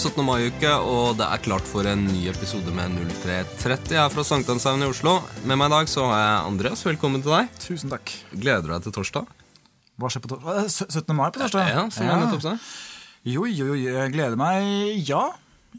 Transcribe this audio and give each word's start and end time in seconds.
er 0.00 0.08
17. 0.08 0.24
mai-uke, 0.24 0.70
og 0.88 1.18
det 1.18 1.26
er 1.28 1.40
klart 1.44 1.66
for 1.68 1.84
en 1.84 2.06
ny 2.06 2.22
episode 2.30 2.72
med 2.72 2.94
0330. 2.96 3.90
Jeg 3.92 4.00
er 4.00 4.12
fra 4.14 4.22
Sankthanshaugen 4.24 4.84
i 4.86 4.88
Oslo. 4.88 5.18
Med 5.44 5.58
meg 5.60 5.68
i 5.68 5.74
dag 5.74 5.90
så 5.92 6.06
har 6.08 6.20
jeg 6.22 6.36
Andreas. 6.48 6.84
Velkommen 6.86 7.20
til 7.20 7.34
deg. 7.34 7.50
Tusen 7.60 7.92
takk. 7.92 8.12
Gleder 8.32 8.64
du 8.64 8.70
deg 8.72 8.86
til 8.86 8.94
torsdag? 8.96 9.26
Hva 10.00 10.08
skjer 10.08 10.22
på 10.24 10.30
torsdag? 10.30 10.70
17. 10.86 11.16
mai 11.18 11.26
på 11.26 11.42
torsdag? 11.42 11.68
Ja, 11.68 11.82
som 11.92 12.08
jeg 12.08 12.22
nettopp 12.22 12.44
sa. 12.46 12.52
Jo, 13.28 13.44
jo, 13.44 13.74
jo, 13.74 13.90
jeg 13.98 14.12
gleder 14.14 14.38
meg 14.40 15.02
Ja, 15.04 15.26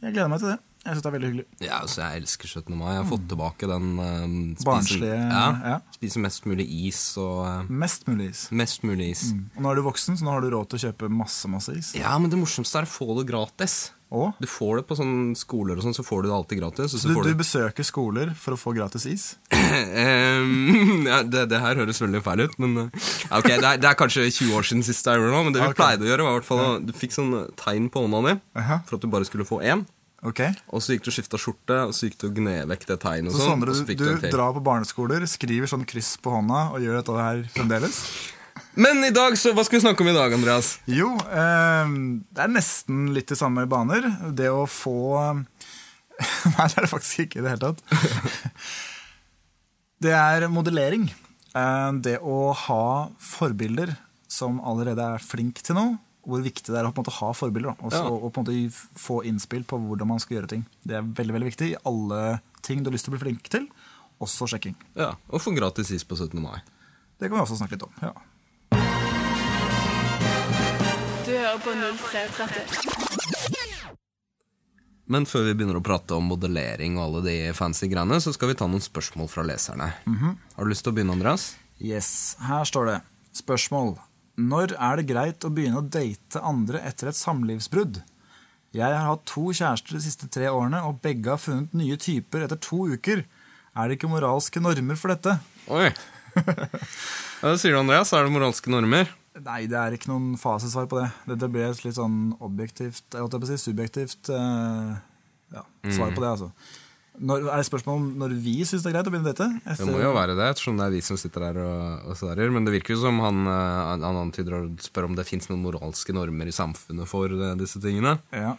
jeg 0.04 0.14
gleder 0.14 0.30
meg 0.30 0.44
til 0.44 0.52
det. 0.52 0.60
Jeg 0.82 0.92
syns 0.92 1.02
det 1.02 1.10
er 1.10 1.16
veldig 1.16 1.32
hyggelig. 1.32 1.46
Ja, 1.64 1.80
altså, 1.80 2.04
jeg 2.04 2.22
elsker 2.22 2.52
17. 2.52 2.76
mai. 2.78 2.92
Jeg 2.92 3.00
har 3.00 3.08
fått 3.10 3.26
tilbake 3.32 3.70
den 3.72 3.88
uh, 3.98 4.66
Barnslige, 4.68 5.18
ja, 5.18 5.48
ja. 5.72 5.80
Spise 5.98 6.22
mest 6.22 6.46
mulig 6.50 6.68
is 6.90 7.00
og 7.22 7.40
uh, 7.48 7.72
Mest 7.74 8.06
mulig 8.10 8.30
is. 8.36 8.44
Mest 8.54 8.86
mulig 8.86 9.10
is. 9.16 9.24
Og 9.56 9.66
nå 9.66 9.74
er 9.74 9.82
du 9.82 9.86
voksen, 9.90 10.22
så 10.22 10.30
nå 10.30 10.36
har 10.36 10.46
du 10.46 10.52
råd 10.54 10.70
til 10.70 10.82
å 10.82 10.84
kjøpe 10.92 11.10
masse 11.10 11.50
masse 11.50 11.74
is. 11.82 11.92
Ja, 11.98 12.14
men 12.22 12.30
det 12.30 12.38
morsomste 12.42 12.84
er 12.84 12.90
å 12.90 12.94
få 12.94 13.18
det 13.18 13.26
gratis. 13.34 13.80
Og 14.12 14.36
Du 14.44 14.48
får 14.50 14.82
det 14.82 14.86
på 14.90 14.98
sånne 15.00 15.38
skoler 15.40 15.80
og 15.80 15.86
sånn, 15.86 15.96
så 15.96 16.04
får 16.04 16.26
du 16.26 16.28
det 16.28 16.36
alltid 16.36 16.60
gratis. 16.60 16.96
så 17.00 17.08
du, 17.08 17.16
du 17.24 17.32
besøker 17.40 17.88
skoler 17.88 18.34
for 18.36 18.58
å 18.58 18.60
få 18.60 18.74
gratis 18.76 19.08
is? 19.08 19.28
Ehm, 19.56 21.08
ja, 21.12 21.22
det, 21.24 21.46
det 21.54 21.62
her 21.64 21.80
høres 21.80 22.02
veldig 22.04 22.24
feil 22.26 22.44
ut, 22.44 22.58
men 22.60 22.76
uh, 22.76 23.08
ok, 23.40 23.48
det 23.48 23.62
er, 23.62 23.80
det 23.80 23.88
er 23.88 23.98
kanskje 24.00 24.28
20 24.28 24.58
år 24.58 24.68
siden 24.68 24.84
sist 24.84 25.08
jeg 25.08 25.16
gjorde 25.22 25.32
det, 25.32 25.46
men 25.48 25.56
det 25.56 25.64
vi 25.64 25.70
okay. 25.70 25.80
pleide 25.80 26.08
å 26.08 26.12
gjøre, 26.12 26.28
var 26.28 26.36
i 26.36 26.40
hvert 26.42 26.50
fall 26.50 26.64
at 26.66 26.90
du 26.90 26.94
fikk 26.98 27.16
sånn 27.16 27.32
tegn 27.60 27.88
på 27.94 28.04
hånda 28.04 28.22
di 28.28 28.36
Aha. 28.60 28.82
for 28.90 29.00
at 29.00 29.08
du 29.08 29.12
bare 29.16 29.30
skulle 29.30 29.48
få 29.48 29.64
én. 29.64 29.88
Okay. 30.22 30.54
Og 30.70 30.84
så 30.84 30.94
gikk 30.94 31.08
du 31.08 31.10
og 31.10 31.16
skifta 31.16 31.40
skjorte, 31.42 31.80
og 31.88 31.96
så 31.98 32.06
gikk 32.06 32.20
du 32.22 32.28
og 32.28 32.36
gned 32.38 32.70
vekk 32.70 32.86
det 32.92 33.00
tegnet. 33.02 33.34
Så 33.34 33.48
sånn, 33.48 33.64
og 33.64 33.72
du, 33.72 33.96
du 33.96 34.28
drar 34.28 34.52
på 34.54 34.62
barneskoler, 34.68 35.26
skriver 35.30 35.72
sånn 35.72 35.88
kryss 35.90 36.14
på 36.22 36.36
hånda 36.36 36.68
og 36.76 36.84
gjør 36.84 37.00
dette 37.00 37.18
her 37.18 37.42
fremdeles? 37.56 38.04
Men 38.76 39.04
i 39.04 39.12
dag, 39.12 39.36
så 39.38 39.52
hva 39.54 39.64
skal 39.68 39.80
vi 39.80 39.84
snakke 39.86 40.04
om 40.06 40.10
i 40.12 40.16
dag, 40.16 40.34
Andreas? 40.34 40.74
Jo, 40.88 41.10
eh, 41.28 41.92
det 42.32 42.44
er 42.46 42.52
nesten 42.54 43.10
litt 43.16 43.32
i 43.32 43.36
samme 43.40 43.66
baner. 43.72 44.06
Det 44.38 44.48
å 44.52 44.64
få 44.70 44.96
Nei, 45.42 46.68
det 46.70 46.78
er 46.78 46.86
det 46.86 46.92
faktisk 46.92 47.26
ikke 47.26 47.40
i 47.42 47.44
det 47.46 47.56
hele 47.56 47.72
tatt. 47.72 47.82
Det 50.02 50.14
er 50.18 50.48
modellering. 50.50 51.04
Eh, 51.54 51.92
Det 52.02 52.16
å 52.26 52.54
ha 52.58 53.10
forbilder 53.22 53.92
som 54.32 54.58
allerede 54.66 55.04
er 55.16 55.22
flink 55.22 55.62
til 55.62 55.78
noe. 55.78 56.00
Hvor 56.26 56.42
viktig 56.46 56.70
det 56.70 56.78
er 56.80 56.86
å 56.90 56.94
måte 56.94 57.14
ha 57.18 57.32
forbilder. 57.34 57.76
Og, 57.82 57.92
Ja. 57.94 58.04
og 58.10 58.32
på 58.34 58.42
en 58.42 58.46
måte 58.46 58.82
få 59.02 59.20
innspill 59.26 59.64
på 59.66 59.78
hvordan 59.82 60.08
man 60.08 60.20
skal 60.22 60.38
gjøre 60.40 60.50
ting. 60.50 60.66
Det 60.86 60.96
er 60.98 61.02
veldig 61.06 61.34
veldig 61.38 61.50
viktig 61.52 61.70
i 61.74 61.78
alle 61.86 62.40
ting 62.62 62.82
du 62.84 62.90
har 62.90 62.94
lyst 62.98 63.06
til 63.06 63.14
å 63.14 63.18
bli 63.18 63.26
flink 63.26 63.50
til. 63.50 63.68
Også 64.22 64.46
sjekking. 64.50 64.76
Ja, 64.96 65.16
Og 65.30 65.42
få 65.42 65.54
gratis 65.58 65.90
is 65.92 66.04
på 66.06 66.16
17. 66.18 66.40
mai. 66.42 66.62
Det 67.20 67.30
kan 67.30 67.38
vi 67.38 67.44
også 67.46 67.58
snakke 67.58 67.74
litt 67.78 67.84
om. 67.84 67.94
ja. 68.02 68.14
Hører 71.42 71.62
på 71.64 71.74
0330. 71.74 73.02
Men 75.12 75.26
før 75.28 75.44
vi 75.50 75.56
begynner 75.58 75.76
å 75.80 75.84
prate 75.84 76.16
om 76.16 76.30
modellering 76.32 76.96
og 76.96 77.04
alle 77.04 77.22
de 77.26 77.36
fancy 77.58 77.90
greiene, 77.92 78.22
så 78.24 78.32
skal 78.36 78.52
vi 78.52 78.56
ta 78.60 78.68
noen 78.70 78.84
spørsmål 78.84 79.28
fra 79.32 79.44
leserne. 79.44 79.90
Har 80.56 80.64
du 80.64 80.72
lyst 80.72 80.86
til 80.86 80.94
å 80.94 80.96
begynne, 80.96 81.18
Andreas? 81.18 81.56
Yes, 81.82 82.38
her 82.46 82.64
står 82.70 82.86
det 82.92 83.00
Spørsmål 83.36 83.96
Når 84.38 84.76
er 84.76 85.00
det 85.00 85.08
greit 85.10 85.46
å 85.48 85.50
begynne 85.50 85.82
å 85.82 85.88
date 85.88 86.40
andre 86.46 86.82
etter 86.88 87.10
et 87.10 87.18
samlivsbrudd? 87.18 88.02
Jeg 88.72 88.88
har 88.88 89.04
hatt 89.04 89.26
to 89.28 89.50
kjærester 89.52 89.98
de 89.98 90.04
siste 90.06 90.30
tre 90.32 90.48
årene, 90.48 90.80
og 90.88 91.02
begge 91.04 91.34
har 91.34 91.42
funnet 91.44 91.74
nye 91.76 91.98
typer 92.00 92.46
etter 92.46 92.60
to 92.64 92.86
uker. 92.94 93.26
Er 93.76 93.88
det 93.88 93.98
ikke 93.98 94.12
moralske 94.12 94.64
normer 94.64 95.00
for 95.00 95.12
dette? 95.12 95.36
Oi! 95.68 95.90
Hva 97.42 97.58
sier 97.60 97.76
du, 97.76 97.82
Andreas? 97.82 98.14
Er 98.16 98.24
det 98.24 98.32
moralske 98.32 98.72
normer? 98.72 99.12
Nei, 99.42 99.64
det 99.70 99.78
er 99.80 99.96
ikke 99.96 100.12
noen 100.12 100.36
fasesvar 100.40 100.88
på 100.92 101.00
det. 101.00 101.10
Dette 101.34 101.50
ble 101.52 101.66
et 101.70 101.84
litt 101.86 101.98
sånn 101.98 102.36
objektivt, 102.44 103.06
jeg 103.10 103.24
holdt 103.24 103.40
på 103.40 103.48
å 103.48 103.50
si 103.50 103.58
subjektivt 103.62 104.30
uh, 104.34 104.96
ja, 105.56 105.66
svar 105.90 106.14
på 106.14 106.22
det, 106.22 106.32
altså. 106.36 106.52
Når, 107.22 107.44
er 107.52 107.60
det 107.60 107.68
spørsmål 107.68 107.98
om 108.00 108.06
når 108.22 108.34
vi 108.42 108.54
syns 108.66 108.86
det 108.86 108.92
er 108.92 108.96
greit 108.96 109.10
å 109.10 109.12
begynne 109.14 109.34
dette? 109.34 109.46
Etter... 109.66 109.84
Det 109.84 109.94
må 109.94 110.00
jo 110.00 110.14
være 110.16 110.36
det, 110.38 110.46
ettersom 110.54 110.78
det 110.80 110.86
er 110.88 110.94
vi 110.94 111.02
som 111.06 111.20
sitter 111.20 111.44
der 111.50 111.60
og, 111.62 112.06
og 112.10 112.18
svarer. 112.18 112.54
Men 112.56 112.66
det 112.66 112.74
virker 112.78 112.96
jo 112.96 113.02
som 113.04 113.20
han, 113.22 113.44
eh, 113.52 113.82
han 113.90 114.06
han 114.08 114.20
antyder 114.24 114.56
å 114.58 114.62
spørre 114.82 115.12
om 115.12 115.18
det 115.18 115.28
fins 115.28 115.50
noen 115.52 115.62
moralske 115.66 116.16
normer 116.16 116.50
i 116.50 116.56
samfunnet 116.56 117.10
for 117.12 117.36
eh, 117.36 117.52
disse 117.60 117.82
tingene. 117.84 118.16
Ja. 118.34 118.56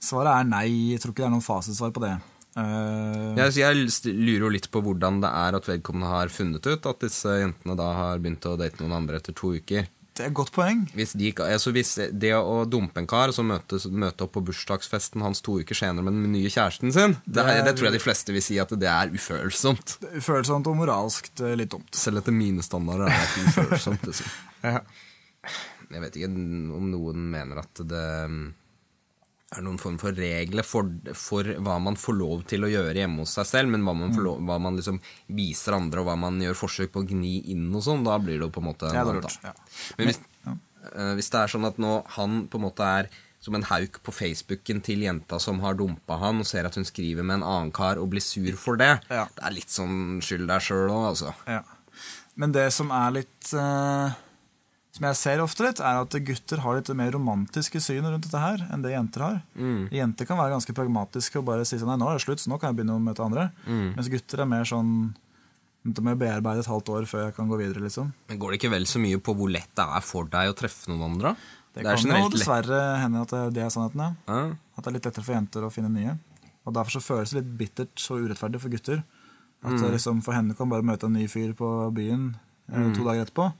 Svaret 0.00 0.32
er 0.38 0.48
nei. 0.48 0.68
Jeg 0.94 1.02
tror 1.02 1.12
ikke 1.12 1.24
det 1.24 1.28
er 1.28 1.34
noen 1.34 1.44
fasesvar 1.44 1.92
på 1.96 2.04
det. 2.06 2.14
Uh... 2.54 3.34
Jeg, 3.40 3.58
jeg 3.58 4.14
lurer 4.14 4.46
jo 4.46 4.52
litt 4.54 4.70
på 4.70 4.80
hvordan 4.84 5.18
det 5.24 5.34
er 5.34 5.58
at 5.58 5.68
vedkommende 5.68 6.12
har 6.12 6.30
funnet 6.32 6.64
ut 6.70 6.86
at 6.86 7.02
disse 7.02 7.36
jentene 7.40 7.74
da 7.80 7.90
har 7.98 8.22
begynt 8.22 8.46
å 8.46 8.54
date 8.60 8.78
noen 8.80 8.94
andre 9.02 9.18
etter 9.18 9.34
to 9.36 9.56
uker. 9.58 9.90
Det 10.14 10.22
er 10.22 10.28
et 10.30 10.34
godt 10.38 10.52
poeng. 10.54 10.84
Hvis, 10.94 11.12
de, 11.18 11.32
altså 11.42 11.72
hvis 11.74 11.88
det 12.14 12.30
å 12.38 12.60
dumpe 12.70 13.00
en 13.02 13.06
kar 13.10 13.32
og 13.32 13.34
så 13.34 13.42
møte, 13.42 13.80
møte 13.90 14.22
opp 14.28 14.32
på 14.36 14.42
bursdagsfesten 14.46 15.24
hans 15.26 15.40
to 15.42 15.56
uker 15.58 15.74
senere 15.74 16.04
med 16.06 16.14
den 16.14 16.28
nye 16.36 16.52
kjæresten 16.54 16.92
sin, 16.94 17.16
det, 17.26 17.34
Det 17.34 17.44
er- 17.50 17.64
det 17.66 17.72
tror 17.76 17.88
jeg 17.90 17.96
de 17.98 18.02
fleste 18.04 18.32
vil 18.32 18.42
si 18.46 18.58
at 18.62 18.70
det 18.78 18.86
er 18.88 19.10
ufølsomt. 19.10 19.96
Det 20.00 20.12
er 20.12 20.18
Ufølsomt 20.22 20.66
og 20.70 20.76
moralskt 20.78 21.40
eh, 21.42 21.56
litt 21.58 21.70
dumt. 21.74 21.90
Selv 21.98 22.18
etter 22.22 22.32
mine 22.32 22.62
standarder 22.62 23.10
er 23.10 23.26
det 23.34 23.48
ufølsomt. 23.50 24.06
Liksom. 24.06 24.26
Ja. 24.64 24.80
Jeg 25.90 26.00
vet 26.00 26.14
ikke 26.16 26.30
om 26.78 26.86
noen 26.94 27.26
mener 27.34 27.58
at 27.60 27.74
det 27.84 28.06
er 29.56 29.64
noen 29.66 29.78
form 29.80 29.96
for 30.00 30.16
regler 30.18 30.66
for, 30.66 30.88
for 31.18 31.48
hva 31.66 31.78
man 31.82 31.96
får 32.00 32.16
lov 32.18 32.44
til 32.50 32.66
å 32.66 32.70
gjøre 32.72 32.96
hjemme 32.98 33.24
hos 33.24 33.34
seg 33.38 33.48
selv, 33.50 33.72
men 33.74 33.84
hva 33.86 33.94
man, 33.96 34.14
får 34.14 34.26
lov, 34.26 34.40
hva 34.48 34.58
man 34.62 34.78
liksom 34.78 35.00
viser 35.36 35.76
andre, 35.78 36.02
og 36.02 36.08
hva 36.10 36.16
man 36.26 36.40
gjør 36.42 36.58
forsøk 36.58 36.94
på 36.94 37.02
å 37.04 37.08
gni 37.08 37.36
inn 37.54 37.68
og 37.74 37.84
sånn, 37.86 38.04
da 38.06 38.18
blir 38.22 38.38
det 38.40 38.48
jo 38.48 38.54
på 38.54 38.62
en 38.64 38.68
måte 38.70 38.90
Det 38.90 39.00
er 39.00 39.10
noe 39.10 39.20
lurt, 39.22 39.38
ja. 39.44 39.54
Men 39.98 40.10
hvis, 40.10 40.20
uh, 40.48 41.12
hvis 41.18 41.30
det 41.34 41.42
er 41.42 41.54
sånn 41.54 41.68
at 41.70 41.78
nå 41.82 41.94
han 42.16 42.42
på 42.50 42.60
en 42.60 42.66
måte 42.68 42.90
er 43.00 43.10
som 43.44 43.56
en 43.58 43.66
hauk 43.68 43.98
på 44.06 44.12
Facebooken 44.16 44.78
til 44.80 45.02
jenta 45.04 45.36
som 45.42 45.58
har 45.60 45.76
dumpa 45.76 46.16
han, 46.22 46.40
og 46.40 46.48
ser 46.48 46.64
at 46.64 46.78
hun 46.78 46.86
skriver 46.88 47.26
med 47.26 47.42
en 47.42 47.46
annen 47.48 47.72
kar 47.76 48.00
og 48.00 48.08
blir 48.14 48.24
sur 48.24 48.56
for 48.56 48.80
det, 48.80 48.94
Ja. 49.12 49.26
det 49.36 49.44
er 49.44 49.52
litt 49.58 49.72
sånn 49.72 50.22
skyld 50.24 50.48
deg 50.48 50.64
sjøl 50.64 50.88
òg, 50.88 51.08
altså. 51.12 51.34
Ja. 51.46 51.60
Men 52.40 52.54
det 52.56 52.70
som 52.72 52.88
er 52.90 53.12
litt 53.20 53.52
eh, 53.52 54.14
Som 54.94 55.08
jeg 55.08 55.18
ser 55.18 55.40
ofte 55.42 55.64
litt, 55.66 55.80
er 55.82 55.96
at 56.04 56.14
gutter 56.22 56.60
har 56.62 56.76
litt 56.78 56.88
mer 56.94 57.10
romantiske 57.16 57.80
syn 57.82 58.06
rundt 58.06 58.28
dette 58.28 58.38
her 58.38 58.60
enn 58.70 58.82
det 58.84 58.92
jenter 58.94 59.24
har. 59.26 59.40
Jenter 59.90 60.28
kan 60.28 60.38
være 60.38 60.54
ganske 60.54 60.76
pragmatiske 60.76 61.40
og 61.40 61.48
bare 61.48 61.64
si 61.66 61.80
sånn 61.80 61.90
Nei, 61.90 61.96
nå 61.98 62.06
er 62.12 62.20
det 62.20 62.22
slutt, 62.22 62.38
så 62.44 62.52
nå 62.52 62.60
kan 62.62 62.70
jeg 62.70 62.78
begynne 62.78 62.94
å 62.94 63.02
møte 63.02 63.24
andre. 63.24 63.48
Mens 63.66 64.10
gutter 64.12 64.44
er 64.44 64.50
mer 64.50 64.62
sånn 64.70 64.92
det 65.84 66.00
må 66.00 66.14
jeg 66.14 66.20
bearbeide 66.22 66.62
et 66.62 66.68
halvt 66.70 66.88
år 66.94 67.04
før 67.10 67.24
jeg 67.26 67.34
kan 67.36 67.48
gå 67.50 67.58
videre, 67.60 67.82
liksom. 67.84 68.06
Men 68.30 68.38
går 68.40 68.54
det 68.54 68.58
ikke 68.62 68.70
vel 68.72 68.86
så 68.88 69.02
mye 69.02 69.18
på 69.20 69.34
hvor 69.36 69.50
lett 69.52 69.68
det 69.76 69.84
er 69.84 70.00
for 70.06 70.30
deg 70.32 70.48
å 70.48 70.54
treffe 70.56 70.88
noen 70.88 71.02
andre? 71.10 71.34
Det, 71.74 71.82
det 71.82 71.96
kan 71.98 72.14
jo 72.22 72.30
dessverre 72.32 72.78
hende 73.02 73.20
at 73.26 73.34
det, 73.52 73.60
er 73.66 73.74
sannheten, 73.74 74.00
ja. 74.00 74.14
Mm. 74.30 74.54
At 74.78 74.80
det 74.86 74.88
er 74.88 74.96
litt 74.96 75.08
lettere 75.10 75.26
for 75.26 75.34
jenter 75.36 75.66
å 75.66 75.72
finne 75.74 75.90
nye. 75.92 76.14
Og 76.64 76.72
derfor 76.78 76.96
så 76.96 77.02
føles 77.04 77.34
det 77.34 77.42
litt 77.42 77.50
bittert 77.60 78.06
og 78.14 78.24
urettferdig 78.24 78.62
for 78.62 78.72
gutter. 78.72 79.02
At 79.64 79.72
Mm. 79.76 79.90
liksom 79.92 80.22
For 80.24 80.32
henne 80.36 80.56
kan 80.56 80.68
bare 80.72 80.84
møte 80.84 81.04
en 81.04 81.12
ny 81.18 81.26
fyr 81.28 81.52
på 81.52 81.68
byen 81.92 82.36
eh, 82.72 82.78
Mm. 82.78 82.94
to 82.96 83.04
dager 83.04 83.26
etterpå. 83.26 83.52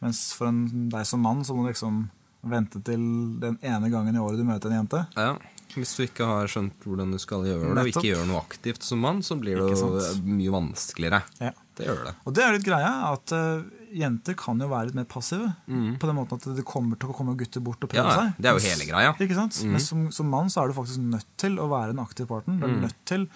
Mens 0.00 0.32
for 0.36 0.48
en, 0.48 0.88
deg 0.92 1.06
som 1.06 1.20
mann 1.24 1.42
så 1.44 1.54
må 1.56 1.66
du 1.66 1.72
liksom 1.72 2.08
vente 2.42 2.80
til 2.86 3.00
den 3.40 3.58
ene 3.60 3.90
gangen 3.92 4.16
i 4.16 4.20
året 4.22 4.38
du 4.40 4.44
møter 4.48 4.70
en 4.72 4.78
jente. 4.82 5.02
Ja. 5.16 5.34
Hvis 5.74 5.92
du 5.98 6.02
ikke 6.06 6.24
har 6.26 6.48
skjønt 6.50 6.82
hvordan 6.82 7.12
du 7.14 7.18
skal 7.22 7.44
gjøre 7.46 7.68
det, 7.76 7.82
og 7.84 7.90
ikke 7.92 8.06
gjør 8.08 8.24
noe 8.26 8.40
aktivt 8.40 8.82
som 8.82 8.98
mann, 9.04 9.20
så 9.22 9.36
blir 9.38 9.60
det 9.60 9.76
jo 9.78 9.90
mye 10.26 10.50
vanskeligere. 10.56 11.20
Ja. 11.38 11.52
Det 11.76 11.86
gjør 11.86 12.00
det. 12.08 12.14
Og 12.26 12.34
det 12.36 12.42
er 12.44 12.56
litt 12.56 12.64
greia, 12.66 12.88
at 13.12 13.32
uh, 13.32 13.62
jenter 13.96 14.34
kan 14.36 14.58
jo 14.60 14.66
være 14.68 14.88
litt 14.90 14.96
mer 14.98 15.06
passive. 15.08 15.46
På 15.68 16.08
den 16.10 16.16
måten 16.18 16.40
at 16.40 16.48
det 16.58 16.64
kommer 16.68 16.98
til 17.00 17.12
å 17.12 17.16
komme 17.16 17.36
gutter 17.40 17.62
bort 17.64 17.84
og 17.86 17.92
prøve 17.92 18.02
Mm. 18.02 18.10
Ja, 18.10 18.16
seg. 18.24 18.34
det 18.42 18.50
er 18.50 18.58
jo 18.58 18.64
hele 18.66 18.88
greia. 18.90 19.12
Mm. 19.14 19.22
Ikke 19.28 19.38
sant? 19.38 19.60
Men 19.70 19.80
som, 19.86 20.02
som 20.12 20.28
mann 20.32 20.50
så 20.52 20.64
er 20.64 20.68
du 20.72 20.76
faktisk 20.80 21.00
nødt 21.06 21.28
til 21.40 21.56
å 21.62 21.68
være 21.70 21.94
en 21.94 22.02
aktiv 22.02 22.26
partner. 22.28 22.58
Du 22.58 22.66
er 22.66 22.74
Mm. 22.74 22.82
nødt 22.88 22.98
til 23.08 23.28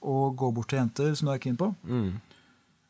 å 0.00 0.16
gå 0.36 0.52
bort 0.54 0.68
til 0.70 0.78
jenter 0.84 1.12
som 1.18 1.28
du 1.28 1.32
er 1.34 1.42
keen 1.42 1.58
på. 1.60 1.72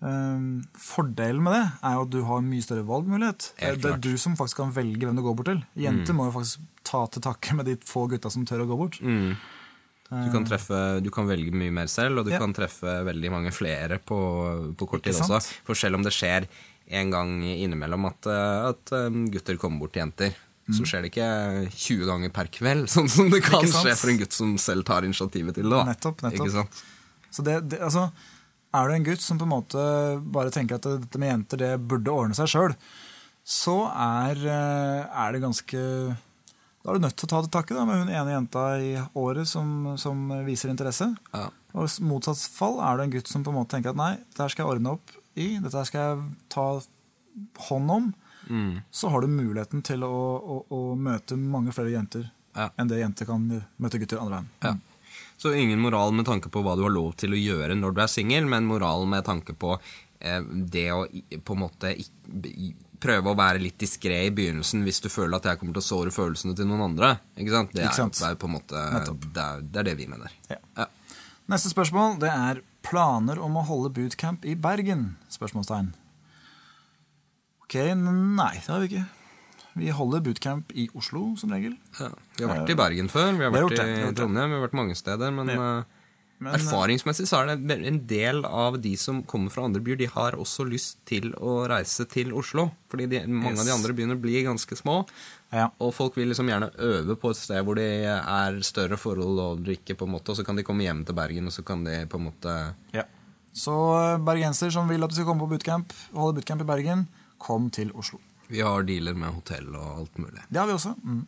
Um, 0.00 0.62
fordelen 0.80 1.42
med 1.44 1.52
det 1.52 1.64
er 1.84 1.96
jo 1.98 2.04
at 2.06 2.12
du 2.14 2.20
har 2.24 2.44
mye 2.44 2.64
større 2.64 2.86
valgmulighet. 2.88 3.50
Det, 3.60 3.90
er 3.90 3.98
du 4.00 4.14
som 4.20 4.36
faktisk 4.38 4.62
kan 4.62 4.70
velge 4.72 5.04
hvem 5.04 5.18
du 5.18 5.24
går 5.26 5.36
bort 5.36 5.50
til. 5.52 5.62
Jenter 5.76 6.16
må 6.16 6.30
jo 6.30 6.36
faktisk 6.38 6.62
ta 6.88 7.02
til 7.12 7.24
takke 7.26 7.56
med 7.58 7.68
de 7.68 7.76
få 7.84 8.06
gutta 8.08 8.32
som 8.32 8.46
tør 8.48 8.64
å 8.64 8.68
gå 8.70 8.78
bort. 8.80 9.00
Mm. 9.04 9.34
Du 10.10 10.30
kan, 10.32 10.42
treffe, 10.48 10.78
du 11.04 11.06
kan 11.14 11.28
velge 11.28 11.52
mye 11.54 11.70
mer 11.70 11.86
selv, 11.86 12.18
og 12.18 12.26
du 12.26 12.32
Ja. 12.32 12.40
kan 12.42 12.52
treffe 12.56 12.96
veldig 13.06 13.30
mange 13.30 13.52
flere 13.54 14.00
på, 14.02 14.18
på 14.74 14.88
kort 14.88 15.04
tid 15.04 15.14
også. 15.14 15.38
For 15.68 15.78
selv 15.78 16.00
om 16.00 16.02
det 16.02 16.10
skjer 16.16 16.48
en 16.90 17.12
gang 17.12 17.36
innimellom 17.46 18.08
at, 18.08 18.26
eh, 18.26 18.70
at 18.72 18.92
eh, 18.96 19.20
gutter 19.30 19.60
kommer 19.60 19.84
bort 19.84 19.92
til 19.94 20.02
jenter, 20.02 20.34
så 20.70 20.86
skjer 20.86 21.04
det 21.04 21.12
ikke 21.12 21.28
20 21.70 22.08
ganger 22.08 22.32
per 22.34 22.50
kveld, 22.50 22.88
sånn 22.96 23.08
som 23.10 23.30
det 23.30 23.42
kan 23.46 23.62
Mm. 23.62 23.70
Skje 23.70 23.94
for 24.00 24.10
en 24.10 24.18
gutt 24.18 24.34
som 24.34 24.58
selv 24.58 24.84
tar 24.88 25.06
initiativet 25.06 25.54
til 25.54 25.70
det. 25.70 25.84
Nettopp, 25.92 26.22
nettopp. 26.26 26.82
Så 27.30 27.44
det, 27.46 27.60
det, 27.70 27.78
altså, 27.78 28.08
er 28.74 28.88
du 28.88 28.94
en 28.94 29.04
gutt 29.06 29.22
som 29.24 29.38
på 29.40 29.46
en 29.48 29.52
måte 29.54 29.84
bare 30.34 30.52
tenker 30.54 30.78
at 30.78 30.86
dette 30.86 31.18
med 31.18 31.32
jenter 31.32 31.60
det 31.62 31.70
burde 31.90 32.12
ordne 32.12 32.36
seg 32.38 32.50
sjøl, 32.52 32.74
så 33.44 33.76
er, 33.90 34.38
eh, 34.46 35.06
er 35.24 35.32
det 35.32 35.40
ganske 35.42 35.80
Da 36.80 36.90
er 36.90 36.96
du 36.96 37.02
nødt 37.04 37.16
til 37.18 37.26
å 37.26 37.30
ta 37.32 37.40
til 37.42 37.50
takke 37.52 37.74
da, 37.76 37.82
med 37.84 37.98
hun 38.00 38.08
ene 38.14 38.32
jenta 38.32 38.62
i 38.80 38.92
året 39.18 39.48
som, 39.48 39.96
som 40.00 40.22
viser 40.46 40.70
interesse. 40.72 41.10
Ja. 41.34 41.50
Og 41.76 41.90
motsatt 42.00 42.40
fall 42.54 42.78
er 42.80 42.96
du 42.96 43.02
en 43.04 43.12
gutt 43.12 43.28
som 43.28 43.42
på 43.44 43.52
en 43.52 43.58
måte 43.58 43.74
tenker 43.74 43.92
at 43.92 43.98
nei, 44.00 44.14
dette 44.30 44.46
skal 44.54 44.64
jeg 44.64 44.76
ordne 44.78 44.94
opp 44.96 45.12
i, 45.36 45.58
dette 45.60 45.82
skal 45.84 46.00
jeg 46.00 46.22
ta 46.48 46.64
hånd 47.68 47.90
om. 47.92 48.08
Mm. 48.48 48.80
Så 48.90 49.10
har 49.12 49.20
du 49.20 49.28
muligheten 49.28 49.82
til 49.84 50.02
å, 50.08 50.14
å, 50.40 50.56
å 50.72 50.80
møte 50.96 51.36
mange 51.36 51.74
flere 51.76 51.92
jenter 51.92 52.30
Ja. 52.56 52.70
enn 52.80 52.88
det 52.90 52.98
jenter 53.02 53.28
kan 53.28 53.44
møte 53.78 54.00
gutter 54.00 54.18
andre 54.18 54.40
veien. 54.40 54.48
Ja. 54.64 54.72
Så 55.40 55.54
ingen 55.56 55.80
moral 55.80 56.12
med 56.12 56.26
tanke 56.28 56.50
på 56.52 56.60
hva 56.60 56.74
du 56.76 56.84
har 56.84 56.92
lov 56.92 57.14
til 57.16 57.32
å 57.32 57.38
gjøre 57.40 57.76
når 57.78 57.94
du 57.96 58.00
er 58.04 58.10
singel, 58.12 58.44
men 58.50 58.68
moral 58.68 59.06
med 59.08 59.24
tanke 59.24 59.54
på 59.56 59.72
eh, 60.20 60.42
det 60.44 60.90
å 60.92 61.06
på 61.40 61.56
en 61.56 61.62
måte 61.62 61.94
prøve 63.00 63.32
å 63.32 63.38
være 63.38 63.62
litt 63.62 63.78
diskré 63.80 64.18
i 64.26 64.32
begynnelsen 64.36 64.84
hvis 64.84 65.00
du 65.00 65.08
føler 65.08 65.38
at 65.38 65.48
jeg 65.48 65.60
kommer 65.60 65.78
til 65.78 65.80
å 65.80 65.86
såre 65.86 66.12
følelsene 66.12 66.52
til 66.58 66.68
noen 66.68 66.90
andre. 66.90 67.14
Ikke 67.40 67.54
sant? 67.54 67.72
Det, 67.72 67.86
er, 67.86 67.94
sant. 67.96 68.20
det 68.20 68.28
er 68.28 68.36
på 68.36 68.50
en 68.50 68.56
måte 68.58 68.82
det 69.00 69.46
er, 69.46 69.64
det 69.64 69.80
er 69.80 69.88
det 69.88 69.96
vi 70.02 70.10
mener. 70.10 70.34
Ja. 70.52 70.60
Ja. 70.76 70.90
Neste 71.50 71.72
spørsmål 71.72 72.20
det 72.20 72.34
er 72.34 72.60
planer 72.84 73.40
om 73.40 73.56
å 73.56 73.64
holde 73.64 73.94
bootcamp 73.96 74.44
i 74.44 74.58
Bergen? 74.60 75.14
Spørsmålstegn. 75.32 75.94
Ok, 77.64 77.80
nei, 77.96 78.52
det 78.60 78.68
har 78.68 78.84
vi 78.84 78.92
ikke. 78.92 79.06
Vi 79.78 79.90
holder 79.94 80.20
bootcamp 80.20 80.72
i 80.74 80.88
Oslo, 80.98 81.36
som 81.38 81.52
regel. 81.54 81.76
Ja. 82.00 82.08
Vi 82.36 82.44
har 82.44 82.56
vært 82.56 82.70
i 82.70 82.74
Bergen 82.78 83.08
før, 83.12 83.32
vi 83.38 83.44
har 83.46 83.52
vært 83.54 83.76
det, 83.76 83.86
i. 83.86 84.12
Trondheim, 84.18 84.50
vi 84.50 84.58
har 84.58 84.66
vært 84.68 84.76
mange 84.78 84.96
steder. 84.98 85.30
Men, 85.32 85.48
Ja. 85.48 85.78
eh, 85.78 85.84
Men, 86.40 86.54
eh, 86.54 86.58
erfaringsmessig 86.58 87.26
så 87.28 87.42
er 87.42 87.56
det 87.56 87.86
en 87.86 88.06
del 88.06 88.44
av 88.46 88.80
de 88.80 88.96
som 88.96 89.22
kommer 89.22 89.50
fra 89.50 89.62
andre 89.64 89.80
byer, 89.80 89.98
de 89.98 90.06
har 90.06 90.32
også 90.32 90.64
lyst 90.66 90.96
til 91.04 91.32
å 91.34 91.68
reise 91.68 92.08
til 92.08 92.32
Oslo. 92.32 92.70
Fordi 92.90 93.06
de, 93.10 93.26
mange 93.26 93.58
av 93.60 93.66
de 93.66 93.72
andre 93.72 93.92
byene 93.92 94.16
blir 94.20 94.42
ganske 94.48 94.74
små. 94.74 95.06
Ja. 95.52 95.68
Og 95.78 95.92
folk 95.94 96.16
vil 96.16 96.28
liksom 96.30 96.48
gjerne 96.48 96.70
øve 96.78 97.14
på 97.20 97.30
et 97.30 97.36
sted 97.36 97.62
hvor 97.62 97.74
det 97.76 98.06
er 98.06 98.60
større 98.62 98.96
forhold 98.96 99.38
og 99.38 99.62
drikke, 99.64 99.94
på 99.96 100.06
en 100.08 100.12
måte, 100.16 100.30
og 100.30 100.36
så 100.36 100.44
kan 100.46 100.56
de 100.56 100.62
komme 100.64 100.80
hjem 100.82 101.04
til 101.04 101.14
Bergen, 101.14 101.46
og 101.46 101.52
så 101.52 101.62
kan 101.64 101.84
de 101.84 102.06
på 102.06 102.16
en 102.18 102.32
måte 102.32 102.74
Ja. 102.94 103.04
Så 103.52 103.72
eh, 104.14 104.18
bergenser 104.24 104.70
som 104.72 104.88
vil 104.88 105.02
at 105.02 105.10
du 105.10 105.16
skal 105.16 105.26
komme 105.26 105.40
på 105.46 105.50
bootcamp, 105.58 105.92
holde 106.14 106.36
bootcamp 106.40 106.60
i 106.62 106.64
Bergen, 106.64 107.08
kom 107.38 107.68
til 107.70 107.90
Oslo. 107.92 108.18
Vi 108.50 108.62
har 108.66 108.86
dealer 108.86 109.14
med 109.14 109.30
hotell 109.36 109.68
og 109.74 110.00
alt 110.02 110.18
mulig. 110.18 110.42
Det 110.48 110.58
har 110.58 110.66
vi 110.66 110.74
også. 110.74 110.96
Mm. 111.04 111.22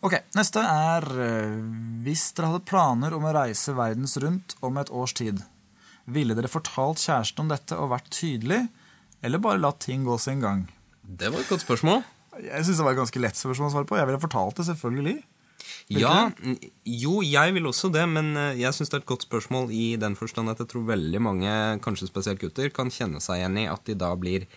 Ok, 0.00 0.16
Neste 0.36 0.62
er 0.64 1.04
eh, 1.20 1.56
Hvis 2.04 2.30
dere 2.36 2.54
hadde 2.54 2.68
planer 2.68 3.16
om 3.16 3.26
å 3.28 3.32
reise 3.36 3.74
verdens 3.76 4.16
rundt 4.22 4.54
om 4.64 4.78
et 4.80 4.92
års 4.92 5.12
tid, 5.16 5.42
ville 6.10 6.36
dere 6.36 6.50
fortalt 6.50 7.02
kjæresten 7.02 7.44
om 7.44 7.50
dette 7.52 7.76
og 7.76 7.92
vært 7.92 8.08
tydelig, 8.14 8.62
eller 9.24 9.42
bare 9.42 9.60
latt 9.60 9.82
ting 9.84 10.06
gå 10.06 10.16
sin 10.20 10.40
gang? 10.44 10.64
Det 11.04 11.28
var 11.28 11.42
et 11.42 11.52
godt 11.52 11.66
spørsmål. 11.66 12.00
Jeg 12.40 12.64
synes 12.64 12.80
det 12.80 12.86
var 12.86 12.96
et 12.96 13.02
ganske 13.02 13.20
lett 13.20 13.36
spørsmål 13.36 13.68
å 13.68 13.74
svare 13.74 13.88
på. 13.90 13.98
Jeg 14.00 14.08
ville 14.08 14.22
fortalt 14.22 14.60
det, 14.60 14.66
selvfølgelig. 14.70 15.18
Vil 15.90 16.00
Ja, 16.00 16.30
jo, 16.86 17.20
jeg 17.26 17.54
vil 17.56 17.68
også 17.68 17.90
det, 17.92 18.06
men 18.08 18.32
eh, 18.38 18.60
jeg 18.62 18.76
syns 18.76 18.92
det 18.92 19.00
er 19.00 19.04
et 19.04 19.10
godt 19.10 19.26
spørsmål 19.26 19.72
i 19.74 19.84
den 20.00 20.16
forstand 20.16 20.52
at 20.52 20.62
jeg 20.62 20.70
tror 20.72 20.88
veldig 20.88 21.20
mange, 21.28 21.54
kanskje 21.84 22.08
spesielt 22.08 22.40
gutter, 22.40 22.72
kan 22.72 22.92
kjenne 22.92 23.20
seg 23.20 23.42
igjen 23.42 23.60
i 23.64 23.68
at 23.68 23.84
de 23.88 23.98
da 23.98 24.14
blir 24.16 24.48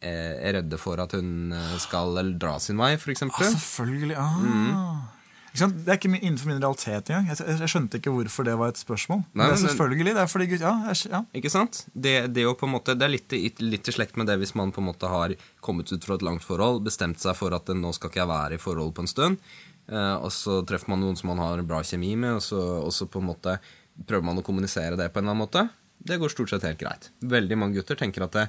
eh, 0.00 0.50
redde 0.56 0.80
for 0.80 1.00
at 1.02 1.14
hun 1.16 1.54
eh, 1.54 1.76
skal 1.82 2.18
dra 2.38 2.56
sin 2.62 2.80
vei, 2.80 2.94
f.eks. 2.98 3.24
Ah, 3.28 3.46
selvfølgelig. 3.54 4.18
Ah. 4.18 5.14
Sant? 5.58 5.78
Det 5.82 5.90
er 5.90 5.98
ikke 5.98 6.10
innenfor 6.12 6.50
min 6.50 6.60
realitet 6.60 7.10
engang. 7.10 7.28
Jeg, 7.32 7.40
jeg, 7.48 7.70
skjønte 7.72 7.98
ikke 7.98 8.12
hvorfor 8.14 8.46
det 8.46 8.54
var 8.60 8.72
et 8.72 8.80
spørsmål. 8.80 9.22
Nei, 9.32 9.40
Men 9.40 9.50
det 9.50 9.56
er 9.56 9.62
selvfølgelig. 9.64 10.12
Det 10.14 10.22
er 10.22 10.30
fordi 10.30 10.46
gutt, 10.52 10.64
ja, 10.64 10.74
jeg, 10.90 11.10
ja. 11.14 11.22
Ikke 11.40 11.52
sant? 11.52 11.80
Det, 11.94 12.14
det, 12.34 12.44
måte, 12.70 12.94
det 12.98 13.06
er 13.06 13.14
litt, 13.14 13.34
litt 13.64 13.90
i 13.90 13.94
slekt 13.94 14.20
med 14.20 14.30
det 14.30 14.38
hvis 14.42 14.54
man 14.58 14.72
på 14.74 14.82
en 14.82 14.88
måte 14.90 15.10
har 15.10 15.34
kommet 15.64 15.90
ut 15.90 16.04
fra 16.04 16.18
et 16.18 16.26
langt 16.26 16.46
forhold, 16.46 16.84
bestemt 16.86 17.22
seg 17.22 17.36
for 17.38 17.56
at 17.56 17.72
nå 17.74 17.92
skal 17.96 18.12
ikke 18.12 18.22
jeg 18.22 18.30
være 18.30 18.58
i 18.58 18.62
forhold 18.62 18.94
på 18.94 19.04
en 19.04 19.10
stund, 19.10 19.42
eh, 19.90 20.14
og 20.14 20.30
så 20.34 20.60
treffer 20.68 20.94
man 20.94 21.02
noen 21.02 21.18
som 21.18 21.32
man 21.32 21.42
har 21.42 21.64
bra 21.66 21.82
kjemi 21.82 22.14
med, 22.14 22.38
og 22.38 22.44
så, 22.44 22.62
og 22.84 22.94
så 22.94 23.10
på 23.10 23.22
en 23.22 23.30
måte 23.32 23.58
prøver 24.06 24.30
man 24.30 24.38
å 24.38 24.46
kommunisere 24.46 24.98
det 25.00 25.10
på 25.10 25.18
en 25.18 25.26
eller 25.26 25.34
annen 25.34 25.46
måte. 25.46 25.66
Det 25.98 26.20
går 26.20 26.30
stort 26.30 26.52
sett 26.52 26.66
helt 26.68 26.78
greit. 26.78 27.10
Veldig 27.26 27.56
mange 27.58 27.80
gutter 27.80 27.98
tenker 27.98 28.28
at 28.28 28.36
det, 28.36 28.46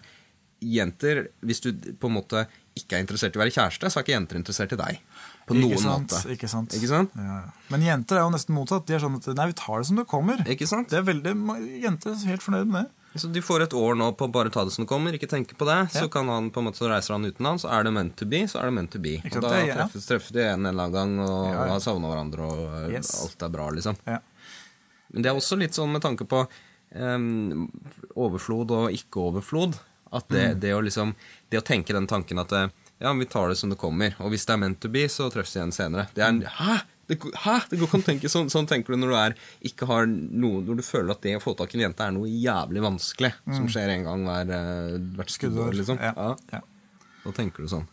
jenter, 0.62 1.28
hvis 1.46 1.62
du 1.64 1.72
på 2.00 2.10
en 2.10 2.18
måte 2.20 2.46
ikke 2.80 2.96
er 2.98 3.04
interessert 3.04 3.36
i 3.36 3.40
å 3.40 3.42
være 3.44 3.54
kjæreste, 3.56 3.90
så 3.92 4.00
er 4.00 4.06
ikke 4.06 4.14
jenter 4.16 4.40
interessert 4.40 4.74
i 4.76 4.80
deg. 4.80 5.00
På 5.50 5.56
Ikke 5.58 5.64
noen 5.66 5.82
sant, 5.82 6.14
måte. 6.14 6.32
Ikke 6.36 6.48
sant? 6.52 6.76
Ikke 6.78 6.88
sant? 6.92 7.16
Ja, 7.18 7.40
ja. 7.42 7.66
Men 7.74 7.82
jenter 7.84 8.20
er 8.20 8.24
jo 8.28 8.32
nesten 8.36 8.54
motsatt. 8.56 8.86
De 8.88 8.94
er 8.96 9.02
sånn 9.04 9.18
at 9.18 9.28
nei, 9.36 9.48
vi 9.50 9.58
tar 9.58 9.82
det 9.82 9.88
som 9.90 9.98
det 10.00 10.06
kommer. 10.08 10.44
Ikke 10.48 10.68
sant? 10.70 10.92
Det 10.92 11.00
er 11.02 11.08
veldig 11.08 11.34
Jenter 11.84 12.14
er 12.14 12.30
helt 12.30 12.46
fornøyd 12.46 12.70
med 12.70 12.86
det. 12.86 12.96
Så 13.20 13.26
de 13.34 13.42
får 13.42 13.64
et 13.66 13.74
år 13.74 13.96
nå 13.98 14.12
på 14.14 14.28
å 14.28 14.32
bare 14.32 14.52
ta 14.54 14.62
det 14.64 14.72
som 14.76 14.84
det 14.86 14.90
kommer, 14.92 15.16
ikke 15.18 15.28
tenke 15.32 15.56
på 15.58 15.66
det. 15.66 15.80
Så 15.96 16.06
kan 16.14 16.30
han 16.30 16.52
på 16.54 16.62
en 16.62 16.68
måte, 16.70 16.78
så 16.78 16.92
reiser 16.92 17.16
han 17.18 17.26
uten 17.26 17.48
han, 17.50 17.58
så 17.58 17.72
er 17.74 17.88
det 17.88 17.94
meant 17.96 18.14
to 18.22 18.28
be, 18.30 18.44
så 18.48 18.62
er 18.62 18.70
det 18.70 18.76
meant 18.78 18.92
to 18.94 19.02
be. 19.02 19.16
Ikke 19.26 19.40
Og 19.42 19.48
da 19.48 19.54
det 19.56 19.64
ja. 19.66 19.78
treffes, 19.80 20.06
treffes 20.06 20.30
de 20.36 20.44
en 20.46 20.70
eller 20.70 20.86
annen 20.86 20.94
gang 20.94 21.16
og, 21.26 21.48
Ja, 21.50 21.56
ja. 21.66 21.66
har 21.74 21.82
savna 21.82 22.12
hverandre, 22.14 22.46
og 22.54 22.62
eh, 22.84 22.94
Yes. 23.00 23.10
alt 23.26 23.42
er 23.50 23.50
bra, 23.58 23.66
liksom. 23.74 23.98
Ja. 24.06 24.20
Men 25.10 25.26
det 25.26 25.32
er 25.34 25.42
også 25.42 25.58
litt 25.58 25.74
sånn 25.74 25.90
med 25.92 26.06
tanke 26.06 26.30
på 26.30 26.44
um, 26.94 27.66
overflod 28.14 28.72
og 28.78 28.94
ikke-overflod. 28.94 29.80
At 30.12 30.28
det, 30.28 30.56
Mm. 30.56 30.60
det 30.60 30.72
å 30.74 30.82
liksom 30.84 31.16
Det 31.52 31.58
å 31.60 31.66
tenke 31.66 31.94
den 31.94 32.08
tanken 32.08 32.40
at 32.40 32.52
eh, 32.52 32.68
ja, 33.02 33.14
vi 33.14 33.26
tar 33.26 33.50
det 33.50 33.56
som 33.58 33.70
det 33.70 33.78
kommer, 33.78 34.14
og 34.20 34.30
hvis 34.32 34.46
det 34.46 34.54
er 34.54 34.58
meant 34.58 34.80
to 34.82 34.90
be, 34.90 35.06
så 35.08 35.30
treffes 35.32 35.56
vi 35.56 35.60
igjen 35.62 35.72
senere. 35.74 36.08
Det 36.14 36.22
er 36.24 36.28
en 36.30 36.42
Hæ? 36.42 36.82
Det, 37.08 37.18
hæ? 37.42 37.56
Det 37.70 37.80
går 37.80 37.88
ikke 37.88 37.96
an 37.98 38.02
å 38.04 38.06
tenke 38.06 38.30
sånn, 38.30 38.50
sånn 38.54 38.68
tenker 38.70 38.94
du 38.94 38.98
når 39.02 39.10
du 39.10 39.16
er 39.18 39.36
ikke 39.66 39.88
har 39.88 40.06
noe 40.06 40.62
Når 40.62 40.76
du 40.78 40.84
føler 40.84 41.10
at 41.12 41.22
det 41.22 41.36
å 41.38 41.42
få 41.42 41.56
tak 41.58 41.74
i 41.74 41.80
en 41.80 41.86
jente 41.90 42.04
er 42.06 42.12
noe 42.12 42.28
jævlig 42.30 42.82
vanskelig, 42.86 43.32
som 43.56 43.66
skjer 43.68 43.90
en 43.96 44.04
gang 44.04 44.26
hver, 44.28 44.52
eh, 44.52 44.98
hvert 45.18 45.32
skuddår, 45.34 45.74
liksom. 45.74 45.98
Mm. 45.98 46.04
Ja. 46.06 46.14
Ja. 46.18 46.36
Ja. 46.54 46.62
Da 47.26 47.32
tenker 47.32 47.64
du 47.66 47.68
sånn. 47.72 47.88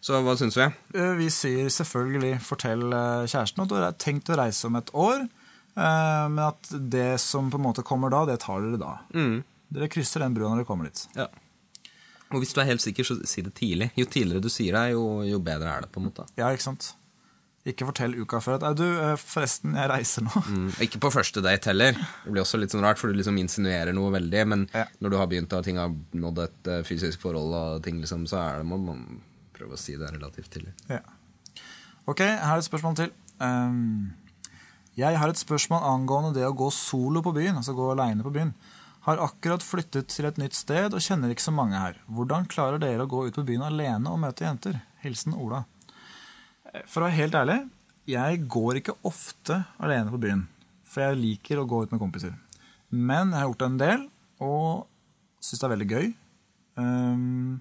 Så 0.00 0.16
hva 0.24 0.36
syns 0.38 0.56
vi? 0.56 0.62
Eh, 0.98 1.14
Vi 1.16 1.28
sier 1.28 1.66
selvfølgelig 1.68 2.40
'fortell 2.40 2.80
kjæresten' 3.28 3.62
at 3.62 3.68
du 3.68 3.74
har 3.74 3.92
tenkt 3.92 4.30
å 4.32 4.36
reise 4.38 4.64
om 4.66 4.76
et 4.76 4.90
år, 4.94 5.28
men 5.76 6.38
at 6.38 6.62
det 6.90 7.20
som 7.20 7.50
på 7.50 7.56
en 7.58 7.62
måte 7.64 7.82
kommer 7.84 8.10
da, 8.10 8.24
det 8.26 8.40
tar 8.40 8.60
dere 8.60 8.78
da. 8.78 8.98
Mm. 9.14 9.44
Dere 9.72 9.88
krysser 9.88 10.20
den 10.20 10.34
brua 10.34 10.48
når 10.50 10.56
dere 10.62 10.66
kommer 10.66 10.84
dit. 10.84 11.06
Ja. 11.14 11.26
Og 12.32 12.40
hvis 12.42 12.54
du 12.56 12.60
er 12.62 12.68
helt 12.70 12.82
sikker, 12.84 13.04
så 13.04 13.18
si 13.28 13.42
det 13.44 13.54
tidlig. 13.58 13.90
Jo 13.98 14.06
tidligere 14.08 14.42
du 14.42 14.48
sier 14.52 14.72
det, 14.76 14.92
jo, 14.94 15.22
jo 15.28 15.38
bedre 15.44 15.68
er 15.76 15.86
det, 15.86 15.92
på 15.92 16.00
en 16.00 16.08
måte. 16.10 16.26
Ja, 16.40 16.48
ikke 16.52 16.64
sant? 16.64 16.92
Ikke 17.68 17.86
fortell 17.86 18.16
uka 18.18 18.40
før 18.42 18.56
at 18.58 18.76
du, 18.76 18.82
eh, 18.88 19.14
forresten, 19.20 19.76
jeg 19.78 19.90
reiser 19.92 20.24
nå. 20.26 20.32
Mm. 20.48 20.70
Ikke 20.82 20.98
på 21.04 21.12
første 21.14 21.42
date 21.44 21.70
heller. 21.70 21.92
Det 22.24 22.32
blir 22.32 22.42
også 22.42 22.58
litt 22.58 22.72
sånn 22.74 22.82
rart, 22.82 22.98
for 22.98 23.12
du 23.12 23.14
liksom 23.20 23.38
insinuerer 23.38 23.94
noe 23.94 24.10
veldig. 24.16 24.46
Men 24.50 24.64
Ja. 24.74 24.86
når 25.00 25.10
du 25.10 25.16
har 25.20 25.28
begynt 25.30 25.52
og 25.54 25.62
ting 25.64 25.76
har 25.78 25.92
nådd 26.14 26.42
et 26.42 26.66
eh, 26.72 26.82
fysisk 26.82 27.20
forhold, 27.22 27.54
og 27.54 27.82
ting 27.84 28.00
liksom, 28.00 28.26
så 28.26 28.40
er 28.42 28.58
det, 28.58 28.66
må 28.66 28.80
man 28.82 29.20
prøve 29.54 29.76
å 29.76 29.78
si 29.78 29.94
det 29.94 30.10
relativt 30.10 30.50
tidlig. 30.50 30.72
Ja. 30.90 30.98
Ok, 32.08 32.18
her 32.18 32.56
er 32.56 32.58
et 32.58 32.66
spørsmål 32.66 32.96
til. 32.98 33.12
Um, 33.38 34.12
jeg 34.98 35.16
har 35.16 35.28
et 35.30 35.38
spørsmål 35.38 35.84
angående 35.86 36.34
det 36.34 36.42
å 36.48 36.56
gå 36.56 36.66
solo 36.74 37.22
på 37.22 37.32
byen, 37.32 37.56
altså 37.56 37.76
gå 37.78 37.92
alene 37.94 38.24
på 38.26 38.32
byen. 38.34 38.50
Har 39.02 39.18
akkurat 39.18 39.64
flyttet 39.66 40.12
til 40.14 40.28
et 40.28 40.38
nytt 40.38 40.54
sted 40.54 40.94
og 40.94 41.02
kjenner 41.02 41.32
ikke 41.32 41.42
så 41.42 41.54
mange 41.54 41.78
her. 41.78 41.96
Hvordan 42.06 42.46
klarer 42.50 42.78
dere 42.82 43.02
å 43.02 43.10
gå 43.10 43.24
ut 43.26 43.38
på 43.38 43.46
byen 43.48 43.64
alene 43.66 44.12
og 44.12 44.20
møte 44.22 44.46
jenter? 44.46 44.78
Hilsen 45.02 45.34
Ola. 45.34 45.64
For 46.86 47.02
å 47.02 47.08
være 47.08 47.18
helt 47.18 47.34
ærlig, 47.36 47.58
jeg 48.08 48.44
går 48.50 48.78
ikke 48.78 48.94
ofte 49.08 49.58
alene 49.82 50.12
på 50.14 50.22
byen. 50.22 50.46
For 50.86 51.02
jeg 51.02 51.18
liker 51.18 51.58
å 51.58 51.66
gå 51.66 51.82
ut 51.82 51.92
med 51.94 52.02
kompiser. 52.02 52.38
Men 52.92 53.32
jeg 53.32 53.40
har 53.40 53.50
gjort 53.50 53.62
det 53.62 53.68
en 53.70 53.82
del, 53.82 54.08
og 54.44 55.42
syns 55.42 55.62
det 55.62 55.66
er 55.66 55.74
veldig 55.74 55.90
gøy. 55.90 56.08
Um, 56.78 57.60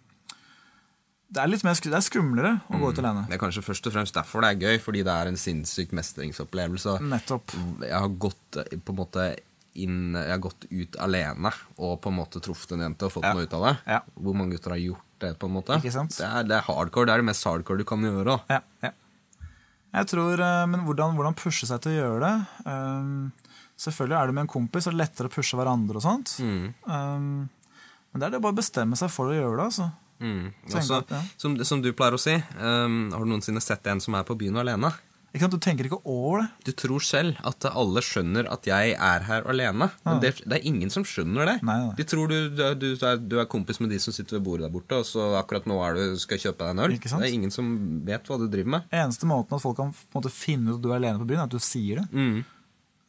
det 1.31 1.39
er 1.39 1.47
litt 1.47 1.63
mer 1.63 1.77
det 1.79 1.95
er 1.95 2.03
skumlere 2.03 2.55
å 2.67 2.79
gå 2.79 2.89
ut 2.91 2.99
alene. 3.01 3.23
Det 3.29 3.37
er 3.37 3.41
kanskje 3.41 3.63
først 3.63 3.87
og 3.87 3.93
fremst 3.95 4.17
derfor 4.17 4.43
det 4.43 4.49
er 4.51 4.65
gøy, 4.65 4.81
fordi 4.83 5.05
det 5.07 5.13
er 5.15 5.29
en 5.31 5.39
sinnssyk 5.39 5.93
mestringsopplevelse. 5.95 6.97
Nettopp. 7.07 7.55
Jeg 7.85 7.95
har 7.95 8.17
gått 8.19 8.59
eh, 8.59 8.75
på 8.77 8.93
en 8.93 8.99
måte 8.99 9.31
inn 9.79 10.13
Jeg 10.17 10.29
har 10.33 10.41
gått 10.43 10.65
ut 10.69 10.97
alene 10.99 11.51
og 11.77 12.01
på 12.03 12.11
en 12.11 12.17
måte 12.17 12.41
truffet 12.43 12.73
en 12.75 12.83
jente 12.85 13.05
og 13.07 13.13
fått 13.13 13.23
Ja. 13.27 13.33
noe 13.33 13.43
ut 13.47 13.53
av 13.53 13.65
det. 13.67 13.75
Ja. 13.87 13.99
Hvor 14.15 14.35
mange 14.35 14.55
gutter 14.57 14.71
har 14.75 14.81
gjort 14.81 15.05
det, 15.19 15.39
på 15.39 15.47
en 15.47 15.53
måte? 15.55 15.77
Det 15.81 16.25
er, 16.25 16.43
det 16.43 16.57
er 16.57 16.65
hardcore. 16.67 17.05
Det 17.07 17.13
er 17.13 17.17
det 17.23 17.29
mest 17.29 17.45
hardcore 17.47 17.77
du 17.77 17.85
kan 17.87 18.01
gjøre. 18.03 18.39
Ja, 18.49 18.59
ja. 18.83 18.91
Jeg 19.93 20.07
tror, 20.07 20.39
eh, 20.39 20.65
Men 20.67 20.85
hvordan, 20.87 21.15
hvordan 21.15 21.35
pushe 21.35 21.67
seg 21.67 21.81
til 21.83 21.91
å 21.91 21.95
gjøre 21.99 22.19
det? 22.27 22.65
Um, 22.65 23.31
selvfølgelig 23.77 24.17
er 24.21 24.27
du 24.27 24.33
med 24.33 24.41
en 24.45 24.47
kompis, 24.53 24.87
og 24.87 24.93
er 24.93 25.01
lettere 25.03 25.27
å 25.27 25.33
pushe 25.33 25.57
hverandre 25.59 25.99
og 25.99 26.05
sånt. 26.05 26.35
Mm. 26.39 26.73
Um, 26.87 27.49
men 28.11 28.19
det 28.19 28.27
er 28.27 28.31
det 28.37 28.41
bare 28.41 28.55
å 28.55 28.59
bestemme 28.61 28.95
seg 28.99 29.11
for 29.11 29.31
å 29.31 29.35
gjøre 29.35 29.57
det. 29.57 29.65
altså. 29.71 29.91
Mm. 30.21 30.53
Også, 30.69 30.99
at, 31.01 31.11
som, 31.41 31.55
som 31.65 31.81
du 31.81 31.91
pleier 31.97 32.13
å 32.15 32.21
si, 32.21 32.35
um, 32.61 33.11
har 33.11 33.19
du 33.23 33.31
noensinne 33.31 33.61
sett 33.63 33.87
en 33.87 33.99
som 34.03 34.15
er 34.15 34.23
på 34.27 34.35
byen 34.37 34.59
alene? 34.61 34.91
Ikke 35.31 35.45
sant? 35.45 35.53
Du 35.55 35.63
tenker 35.63 35.87
ikke 35.87 36.01
over 36.11 36.41
det. 36.41 36.47
Du 36.67 36.71
tror 36.75 37.03
selv 37.07 37.37
at 37.47 37.63
alle 37.71 38.01
skjønner 38.03 38.49
at 38.51 38.67
jeg 38.67 38.95
er 38.97 39.23
her 39.29 39.45
alene. 39.47 39.87
Men 40.03 40.19
det, 40.19 40.33
det 40.43 40.57
er 40.57 40.65
ingen 40.67 40.91
som 40.91 41.05
skjønner 41.07 41.47
det. 41.47 41.55
Nei, 41.63 41.77
nei. 41.85 41.93
De 41.95 42.05
tror 42.11 42.27
du, 42.27 42.35
du, 42.51 42.63
er- 42.67 42.75
du, 42.75 42.87
er, 42.99 43.21
du 43.21 43.37
kompis 43.51 43.79
med 43.79 43.93
de 43.93 43.99
som 44.03 44.11
sitter 44.15 44.37
ved 44.37 44.43
bordet 44.47 44.67
der 44.67 44.73
borte, 44.73 44.99
og 44.99 45.07
så 45.07 45.29
akkurat 45.39 45.69
nå 45.71 45.79
er 45.87 45.95
du, 45.95 46.03
skal 46.19 46.41
kjøpe 46.43 46.65
deg 46.65 46.73
en 46.75 46.83
øl. 46.83 46.97
Det 46.99 47.13
er 47.15 47.31
ingen 47.31 47.53
som 47.53 47.71
vet 48.07 48.27
hva 48.27 48.39
du 48.41 48.47
driver 48.51 48.75
med. 48.75 48.91
Eneste 48.91 49.29
måten 49.29 49.55
at 49.55 49.63
folk 49.63 49.79
kan 49.79 49.95
måte, 50.15 50.33
finne 50.35 50.73
ut 50.73 50.81
at 50.81 50.83
du 50.83 50.91
er 50.91 50.99
alene 50.99 51.23
på 51.23 51.29
byen, 51.31 51.45
er 51.45 51.47
at 51.47 51.55
du 51.55 51.63
sier 51.63 52.03
det. 52.03 52.07
Mm. 52.11 52.41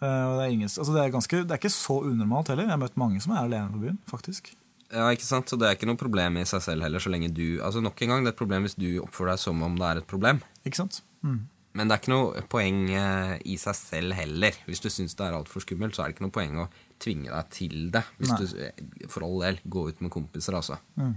Uh, 0.03 0.07
det, 0.07 0.43
er 0.47 0.51
ingen, 0.55 0.71
altså, 0.71 0.91
det, 0.95 1.03
er 1.03 1.15
ganske, 1.15 1.43
det 1.47 1.55
er 1.55 1.61
ikke 1.63 1.75
så 1.75 2.01
unormalt 2.07 2.51
heller. 2.55 2.67
Jeg 2.71 2.75
har 2.77 2.83
møtt 2.83 2.99
mange 2.99 3.23
som 3.23 3.35
er 3.35 3.45
alene 3.47 3.71
på 3.75 3.83
byen. 3.83 3.99
faktisk. 4.11 4.55
Ja, 4.93 5.07
ikke 5.15 5.25
sant? 5.25 5.49
Så 5.49 5.57
det 5.57 5.67
er 5.67 5.77
ikke 5.77 5.89
noe 5.89 5.99
problem 5.99 6.37
i 6.37 6.45
seg 6.47 6.61
selv 6.65 6.85
heller, 6.85 7.01
så 7.01 7.09
lenge 7.09 7.31
du 7.33 7.63
Altså 7.65 7.81
Nok 7.81 8.03
en 8.05 8.11
gang, 8.13 8.25
det 8.27 8.33
er 8.33 8.35
et 8.37 8.41
problem 8.43 8.67
hvis 8.67 8.77
du 8.77 8.89
oppfører 9.01 9.33
deg 9.33 9.41
som 9.41 9.63
om 9.65 9.79
det 9.81 9.87
er 9.89 10.01
et 10.03 10.09
problem. 10.11 10.43
Ikke 10.69 10.83
sant? 10.83 10.99
Mm. 11.25 11.39
Men 11.73 11.89
det 11.89 11.95
er 11.95 12.03
ikke 12.03 12.13
noe 12.13 12.45
poeng 12.53 12.81
eh, 12.93 13.35
i 13.49 13.57
seg 13.61 13.77
selv 13.79 14.17
heller. 14.17 14.57
Hvis 14.69 14.83
du 14.85 14.91
syns 14.93 15.17
det 15.17 15.25
er 15.25 15.37
altfor 15.39 15.65
skummelt, 15.65 15.97
så 15.97 16.05
er 16.05 16.11
det 16.11 16.19
ikke 16.19 16.27
noe 16.27 16.35
poeng 16.35 16.57
å 16.61 16.69
tvinge 17.01 17.33
deg 17.33 17.53
til 17.55 17.77
det. 17.95 18.03
Hvis 18.19 18.33
Nei. 18.33 18.39
du, 18.41 18.57
eh, 18.67 19.07
for 19.13 19.25
all 19.27 19.39
del, 19.47 19.61
gå 19.65 19.87
ut 19.89 20.03
med 20.05 20.13
kompiser, 20.13 20.57
altså. 20.59 20.77
Mm. 21.01 21.15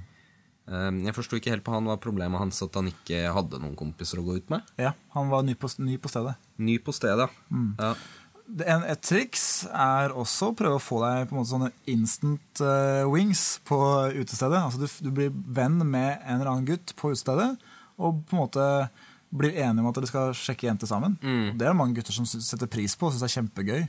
Eh, 0.71 0.91
jeg 1.09 1.15
forsto 1.17 1.39
ikke 1.39 1.51
helt 1.51 1.65
på 1.65 1.73
han 1.75 1.89
hva 1.89 1.97
problemet 2.01 2.39
hans 2.39 2.63
at 2.63 2.77
han 2.79 2.87
ikke 2.91 3.25
hadde 3.35 3.59
noen 3.59 3.75
kompiser 3.79 4.21
å 4.21 4.27
gå 4.27 4.37
ut 4.39 4.53
med. 4.53 4.75
Ja, 4.79 4.93
Han 5.17 5.33
var 5.33 5.43
ny 5.43 5.57
på, 5.59 5.69
ny 5.83 5.97
på 5.99 6.11
stedet. 6.13 6.37
Ny 6.55 6.77
på 6.79 6.95
stedet. 6.95 7.27
Ja. 7.51 7.95
En, 8.61 8.85
et 8.85 9.01
triks 9.01 9.65
er 9.73 10.13
også 10.13 10.51
å 10.51 10.55
prøve 10.55 10.77
å 10.77 10.83
få 10.83 11.01
deg 11.01 11.25
på 11.25 11.35
en 11.35 11.39
måte 11.41 11.49
sånne 11.49 11.71
instant 11.89 12.61
wings 13.09 13.57
på 13.65 13.79
utestedet. 14.21 14.61
Altså 14.61 14.83
du, 14.85 15.09
du 15.09 15.11
blir 15.17 15.33
venn 15.33 15.81
med 15.81 16.21
en 16.21 16.37
eller 16.37 16.51
annen 16.53 16.67
gutt 16.69 16.93
på 16.95 17.11
utestedet, 17.11 17.55
og 17.97 18.21
på 18.29 18.37
en 18.37 18.43
måte 18.43 18.67
blir 19.35 19.55
enige 19.59 19.83
om 19.83 19.89
at 19.91 19.97
dere 19.99 20.07
skal 20.09 20.33
sjekke 20.37 20.67
jenter 20.69 20.87
sammen. 20.89 21.17
Det 21.57 21.65
er 21.65 21.73
det 21.73 21.77
mange 21.79 21.95
gutter 21.97 22.15
som 22.15 22.25
setter 22.25 22.67
pris 22.71 22.95
på 22.95 23.07
og 23.09 23.13
syns 23.15 23.25
er 23.27 23.33
kjempegøy. 23.41 23.81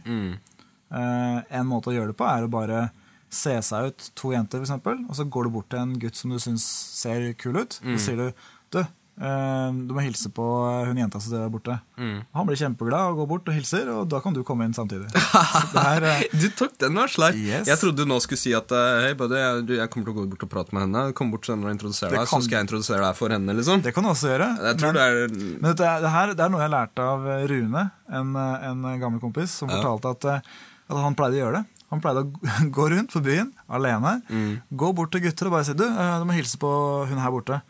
Eh, 0.96 1.38
en 1.58 1.66
måte 1.66 1.90
å 1.90 1.94
gjøre 1.96 2.12
det 2.12 2.18
på 2.18 2.26
er 2.28 2.46
å 2.46 2.50
bare 2.52 2.84
se 3.30 3.56
seg 3.66 3.88
ut 3.90 4.10
to 4.14 4.30
jenter, 4.32 4.60
eksempel, 4.62 5.00
og 5.10 5.16
så 5.18 5.24
går 5.26 5.48
du 5.48 5.50
bort 5.56 5.68
til 5.72 5.80
en 5.82 5.96
gutt 5.98 6.14
som 6.16 6.30
du 6.30 6.38
syns 6.38 6.62
ser 7.00 7.32
kul 7.34 7.58
ut, 7.58 7.80
og 7.82 7.98
så 7.98 8.04
sier 8.04 8.16
du 8.22 8.28
du, 8.76 8.84
du 9.16 9.92
må 9.96 10.02
hilse 10.04 10.28
på 10.34 10.44
hun 10.86 10.98
jenta 11.00 11.16
som 11.24 11.38
er 11.40 11.48
borte. 11.52 11.72
Han 11.96 12.46
blir 12.48 12.58
kjempeglad 12.60 13.12
og 13.14 13.22
går 13.22 13.28
bort 13.30 13.48
og 13.48 13.54
hilser, 13.56 13.88
og 13.94 14.08
da 14.12 14.20
kan 14.20 14.34
du 14.36 14.42
komme 14.44 14.66
inn 14.68 14.74
samtidig. 14.76 15.08
Så 15.16 15.62
det 15.72 15.84
er, 15.84 16.06
eh, 16.10 16.24
Du 16.36 16.48
tok 16.58 16.74
den, 16.82 16.94
var 17.00 17.08
sleip. 17.08 17.38
Yes. 17.40 17.66
Jeg 17.70 17.80
trodde 17.80 18.04
du 18.04 18.10
nå 18.10 18.18
skulle 18.20 18.40
si 18.42 18.52
at 18.56 18.70
eh, 18.76 19.06
Hei, 19.06 19.14
buddy, 19.16 19.38
jeg, 19.40 19.88
kommer 19.92 20.10
til 20.10 20.12
å 20.12 20.16
gå 20.18 20.26
bort 20.34 20.44
og 20.44 20.52
prate 20.52 20.76
med 20.76 20.84
henne. 20.84 21.04
Kom 21.16 21.30
bort 21.32 21.48
senere 21.48 21.70
og 21.72 21.76
introdusere 21.78 22.12
deg, 22.12 22.26
kan- 22.28 22.42
så 22.42 22.44
skal 22.44 22.58
jeg 22.60 22.68
introdusere 22.68 23.00
deg 23.06 23.16
for 23.16 23.32
henne. 23.32 23.56
liksom 23.56 23.80
det 23.86 23.94
kan 23.96 24.04
du 24.04 24.10
også 24.12 24.34
gjøre. 24.34 24.50
Jeg 24.68 24.80
tror 24.82 24.92
men, 24.92 24.98
det 25.00 25.06
er 25.06 25.38
men 25.62 25.70
dette, 25.70 25.94
det, 26.04 26.12
her, 26.16 26.34
det 26.36 26.44
er 26.46 26.52
noe 26.52 26.64
jeg 26.66 26.74
lærte 26.76 27.06
av 27.14 27.24
Rune, 27.54 27.86
en, 28.20 28.36
eh, 28.44 28.68
en 28.72 28.84
gammel 29.00 29.20
kompis, 29.24 29.56
som 29.62 29.72
Ja. 29.72 29.80
fortalte 29.80 30.12
at, 30.12 30.28
eh, 30.44 30.60
at 30.92 31.02
han 31.06 31.16
pleide 31.18 31.40
å 31.40 31.42
gjøre 31.46 31.62
det. 31.62 31.64
Han 31.94 32.00
pleide 32.02 32.24
å 32.26 32.30
gå 32.76 32.84
rundt 32.92 33.12
på 33.14 33.22
byen 33.22 33.52
alene, 33.70 34.20
Mm. 34.28 34.60
gå 34.76 34.92
bort 34.94 35.12
til 35.14 35.22
gutter 35.24 35.46
og 35.48 35.52
bare 35.56 35.64
si 35.64 35.72
du, 35.78 35.84
eh, 35.86 36.18
du 36.20 36.24
må 36.28 36.34
hilse 36.36 36.58
på 36.60 36.68
hun 37.08 37.18
her 37.22 37.30
borte. 37.32 37.62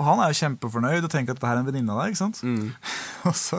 Og 0.00 0.06
han 0.06 0.20
er 0.24 0.30
jo 0.32 0.38
kjempefornøyd 0.40 1.04
og 1.04 1.10
tenker 1.12 1.36
at 1.36 1.40
det 1.42 1.48
her 1.50 1.58
er 1.58 1.60
en 1.60 1.66
venninne 1.68 1.92
av 1.92 1.98
deg. 2.00 2.14
ikke 2.14 2.22
sant? 2.22 2.38
Mm. 2.40 2.70
Og 3.28 3.34
så 3.36 3.58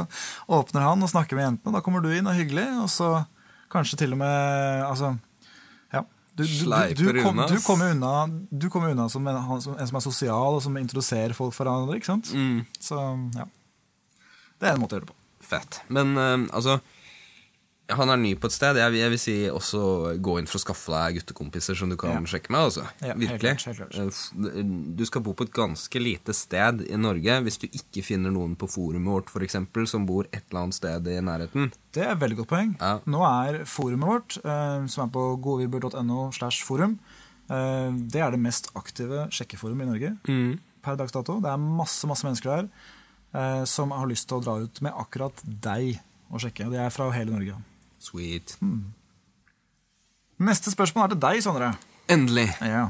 åpner 0.49 0.87
han 0.87 1.05
og 1.05 1.11
snakker 1.11 1.37
med 1.37 1.45
jentene, 1.45 1.69
og 1.69 1.75
da 1.77 1.81
kommer 1.85 2.01
du 2.01 2.07
inn 2.09 2.25
og 2.25 2.33
er 2.33 2.39
hyggelig, 2.41 2.63
og 2.81 2.87
så 2.89 3.09
kanskje 3.71 3.99
til 4.01 4.15
og 4.15 4.19
med 4.23 4.81
altså, 4.87 5.11
ja. 5.93 6.01
Du, 6.33 6.41
du, 6.41 6.65
du, 6.97 7.03
du, 7.11 7.19
kom, 7.21 7.37
unna, 7.37 7.59
kommer 7.67 7.91
unna, 7.93 8.13
du 8.49 8.65
kommer 8.73 8.95
unna 8.95 9.05
som, 9.13 9.27
en, 9.29 9.37
som 9.61 9.75
en 9.77 9.91
som 9.91 9.99
er 9.99 10.05
sosial, 10.07 10.57
og 10.57 10.63
som 10.65 10.79
introduserer 10.81 11.37
folk 11.37 11.53
for 11.53 11.69
hverandre. 11.69 11.99
ikke 11.99 12.09
sant? 12.09 12.33
mm, 12.33 12.63
Så 12.81 12.97
ja. 13.37 13.45
Det 14.57 14.69
er 14.71 14.73
en 14.73 14.81
måte 14.81 14.97
å 14.97 14.99
gjøre 14.99 15.05
det 15.05 15.13
på. 15.13 15.19
fett. 15.51 15.79
Men 15.93 16.17
uh, 16.17 16.47
altså 16.57 16.79
Han 17.97 18.09
er 18.13 18.17
ny 18.21 18.33
på 18.39 18.47
et 18.49 18.53
sted. 18.55 18.77
Jeg, 18.79 18.93
jeg 18.99 19.09
vil 19.13 19.19
si 19.21 19.33
også 19.51 19.81
gå 20.23 20.37
inn 20.39 20.47
for 20.49 20.59
å 20.59 20.63
skaffe 20.63 20.91
deg 20.93 21.17
guttekompiser 21.19 21.75
som 21.77 21.89
du 21.91 21.95
kan 21.99 22.11
Ja. 22.13 22.19
sjekke 22.29 22.49
med. 22.53 22.59
altså 22.61 22.83
Ja, 23.01 23.13
helt 23.13 23.19
Virkelig. 23.19 23.57
klart, 23.59 23.65
helt 23.65 23.91
klart. 23.91 24.55
Eh, 24.55 24.63
Du 24.95 25.05
skal 25.05 25.21
bo 25.21 25.33
på 25.33 25.43
et 25.47 25.53
ganske 25.53 25.99
lite 26.01 26.33
sted 26.33 26.81
i 26.89 26.95
Norge 26.97 27.37
hvis 27.43 27.57
du 27.59 27.67
ikke 27.67 28.03
finner 28.03 28.31
noen 28.31 28.55
på 28.55 28.67
forumet 28.69 29.07
vårt 29.11 29.29
for 29.29 29.41
eksempel, 29.41 29.87
som 29.87 30.05
bor 30.05 30.25
et 30.31 30.43
eller 30.51 30.61
annet 30.63 30.73
sted 30.75 31.07
i 31.07 31.19
nærheten. 31.21 31.71
Det 31.93 32.03
er 32.05 32.11
et 32.13 32.19
veldig 32.19 32.37
godt 32.37 32.47
poeng. 32.53 32.75
Ja. 32.79 32.99
Nå 33.05 33.21
er 33.25 33.63
forumet 33.65 34.07
vårt, 34.07 34.37
eh, 34.45 34.87
som 34.87 35.07
er 35.07 35.11
på 35.11 35.25
godvibber.no, 35.41 36.31
slash 36.31 36.63
forum, 36.63 36.99
eh, 37.49 37.91
det 37.91 38.21
er 38.21 38.31
det 38.31 38.39
mest 38.39 38.69
aktive 38.75 39.27
sjekkeforumet 39.31 39.83
i 39.87 39.91
Norge 39.91 40.59
per 40.81 40.95
dags 40.95 41.11
dato. 41.11 41.39
Det 41.41 41.49
er 41.51 41.57
masse 41.57 42.07
masse 42.07 42.23
mennesker 42.25 42.49
der 42.49 42.69
eh, 43.33 43.65
som 43.65 43.91
har 43.91 44.07
lyst 44.07 44.27
til 44.27 44.39
å 44.39 44.43
dra 44.43 44.55
ut 44.63 44.81
med 44.81 44.93
akkurat 44.93 45.33
deg 45.45 45.99
og 46.31 46.39
sjekke. 46.39 46.65
og 46.65 46.71
Det 46.71 46.79
er 46.79 46.89
fra 46.89 47.09
hele 47.11 47.31
Norge. 47.31 47.55
Sweet. 48.01 48.55
Neste 50.41 50.73
spørsmål 50.73 51.05
er 51.05 51.13
til 51.13 51.21
deg, 51.21 51.41
Sondre. 51.45 51.73
Endelig. 52.09 52.47
Ja. 52.65 52.87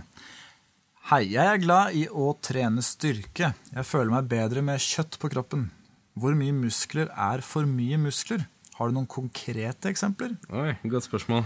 Hei, 1.12 1.26
jeg 1.34 1.44
er 1.44 1.60
glad 1.60 1.96
i 2.00 2.06
å 2.08 2.30
trene 2.40 2.84
styrke. 2.86 3.52
Jeg 3.74 3.88
føler 3.90 4.14
meg 4.14 4.30
bedre 4.32 4.64
med 4.64 4.80
kjøtt 4.80 5.18
på 5.20 5.32
kroppen. 5.34 5.68
Hvor 6.16 6.36
mye 6.38 6.56
muskler 6.56 7.12
er 7.12 7.44
for 7.44 7.68
mye 7.68 8.00
muskler? 8.00 8.46
Har 8.78 8.90
du 8.90 8.96
noen 8.96 9.10
konkrete 9.12 9.92
eksempler? 9.92 10.38
Oi, 10.56 10.72
Godt 10.88 11.10
spørsmål. 11.10 11.44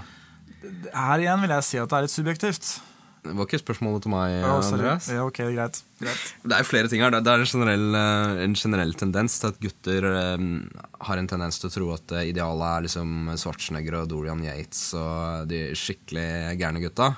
Her 0.93 1.21
igjen 1.23 1.41
vil 1.41 1.53
jeg 1.55 1.65
si 1.67 1.79
at 1.81 1.89
det 1.89 1.97
er 1.97 2.05
litt 2.05 2.13
subjektivt. 2.13 2.69
Det 3.25 3.33
var 3.33 3.47
ikke 3.47 3.61
spørsmålet 3.61 4.05
til 4.05 4.13
meg, 4.13 4.37
oh. 4.45 4.59
Andreas. 4.61 5.07
Ja, 5.09 5.25
ok, 5.25 5.39
greit. 5.55 5.79
greit. 6.01 6.25
Det 6.45 6.57
er 6.57 6.67
flere 6.67 6.89
ting 6.91 7.01
her. 7.01 7.15
Det 7.15 7.31
er 7.31 7.41
en 7.41 7.49
generell, 7.49 7.85
eh, 7.97 8.41
en 8.45 8.57
generell 8.59 8.93
tendens 8.99 9.39
til 9.41 9.49
at 9.49 9.59
gutter 9.63 10.07
um, 10.37 10.49
har 11.07 11.21
en 11.21 11.29
tendens 11.31 11.57
til 11.61 11.71
å 11.71 11.73
tro 11.73 11.89
at 11.95 12.13
eh, 12.13 12.29
idealet 12.29 12.67
er 12.69 12.85
liksom 12.85 13.33
Schwarzenegger 13.41 13.97
og 14.03 14.11
Dorian 14.13 14.43
Yates 14.45 14.87
og 14.99 15.49
de 15.49 15.67
skikkelig 15.77 16.55
gærne 16.61 16.83
gutta. 16.83 17.15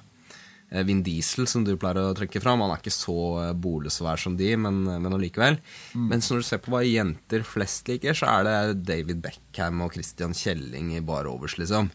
Vin 0.84 1.00
Diesel, 1.00 1.46
som 1.48 1.64
du 1.64 1.78
pleier 1.80 2.02
å 2.02 2.16
trekke 2.16 2.42
fram, 2.44 2.60
han 2.60 2.74
er 2.74 2.82
ikke 2.82 2.92
så 2.92 3.54
bolesvær 3.56 4.20
som 4.20 4.34
de, 4.36 4.50
men, 4.60 4.82
men 4.84 5.14
allikevel. 5.16 5.62
Mens 5.96 6.28
når 6.28 6.42
du 6.42 6.48
ser 6.50 6.60
på 6.60 6.74
hva 6.74 6.82
jenter 6.84 7.46
flest 7.48 7.88
liker, 7.88 8.18
så 8.20 8.28
er 8.34 8.44
det 8.44 8.58
David 8.90 9.22
Beckham 9.24 9.80
og 9.86 9.96
Christian 9.96 10.36
Kjelling 10.36 10.92
i 10.98 11.06
bar 11.08 11.30
overs, 11.32 11.56
liksom. 11.56 11.88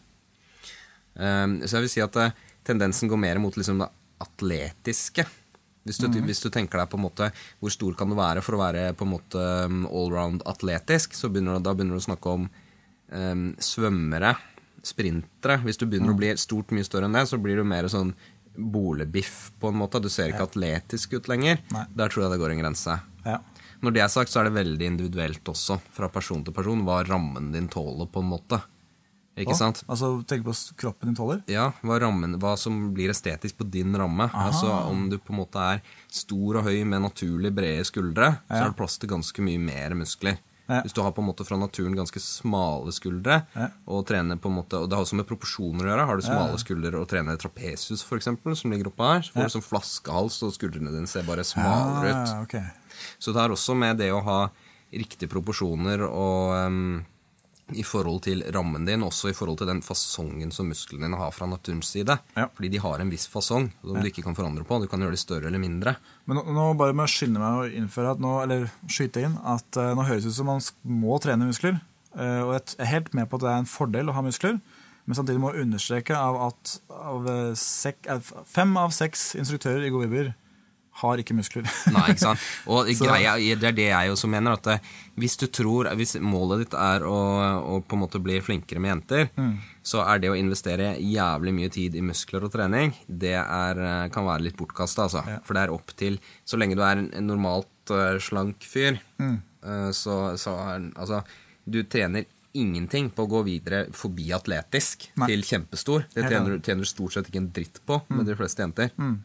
Um, 1.13 1.59
så 1.61 1.77
jeg 1.77 1.85
vil 1.85 1.91
si 1.93 2.01
at 2.01 2.17
uh, 2.17 2.33
tendensen 2.65 3.11
går 3.11 3.21
mer 3.21 3.37
mot 3.41 3.53
liksom 3.53 3.83
det 3.83 3.91
atletiske. 4.23 5.25
Hvis 5.83 5.99
du, 5.99 6.07
hvis 6.23 6.39
du 6.39 6.47
tenker 6.47 6.79
deg 6.79 6.87
på 6.87 6.95
en 6.95 7.03
måte 7.03 7.27
hvor 7.59 7.71
stor 7.73 7.95
kan 7.99 8.07
du 8.07 8.15
være 8.15 8.43
for 8.45 8.55
å 8.55 8.61
være 8.61 8.93
på 8.95 9.03
en 9.03 9.11
måte 9.17 9.41
um, 9.67 9.81
allround 9.89 10.45
atletisk, 10.47 11.17
så 11.17 11.27
begynner 11.27 11.59
du, 11.59 11.65
da 11.65 11.73
begynner 11.75 11.99
du 11.99 12.03
å 12.03 12.05
snakke 12.05 12.35
om 12.37 12.45
um, 12.47 13.49
svømmere, 13.59 14.31
sprintere. 14.83 15.59
Hvis 15.65 15.81
du 15.81 15.87
begynner 15.89 16.15
å 16.15 16.19
bli 16.19 16.31
stort 16.39 16.71
mye 16.75 16.87
større 16.87 17.09
enn 17.09 17.19
det, 17.19 17.25
så 17.27 17.39
blir 17.41 17.59
du 17.59 17.67
mer 17.67 17.89
sånn 17.91 18.13
bolebiff 18.55 19.51
på 19.59 19.73
en 19.73 19.81
måte. 19.81 19.99
Du 19.99 20.07
ser 20.13 20.31
ikke 20.31 20.47
atletisk 20.47 21.17
ut 21.17 21.27
lenger. 21.31 21.59
Nei. 21.73 21.83
Der 21.99 22.13
tror 22.13 22.25
jeg 22.25 22.35
det 22.35 22.41
går 22.43 22.55
en 22.55 22.63
grense. 22.63 22.97
Ja. 23.25 23.41
Når 23.83 23.95
det 23.95 24.03
er 24.05 24.11
sagt, 24.11 24.31
så 24.31 24.39
er 24.39 24.47
det 24.47 24.55
veldig 24.55 24.87
individuelt 24.87 25.49
også, 25.51 25.81
fra 25.91 26.07
person 26.11 26.45
til 26.47 26.55
person, 26.55 26.85
hva 26.87 27.01
rammen 27.03 27.51
din 27.51 27.67
tåler, 27.71 28.07
på 28.07 28.23
en 28.23 28.31
måte. 28.31 28.61
Ikke 29.35 29.55
sant? 29.57 29.81
Altså, 29.89 30.11
tenk 30.29 30.43
på 30.45 30.53
kroppen 30.77 31.09
din 31.09 31.15
tåler? 31.17 31.41
Ja, 31.49 31.71
hva, 31.81 31.99
rammen, 32.03 32.35
hva 32.39 32.53
som 32.59 32.93
blir 32.93 33.09
estetisk 33.09 33.57
på 33.57 33.65
din 33.69 33.95
ramme. 33.97 34.29
Altså 34.29 34.69
Om 34.91 35.07
du 35.09 35.17
på 35.17 35.33
en 35.33 35.39
måte 35.41 35.57
er 35.57 35.81
stor 36.13 36.59
og 36.59 36.63
høy 36.67 36.83
med 36.85 37.01
naturlig 37.01 37.49
brede 37.55 37.83
skuldre, 37.89 38.37
så 38.47 38.53
Ja. 38.59 38.65
er 38.65 38.69
det 38.69 38.77
plass 38.77 38.97
til 38.99 39.09
ganske 39.09 39.41
mye 39.41 39.57
mer 39.59 39.95
muskler. 39.97 40.37
Ja. 40.69 40.81
Hvis 40.81 40.93
du 40.93 41.01
har 41.01 41.11
på 41.11 41.19
en 41.19 41.27
måte 41.27 41.43
fra 41.45 41.57
naturen 41.57 41.93
ganske 41.93 42.21
smale 42.21 42.91
skuldre, 42.93 43.45
Ja. 43.55 43.67
og 43.87 44.05
trener 44.07 44.37
på 44.39 44.47
en 44.47 44.55
måte 44.63 44.79
Og 44.79 44.87
det 44.89 44.95
har 44.95 45.03
også 45.03 45.15
med 45.17 45.27
proporsjoner 45.27 45.81
å 45.83 45.89
gjøre. 45.91 46.05
Har 46.05 46.15
du 46.15 46.21
smale 46.21 46.57
skuldre 46.57 47.01
og 47.01 47.07
trener 47.09 47.35
trapesius, 47.35 48.01
for 48.03 48.17
eksempel, 48.17 48.55
som 48.55 48.71
ligger 48.71 48.85
oppå 48.91 49.03
her, 49.13 49.21
så 49.21 49.33
får 49.33 49.43
du 49.49 49.59
sånn 49.59 49.67
flaskehals, 49.67 50.43
og 50.43 50.53
skuldrene 50.53 50.91
dine 50.93 51.07
ser 51.07 51.23
bare 51.23 51.43
smalere 51.43 52.13
ut. 52.13 52.43
Okay. 52.43 52.63
Så 53.19 53.33
det 53.33 53.41
er 53.43 53.49
også 53.49 53.75
med 53.75 53.97
det 53.97 54.11
å 54.11 54.23
ha 54.23 54.49
riktige 54.93 55.27
proporsjoner 55.27 56.07
og 56.07 56.55
em, 56.67 57.05
i 57.75 57.83
forhold 57.85 58.23
til 58.27 58.43
rammen 58.55 58.85
din, 58.87 59.03
også 59.05 59.31
i 59.31 59.35
forhold 59.37 59.59
til 59.61 59.69
den 59.69 59.81
fasongen 59.85 60.51
som 60.53 60.69
musklene 60.71 61.07
dine 61.07 61.19
har 61.19 61.33
fra 61.35 61.47
naturens 61.49 61.91
side. 61.95 62.17
Ja. 62.37 62.47
Fordi 62.55 62.71
de 62.73 62.81
har 62.83 63.01
en 63.01 63.13
viss 63.13 63.25
fasong 63.31 63.69
som 63.81 63.99
du 63.99 64.09
ikke 64.09 64.25
kan 64.25 64.37
forandre 64.37 64.65
på. 64.67 64.79
Du 64.81 64.89
kan 64.91 65.03
gjøre 65.03 65.17
de 65.17 65.21
større 65.21 65.49
eller 65.49 65.61
mindre. 65.61 65.95
Men 66.29 66.39
nå, 66.39 66.45
nå 66.55 66.67
bare 66.79 66.95
må 66.95 67.07
jeg 67.07 67.15
skynde 67.17 67.41
meg 67.43 67.59
å 67.59 67.81
innføre 67.81 68.15
at 68.15 68.23
nå, 68.23 68.35
eller 68.45 68.69
skyte 68.91 69.25
inn 69.25 69.39
at 69.39 69.81
uh, 69.81 69.91
nå 69.97 70.07
høres 70.07 70.27
det 70.27 70.33
ut 70.33 70.39
som 70.39 70.51
man 70.51 70.63
må 71.03 71.19
trene 71.23 71.49
muskler. 71.49 71.81
Uh, 72.13 72.45
og 72.45 72.55
jeg 72.55 72.77
er 72.77 72.91
helt 72.93 73.13
med 73.17 73.29
på 73.29 73.39
at 73.39 73.45
det 73.45 73.51
er 73.53 73.63
en 73.63 73.73
fordel 73.73 74.11
å 74.11 74.17
ha 74.17 74.25
muskler. 74.25 74.61
Men 75.03 75.17
samtidig 75.19 75.41
må 75.43 75.51
jeg 75.51 75.65
understreke 75.65 76.15
av 76.15 76.37
at 76.45 76.77
av, 76.95 77.25
eh, 77.27 77.55
sek, 77.59 78.05
fem 78.47 78.71
av 78.79 78.93
seks 78.95 79.33
instruktører 79.35 79.83
i 79.83 79.91
Go 79.91 79.99
Vibber 79.99 80.29
har 81.01 81.17
ikke 81.21 81.33
muskler. 81.35 81.65
Nei, 81.95 82.03
ikke 82.13 82.21
sant? 82.21 82.39
Og 82.69 82.87
greia, 82.99 83.33
det 83.39 83.67
er 83.71 83.75
det 83.77 83.87
jeg 83.89 84.11
også 84.13 84.29
mener. 84.29 84.53
At 84.59 84.67
eh, 84.75 84.91
hvis 85.19 85.35
du 85.41 85.47
tror, 85.47 85.89
hvis 85.97 86.15
målet 86.21 86.65
ditt 86.65 86.75
er 86.77 87.05
å, 87.09 87.15
å 87.73 87.79
på 87.81 87.97
en 87.97 88.03
måte 88.03 88.21
bli 88.23 88.37
flinkere 88.45 88.79
med 88.83 88.93
jenter, 88.93 89.29
Mm. 89.37 89.55
så 89.83 90.03
er 90.05 90.19
det 90.23 90.29
å 90.31 90.37
investere 90.37 90.93
jævlig 91.01 91.53
mye 91.57 91.71
tid 91.73 91.95
i 91.99 92.03
muskler 92.05 92.45
og 92.45 92.53
trening, 92.53 92.93
det 93.07 93.33
er, 93.41 93.79
eh, 93.81 94.09
kan 94.13 94.27
være 94.29 94.45
litt 94.45 94.57
bortkasta. 94.59 95.07
Altså. 95.09 95.23
Ja. 95.27 95.39
For 95.43 95.57
det 95.57 95.63
er 95.65 95.73
opp 95.73 95.95
til 95.99 96.19
Så 96.45 96.59
lenge 96.61 96.75
du 96.77 96.83
er 96.85 97.01
en, 97.01 97.09
normalt 97.27 97.91
eh, 97.91 98.19
slank 98.23 98.61
fyr, 98.63 98.99
Mm. 99.19 99.41
så, 99.95 100.35
så 100.37 100.53
er 100.59 100.89
Altså, 100.99 101.21
du 101.65 101.83
trener 101.87 102.25
ingenting 102.53 103.07
på 103.09 103.23
å 103.25 103.29
gå 103.31 103.39
videre 103.47 103.85
forbi 103.95 104.27
atletisk 104.35 105.07
Nei. 105.17 105.27
til 105.31 105.41
kjempestor. 105.47 106.03
Det 106.13 106.27
tjener, 106.29 106.59
tjener 106.61 106.83
du 106.85 106.89
stort 106.89 107.15
sett 107.15 107.29
ikke 107.31 107.39
en 107.41 107.47
dritt 107.55 107.79
på 107.87 107.97
med 108.13 108.27
de 108.29 108.35
fleste 108.37 108.61
jenter. 108.61 108.91
Eh, 108.93 109.15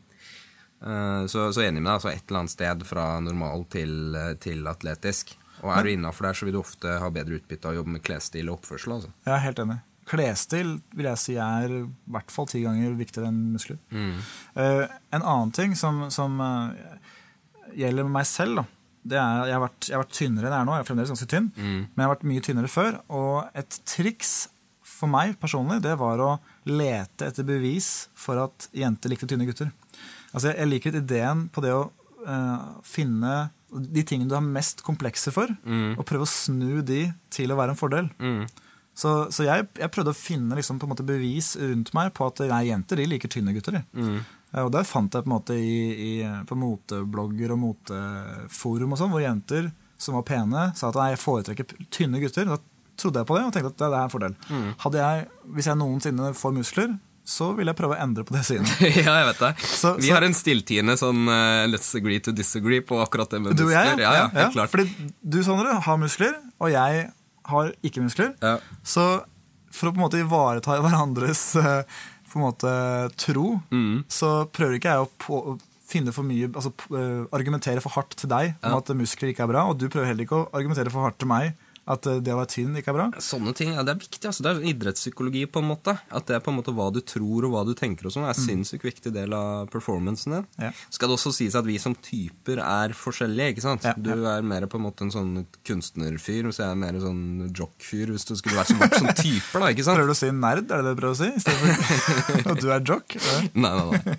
Så, 0.79 1.49
så 1.53 1.65
enig 1.65 1.83
med 1.83 1.89
deg. 1.91 1.97
Altså 1.97 2.11
et 2.13 2.25
eller 2.29 2.41
annet 2.45 2.55
sted 2.55 2.85
fra 2.87 3.05
normal 3.25 3.65
til, 3.73 4.15
eh, 4.15 4.33
til 4.43 4.67
atletisk. 4.71 5.35
Og 5.65 5.73
er 5.75 5.83
du 5.83 5.91
innafor 5.91 6.29
der, 6.29 6.39
så 6.39 6.47
vil 6.47 6.55
du 6.55 6.61
ofte 6.61 6.99
ha 7.03 7.11
bedre 7.11 7.39
utbytte 7.41 7.67
av 7.67 7.75
å 7.75 7.81
jobbe 7.81 7.97
med 7.97 8.05
klesstil 8.07 8.51
og 8.51 8.61
oppførsel. 8.61 8.95
Altså. 8.95 9.13
Jeg 9.27 9.35
er 9.35 9.43
helt 9.43 9.63
enig. 9.65 9.79
Klesstil 10.09 10.71
vil 10.97 11.09
jeg 11.11 11.21
si 11.21 11.35
er 11.43 11.75
i 11.81 11.85
hvert 12.15 12.31
fall 12.33 12.47
ti 12.49 12.63
ganger 12.65 12.95
viktigere 12.97 13.29
enn 13.33 13.41
muskler. 13.57 13.81
Eh, 13.93 14.85
en 14.87 15.25
annen 15.25 15.51
ting 15.57 15.75
som, 15.77 16.05
som 16.15 16.39
eh, 16.41 17.17
gjelder 17.83 18.09
meg 18.09 18.29
selv, 18.31 18.63
da, 18.63 18.65
det 19.09 19.19
er 19.21 19.51
jeg 19.51 19.57
har, 19.57 19.65
vært, 19.67 19.89
jeg 19.89 19.97
har 19.97 20.05
vært 20.05 20.17
tynnere 20.17 20.49
enn 20.49 20.55
jeg 20.55 20.61
er 20.61 20.69
nå. 20.69 20.77
Jeg 20.77 20.85
er 20.85 20.89
fremdeles 20.89 21.13
ganske 21.15 21.29
tynn, 21.33 21.51
men 21.57 21.99
jeg 21.99 22.07
har 22.07 22.15
vært 22.15 22.29
mye 22.31 22.45
tynnere 22.45 22.71
før. 22.73 22.97
Og 23.19 23.59
et 23.59 23.81
triks 23.89 24.33
for 24.89 25.11
meg 25.11 25.37
personlig, 25.43 25.83
det 25.85 25.95
var 26.01 26.21
å 26.25 26.31
lete 26.71 27.29
etter 27.29 27.47
bevis 27.49 28.09
for 28.19 28.41
at 28.43 28.69
jenter 28.77 29.13
likte 29.13 29.29
tynne 29.31 29.47
gutter. 29.49 29.71
Altså, 30.33 30.53
jeg, 30.53 30.69
liker 30.69 30.93
litt 30.95 31.07
ideen 31.09 31.47
på 31.55 31.63
det 31.65 31.73
å 31.75 31.87
uh, 32.27 32.81
finne 32.85 33.49
de 33.73 34.03
tingene 34.07 34.29
du 34.31 34.37
har 34.37 34.45
mest 34.45 34.81
komplekser 34.87 35.33
for, 35.35 35.51
og 35.99 36.05
prøve 36.09 36.25
å 36.25 36.31
snu 36.31 36.81
de 36.89 37.03
til 37.35 37.53
å 37.53 37.57
være 37.59 37.75
en 37.75 37.81
fordel. 37.81 38.09
Så, 38.99 39.11
så 39.31 39.45
jeg, 39.47 39.67
jeg 39.79 39.93
prøvde 39.95 40.11
å 40.11 40.17
finne 40.17 40.57
liksom, 40.59 40.79
på 40.81 40.89
en 40.89 40.91
måte 40.95 41.05
bevis 41.07 41.53
rundt 41.61 41.93
meg 41.95 42.09
på 42.17 42.27
at 42.27 42.41
nei, 42.51 42.65
jenter 42.71 42.99
de 42.99 43.05
liker 43.13 43.31
tynne 43.31 43.53
gutter. 43.55 43.77
De. 43.77 43.83
Eh, 44.55 44.65
Og 44.65 44.73
der 44.75 44.89
fant 44.89 45.13
jeg 45.15 45.23
på 45.23 45.29
en 45.31 45.35
måte 45.37 45.55
i, 45.55 45.77
i, 45.93 46.13
på 46.49 46.57
moteblogger 46.59 47.53
og 47.55 47.61
moteforum 47.63 48.97
og 48.97 48.99
sånn, 48.99 49.13
hvor 49.13 49.23
jenter 49.23 49.69
som 49.99 50.17
var 50.19 50.25
pene, 50.27 50.65
sa 50.79 50.89
at 50.91 50.99
nei, 50.99 51.11
jeg 51.13 51.23
foretrekker 51.23 51.87
tynne 51.95 52.21
gutter. 52.23 52.49
Da 52.49 52.59
trodde 52.99 53.23
jeg 53.23 53.29
på 53.31 53.37
det 53.39 53.45
og 53.47 53.53
tenkte 53.55 53.71
at 53.73 53.79
det, 53.79 53.91
det 53.93 53.99
er 53.99 54.07
en 54.09 54.13
fordel. 54.15 54.35
Hadde 54.85 54.99
jeg, 55.05 55.29
Hvis 55.57 55.69
jeg 55.71 55.79
noensinne 55.81 56.33
får 56.39 56.57
muskler, 56.57 56.97
så 57.29 57.51
vil 57.59 57.69
jeg 57.69 57.77
prøve 57.77 57.93
å 57.97 58.01
endre 58.03 58.25
på 58.25 58.33
det 58.33 58.41
synet. 58.49 58.71
ja, 59.05 59.15
jeg 59.21 59.27
vet 59.29 59.41
det. 59.45 59.51
Så- 59.69 59.95
Vi 60.01 60.09
så- 60.09 60.15
har 60.17 60.25
en 60.25 60.37
stilltiende 60.37 60.95
sånn 60.97 61.27
uh, 61.29 61.67
let's 61.69 61.91
agree 61.99 62.19
to 62.25 62.33
disagree 62.33 62.81
på 62.81 62.99
akkurat 63.05 63.29
det 63.35 63.41
med 63.45 63.57
Du 63.59 63.67
og 63.67 63.73
jeg, 63.75 63.99
ja, 64.01 64.13
Ja, 64.13 64.13
ja, 64.23 64.29
ja. 64.47 64.51
klart. 64.55 64.71
Fordi 64.73 64.89
du, 65.23 65.43
Sondre, 65.45 65.75
har 65.85 65.99
muskler, 66.01 66.39
og 66.61 66.71
jeg 66.73 67.11
har 67.49 67.73
ikke 67.85 68.01
muskler. 68.05 68.33
Ja. 68.45 68.57
Så 68.83 69.05
for 69.71 69.91
å 69.91 69.93
på 69.93 70.01
en 70.01 70.07
måte 70.07 70.23
ivareta 70.25 70.79
hverandres 70.85 71.43
uh, 71.61 71.83
på 72.33 72.41
en 72.41 72.47
måte 72.49 72.73
tro, 73.21 73.59
Mm. 73.73 74.05
så 74.09 74.49
prøver 74.53 74.77
ikke 74.81 74.91
jeg 74.97 75.05
å 75.05 75.09
på, 75.21 75.59
finne 75.89 76.13
for 76.13 76.25
mye, 76.29 76.49
altså 76.53 76.69
eh, 76.93 77.23
argumentere 77.33 77.81
for 77.81 77.95
hardt 77.95 78.13
til 78.21 78.29
deg 78.29 78.51
om 78.61 78.75
at 78.77 78.91
muskler 78.93 79.31
ikke 79.33 79.47
er 79.47 79.49
bra, 79.49 79.63
og 79.71 79.79
du 79.81 79.87
prøver 79.89 80.11
heller 80.11 80.27
ikke 80.27 80.37
å 80.37 80.49
argumentere 80.53 80.93
for 80.93 81.01
hardt 81.07 81.17
til 81.23 81.31
meg 81.31 81.55
at 81.89 82.07
eh, 82.11 82.19
det 82.25 82.35
å 82.35 82.39
være 82.41 82.51
tynn 82.53 82.77
ikke 82.79 82.93
er 82.93 82.97
bra. 82.99 83.07
Sånne 83.25 83.55
ting, 83.57 83.73
ja, 83.75 83.83
Det 83.87 83.95
er 83.95 84.01
viktig. 84.03 84.25
altså 84.29 84.45
Det 84.45 84.51
er 84.53 84.67
idrettspsykologi, 84.73 85.47
på 85.51 85.63
en 85.63 85.69
måte. 85.71 85.95
At 86.13 86.27
det 86.29 86.37
er 86.37 86.43
på 86.45 86.53
en 86.53 86.59
måte 86.61 86.75
hva 86.77 86.91
du 86.93 87.01
tror 87.01 87.47
og 87.49 87.55
hva 87.55 87.63
du 87.69 87.73
tenker 87.79 88.09
og 88.09 88.15
sånn, 88.15 88.27
er 88.29 88.35
en 88.37 88.43
sinnssykt 88.45 88.85
viktig 88.85 89.13
del 89.15 89.33
av 89.37 89.71
performancen 89.73 90.37
din. 90.37 90.47
Mm. 90.59 90.67
Ja. 90.69 90.73
Skal 90.95 91.09
det 91.11 91.17
også 91.19 91.33
sies 91.37 91.57
at 91.59 91.67
vi 91.69 91.79
som 91.81 91.97
typer 91.97 92.61
er 92.65 92.93
forskjellige, 92.97 93.55
ikke 93.57 93.65
sant? 93.65 93.87
Ja, 93.89 93.95
Du 93.97 94.13
er 94.29 94.43
mer 94.47 94.67
på 94.69 94.79
en 94.81 94.85
måte 94.87 95.07
en 95.07 95.15
sånn 95.15 95.33
kunstnerfyr, 95.69 96.45
hvis 96.49 96.61
jeg 96.61 96.69
er 96.69 96.79
mer 96.79 96.99
sånn 97.03 97.49
jock-fyr, 97.57 98.13
hvis 98.15 98.29
du 98.29 98.35
skulle 98.39 98.61
vært 98.61 98.73
sånn, 98.75 98.85
sånn 98.99 99.17
typer, 99.19 99.65
da, 99.65 99.73
ikke 99.73 99.87
sant? 99.89 99.99
Prøver 99.99 100.13
du 100.13 100.17
å 100.17 100.21
si 100.21 100.31
nerd, 100.35 100.69
er 100.71 100.83
det 100.83 100.91
det 100.91 100.95
du 100.95 101.01
prøver 101.03 101.17
å 101.17 101.23
si? 101.23 101.33
Og 102.45 102.51
at 102.53 102.63
du 102.63 102.69
er 102.75 102.85
jock? 102.93 103.17
Nei, 103.55 103.73
nei, 103.73 104.03
nei. 104.05 104.19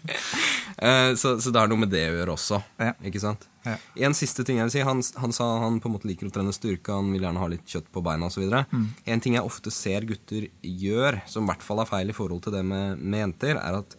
Eh, 0.82 1.16
så, 1.16 1.36
så 1.42 1.52
det 1.52 1.60
har 1.60 1.70
noe 1.72 1.82
med 1.82 1.92
det 1.92 2.06
å 2.08 2.18
gjøre 2.22 2.36
også. 2.36 2.60
Ja. 2.80 2.94
Ikke 3.06 3.22
sant? 3.24 3.48
Ja. 3.66 3.76
En 4.08 4.16
siste 4.18 4.46
ting 4.48 4.60
jeg 4.62 4.70
vil 4.70 4.76
si. 4.78 4.84
Han, 4.88 5.04
han 5.24 5.36
sa 5.36 5.48
han 5.66 5.80
på 5.84 5.90
en 5.90 5.96
måte 5.98 6.08
liker 6.10 6.30
å 6.30 6.34
trene 6.34 6.56
styrke, 6.56 6.96
han 6.96 7.12
vil 7.14 7.26
gjerne 7.28 7.44
ha 7.44 7.50
litt 7.52 7.68
kjøtt 7.68 7.90
på 7.94 8.04
beina 8.06 8.30
osv. 8.30 8.46
Mm. 8.48 8.86
En 9.16 9.24
ting 9.24 9.36
jeg 9.36 9.48
ofte 9.48 9.74
ser 9.76 10.08
gutter 10.10 10.48
gjør, 10.62 11.22
som 11.30 11.44
i 11.44 11.52
hvert 11.52 11.66
fall 11.66 11.84
er 11.84 11.92
feil 11.92 12.14
i 12.14 12.16
forhold 12.16 12.46
til 12.46 12.56
det 12.56 12.64
med, 12.68 13.02
med 13.04 13.26
jenter, 13.26 13.60
er 13.60 13.82
at 13.82 13.98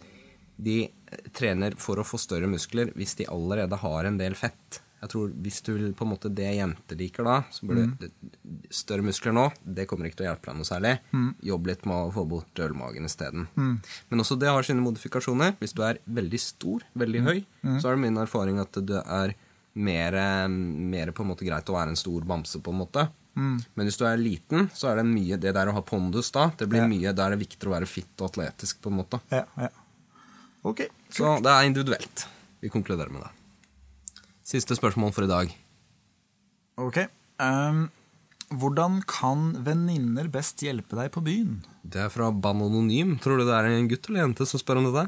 de 0.61 0.79
trener 1.35 1.75
for 1.81 1.99
å 1.99 2.05
få 2.07 2.19
større 2.21 2.49
muskler 2.49 2.91
hvis 2.95 3.17
de 3.19 3.29
allerede 3.29 3.77
har 3.81 4.07
en 4.07 4.17
del 4.19 4.37
fett. 4.37 4.81
Jeg 5.01 5.09
tror 5.09 5.29
Hvis 5.41 5.61
du 5.65 5.73
vil 5.73 5.93
på 5.93 6.05
en 6.05 6.11
måte 6.13 6.29
det 6.33 6.55
jenter 6.57 6.95
liker 6.99 7.23
da, 7.25 7.43
så 7.51 7.65
burde 7.65 7.87
Mm. 7.87 7.97
det- 7.99 8.11
større 8.69 9.01
muskler 9.01 9.33
nå 9.33 9.51
Det 9.65 9.87
kommer 9.87 10.05
ikke 10.05 10.17
til 10.17 10.25
å 10.27 10.29
hjelpe 10.35 10.45
deg 10.45 10.55
noe 10.55 10.63
særlig. 10.69 10.99
Jobb 11.43 11.65
litt 11.67 11.85
med 11.85 11.95
å 11.95 12.13
få 12.13 12.27
bort 12.27 12.53
ølmagen 12.55 13.05
isteden. 13.05 13.47
Mm. 13.57 13.81
Men 14.11 14.19
også 14.19 14.37
det 14.39 14.47
har 14.49 14.61
sine 14.63 14.81
modifikasjoner. 14.81 15.57
Hvis 15.59 15.73
du 15.73 15.81
er 15.83 15.97
veldig 16.07 16.39
stor, 16.39 16.81
Mm. 16.81 17.01
veldig 17.01 17.21
høy, 17.25 17.45
så 17.81 17.85
er 17.85 17.95
det 17.95 17.99
min 17.99 18.15
erfaring 18.17 18.59
at 18.59 18.71
det 18.73 19.03
er 19.05 19.33
mer, 19.73 20.47
mer 20.49 21.11
på 21.11 21.21
en 21.21 21.27
måte 21.35 21.45
greit 21.47 21.65
å 21.65 21.73
være 21.73 21.89
en 21.89 21.95
stor 21.95 22.21
bamse, 22.21 22.61
på 22.61 22.69
en 22.71 22.79
måte. 22.85 23.09
Mm. 23.35 23.63
Men 23.75 23.87
hvis 23.87 23.97
du 23.97 24.05
er 24.05 24.17
liten, 24.17 24.69
så 24.75 24.91
er 24.91 24.97
det 24.97 25.05
mye 25.05 25.39
Det 25.39 25.53
der 25.53 25.67
å 25.67 25.73
ha 25.73 25.81
pondus 25.81 26.31
da, 26.31 26.49
det 26.57 26.67
blir 26.69 26.81
Ja. 26.81 26.87
mye, 26.87 27.15
da 27.15 27.27
er 27.27 27.35
det 27.37 27.47
viktigere 27.47 27.69
å 27.71 27.79
være 27.79 27.87
fit 27.87 28.07
og 28.21 28.31
atletisk, 28.33 28.81
på 28.81 28.87
en 28.91 28.97
måte. 29.03 29.21
Ja, 29.31 29.45
ja. 29.57 29.69
Ok. 30.63 30.87
Så 31.09 31.41
det 31.41 31.47
er 31.49 31.63
individuelt. 31.65 32.25
Vi 32.61 32.69
konkluderer 32.69 33.09
med 33.09 33.21
det. 33.23 33.29
Siste 34.51 34.75
spørsmål 34.75 35.13
for 35.15 35.25
i 35.27 35.31
dag. 35.31 35.51
Ok. 36.81 36.97
Um, 37.41 37.85
hvordan 38.51 38.99
kan 39.07 39.51
venninner 39.63 40.27
best 40.31 40.59
hjelpe 40.65 40.97
deg 40.99 41.11
på 41.15 41.23
byen? 41.23 41.61
Det 41.87 42.01
er 42.03 42.11
fra 42.11 42.27
Banononym. 42.35 43.15
Tror 43.23 43.39
du 43.39 43.45
det 43.47 43.55
er 43.55 43.69
en 43.71 43.87
gutt 43.91 44.09
eller 44.09 44.25
jente 44.25 44.47
som 44.49 44.59
spør 44.61 44.81
om 44.81 44.89
dette? 44.89 45.07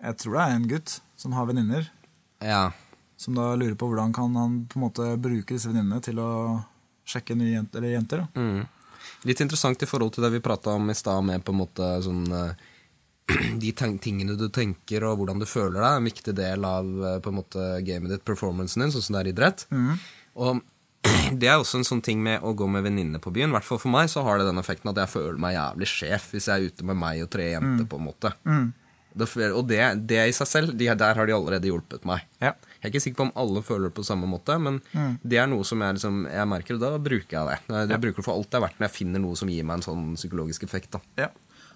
Jeg 0.00 0.18
tror 0.22 0.36
det 0.38 0.42
er 0.46 0.56
en 0.56 0.68
gutt 0.70 0.96
som 1.20 1.36
har 1.36 1.46
venninner, 1.50 1.90
Ja. 2.42 2.70
som 3.20 3.34
da 3.36 3.54
lurer 3.54 3.76
på 3.76 3.86
hvordan 3.90 4.14
kan 4.16 4.34
han 4.34 4.66
på 4.66 4.78
en 4.78 4.84
måte 4.88 5.06
bruke 5.20 5.52
disse 5.54 5.68
venninnene 5.68 6.00
til 6.02 6.16
å 6.18 6.64
sjekke 7.04 7.36
nye 7.36 7.52
jenter. 7.58 7.78
Eller 7.82 7.98
jenter. 7.98 8.26
Mm. 8.34 8.66
Litt 9.28 9.40
interessant 9.44 9.82
i 9.82 9.86
forhold 9.86 10.14
til 10.14 10.24
det 10.24 10.32
vi 10.32 10.40
prata 10.40 10.70
om 10.72 10.88
i 10.90 10.94
stad, 10.96 11.22
med 11.24 11.44
på 11.44 11.52
en 11.52 11.60
måte 11.60 11.88
sånn 12.02 12.24
eh, 12.32 12.54
De 13.62 13.72
tingene 13.76 14.36
du 14.38 14.48
tenker 14.52 15.04
og 15.08 15.20
hvordan 15.20 15.42
du 15.42 15.46
føler 15.48 15.78
deg, 15.78 15.86
er 15.86 16.00
en 16.00 16.10
viktig 16.10 16.34
del 16.36 16.66
av 16.66 16.90
eh, 17.06 17.20
på 17.22 17.32
en 17.32 17.38
måte 17.40 17.70
gamet 17.86 18.14
ditt, 18.14 18.26
performancen 18.26 18.84
din, 18.84 18.92
sånn 18.94 19.06
som 19.06 19.18
det 19.18 19.24
er 19.24 19.32
idrett. 19.34 19.66
idrett. 19.70 20.10
Og 20.40 20.60
det 21.40 21.48
er 21.48 21.60
også 21.60 21.80
en 21.80 21.88
sånn 21.88 22.02
ting 22.04 22.20
med 22.22 22.44
å 22.44 22.52
gå 22.56 22.68
med 22.68 22.84
venninner 22.84 23.22
på 23.22 23.32
byen. 23.34 23.52
I 23.52 23.58
hvert 23.58 23.68
fall 23.68 23.80
for 23.80 23.92
meg 23.92 24.10
så 24.12 24.24
har 24.26 24.40
det 24.40 24.50
den 24.50 24.60
effekten 24.60 24.92
at 24.92 25.00
jeg 25.00 25.14
føler 25.14 25.40
meg 25.40 25.56
jævlig 25.56 25.88
sjef 25.88 26.28
hvis 26.34 26.50
jeg 26.50 26.56
er 26.56 26.74
ute 26.74 26.86
med 26.86 27.00
meg 27.00 27.24
og 27.24 27.32
tre 27.32 27.50
jenter, 27.54 27.88
på 27.88 28.00
en 28.00 28.08
måte. 28.10 28.34
Det, 29.10 29.26
og 29.50 29.64
det, 29.66 29.80
det 30.06 30.20
i 30.30 30.34
seg 30.34 30.46
selv, 30.46 30.74
de, 30.78 30.86
der 30.94 31.18
har 31.18 31.26
de 31.26 31.34
allerede 31.34 31.66
hjulpet 31.66 32.04
meg. 32.06 32.22
Ja. 32.38 32.52
Jeg 32.78 32.84
er 32.84 32.92
ikke 32.92 33.02
sikker 33.02 33.18
på 33.18 33.24
om 33.26 33.32
alle 33.42 33.62
føler 33.66 33.90
det 33.90 33.96
på 33.96 34.04
samme 34.06 34.28
måte, 34.30 34.54
men 34.62 34.78
det 35.26 35.40
er 35.40 35.48
noe 35.50 35.66
som 35.66 35.82
jeg, 35.82 35.98
liksom, 35.98 36.22
jeg 36.30 36.50
merker, 36.52 36.78
og 36.78 36.84
da 36.84 36.92
bruker 37.02 37.36
jeg 37.36 37.48
det. 37.48 37.58
Jeg, 37.66 37.90
ja. 37.90 37.98
bruker 38.04 38.22
det 38.22 38.26
for 38.28 38.36
alt 38.36 38.50
det 38.52 38.60
er 38.60 38.64
verdt 38.64 38.78
når 38.78 38.86
jeg 38.86 38.96
finner 39.00 39.24
noe 39.24 39.40
som 39.40 39.50
gir 39.52 39.66
meg 39.66 39.80
en 39.80 39.86
sånn 39.88 40.06
psykologisk 40.14 40.68
effekt. 40.68 40.94
Da. 40.94 41.02
Ja. 41.26 41.28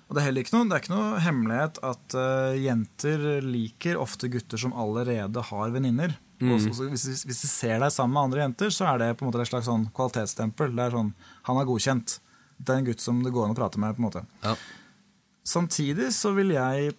Og 0.04 0.16
det 0.16 0.20
er 0.20 0.26
heller 0.28 0.44
ikke 0.44 0.54
noe, 0.56 0.68
det 0.68 0.76
er 0.76 0.82
ikke 0.82 0.92
noe 0.92 1.20
hemmelighet 1.24 1.80
at 1.88 2.16
uh, 2.18 2.52
jenter 2.60 3.24
liker 3.44 4.00
ofte 4.00 4.28
gutter 4.32 4.60
som 4.60 4.74
allerede 4.76 5.44
har 5.48 5.72
venninner. 5.74 6.18
Mm. 6.42 6.58
hvis, 6.58 7.24
hvis 7.24 7.40
de 7.40 7.48
ser 7.48 7.78
deg 7.80 7.92
sammen 7.94 8.12
med 8.16 8.26
andre 8.26 8.42
jenter, 8.42 8.72
så 8.74 8.88
er 8.90 9.00
det 9.00 9.08
på 9.16 9.24
en 9.24 9.30
måte 9.30 9.40
et 9.40 9.48
slags 9.48 9.68
sånn 9.70 9.86
kvalitetsstempel. 9.96 10.74
Det 10.76 10.84
er 10.84 10.96
sånn, 10.98 11.14
Han 11.48 11.60
er 11.60 11.68
godkjent. 11.68 12.18
Det 12.58 12.74
er 12.74 12.82
en 12.82 12.88
gutt 12.90 13.04
som 13.04 13.22
det 13.24 13.32
går 13.34 13.48
an 13.48 13.54
å 13.54 13.58
prate 13.58 13.80
med. 13.80 13.96
på 13.96 14.02
en 14.02 14.08
måte. 14.10 14.24
Ja. 14.44 14.54
Samtidig 15.44 16.12
så 16.16 16.34
vil 16.36 16.52
jeg 16.54 16.94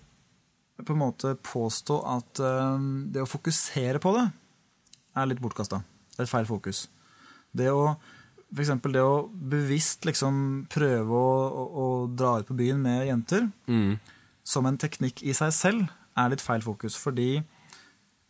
på 0.82 0.91
en 0.94 1.02
måte 1.04 1.36
påstå 1.46 2.00
at 2.18 2.41
uh, 2.41 2.76
det 3.13 3.24
å 3.24 3.30
fokusere 3.30 4.02
på 4.02 4.15
det 4.18 4.26
er 5.15 5.30
litt 5.30 5.44
bortkasta. 5.44 5.84
Det 6.15 6.24
er 6.24 6.28
et 6.28 6.32
feil 6.34 6.50
fokus. 6.50 6.86
Det 7.56 7.70
å 7.72 7.96
eksempel 8.62 8.93
det 8.93 9.01
å 9.01 9.25
bevisst 9.31 10.05
liksom 10.05 10.67
prøve 10.71 11.12
å, 11.12 11.31
å, 11.49 11.63
å 11.81 11.88
dra 12.08 12.38
ut 12.39 12.47
på 12.47 12.58
byen 12.58 12.81
med 12.81 13.08
jenter 13.08 13.49
Mm. 13.67 13.97
som 14.45 14.65
en 14.69 14.77
teknikk 14.77 15.23
i 15.23 15.34
seg 15.34 15.51
selv 15.53 15.88
er 16.15 16.29
litt 16.29 16.41
feil 16.41 16.62
fokus. 16.62 16.95
Fordi 16.95 17.43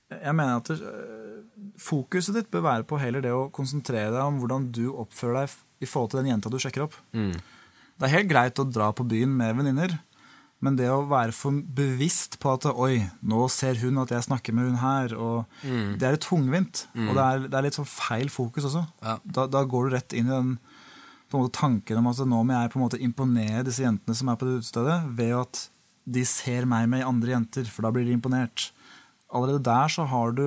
jeg 0.10 0.34
mener 0.38 0.58
at 0.62 0.70
det, 0.72 0.80
øh, 0.80 1.44
fokuset 1.82 2.34
ditt 2.38 2.50
bør 2.54 2.64
være 2.64 2.88
på 2.88 3.00
heller 3.02 3.22
det 3.22 3.34
å 3.36 3.50
konsentrere 3.52 4.14
deg 4.14 4.24
om 4.24 4.40
hvordan 4.40 4.72
du 4.72 4.88
oppfører 4.94 5.42
deg 5.44 5.86
i 5.86 5.90
forhold 5.90 6.12
til 6.14 6.22
den 6.22 6.32
jenta 6.32 6.50
du 6.50 6.58
sjekker 6.62 6.86
opp. 6.88 6.96
Mm. 7.14 7.34
Det 8.00 8.08
er 8.08 8.16
helt 8.18 8.30
greit 8.32 8.60
å 8.60 8.68
dra 8.68 8.92
på 8.96 9.06
byen 9.08 9.32
med 9.36 9.56
venninner, 9.58 9.98
men 10.64 10.78
det 10.80 10.88
å 10.90 11.04
være 11.10 11.34
for 11.36 11.58
bevisst 11.78 12.38
på 12.42 12.54
at 12.56 12.66
oi, 12.72 13.04
nå 13.28 13.48
ser 13.54 13.78
hun 13.82 14.00
at 14.02 14.14
jeg 14.16 14.26
snakker 14.28 14.56
med 14.56 14.70
hun 14.70 14.80
her, 14.82 15.14
og 15.20 15.66
det 16.00 16.08
er 16.08 16.16
litt 16.16 16.26
tungvint. 16.26 16.86
Og 16.96 17.12
det 17.18 17.26
er, 17.26 17.44
det 17.50 17.60
er 17.60 17.68
litt 17.68 17.78
sånn 17.78 17.90
feil 17.90 18.32
fokus 18.34 18.70
også. 18.72 18.86
Ja. 19.04 19.18
Da, 19.24 19.46
da 19.52 19.66
går 19.68 19.86
du 19.90 19.96
rett 19.98 20.16
inn 20.16 20.32
i 20.32 20.34
den 20.34 20.56
på 21.30 21.38
en 21.38 21.44
måte, 21.46 21.58
tanken 21.60 22.00
om 22.00 22.10
at 22.12 22.22
nå 22.22 22.42
må 22.46 22.56
jeg 22.56 22.72
på 22.72 22.80
en 22.80 22.86
måte 22.86 23.02
imponere 23.02 23.66
disse 23.68 23.84
jentene 23.84 24.16
som 24.18 24.30
er 24.32 24.40
på 24.40 24.48
det 24.48 24.60
utestedet, 24.62 24.98
ved 25.18 25.36
at 25.42 25.62
de 26.06 26.24
ser 26.30 26.68
meg 26.70 26.88
med 26.92 27.06
andre 27.06 27.34
jenter, 27.36 27.70
for 27.70 27.86
da 27.86 27.92
blir 27.94 28.06
de 28.08 28.16
imponert. 28.16 28.70
Allerede 29.36 29.66
der 29.66 29.92
så 29.92 30.06
har 30.08 30.36
du 30.38 30.46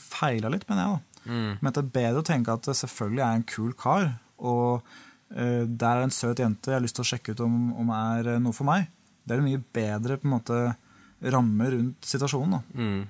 feila 0.00 0.50
litt, 0.52 0.64
mener 0.68 0.86
jeg. 0.86 0.94
da. 0.96 1.14
Men 1.60 1.72
det 1.72 1.82
er 1.82 1.92
bedre 1.94 2.22
å 2.22 2.26
tenke 2.26 2.52
at 2.56 2.68
selvfølgelig 2.68 3.24
er 3.24 3.38
en 3.38 3.46
kul 3.48 3.72
kar, 3.78 4.10
og 4.40 4.84
uh, 5.36 5.64
der 5.64 6.00
er 6.00 6.04
en 6.04 6.12
søt 6.12 6.40
jente 6.42 6.72
jeg 6.72 6.78
har 6.78 6.84
lyst 6.84 6.98
til 6.98 7.04
å 7.04 7.10
sjekke 7.12 7.34
ut 7.36 7.44
om, 7.44 7.58
om 7.84 7.92
er 7.96 8.34
eh, 8.34 8.42
noe 8.42 8.56
for 8.56 8.68
meg. 8.68 8.88
Det 9.26 9.34
er 9.36 9.40
en 9.42 9.46
mye 9.48 9.62
bedre 9.72 10.16
på 10.20 10.28
en 10.28 10.34
måte, 10.38 10.58
ramme 11.24 11.70
rundt 11.72 12.04
situasjonen. 12.04 12.62
Mm. 12.76 13.06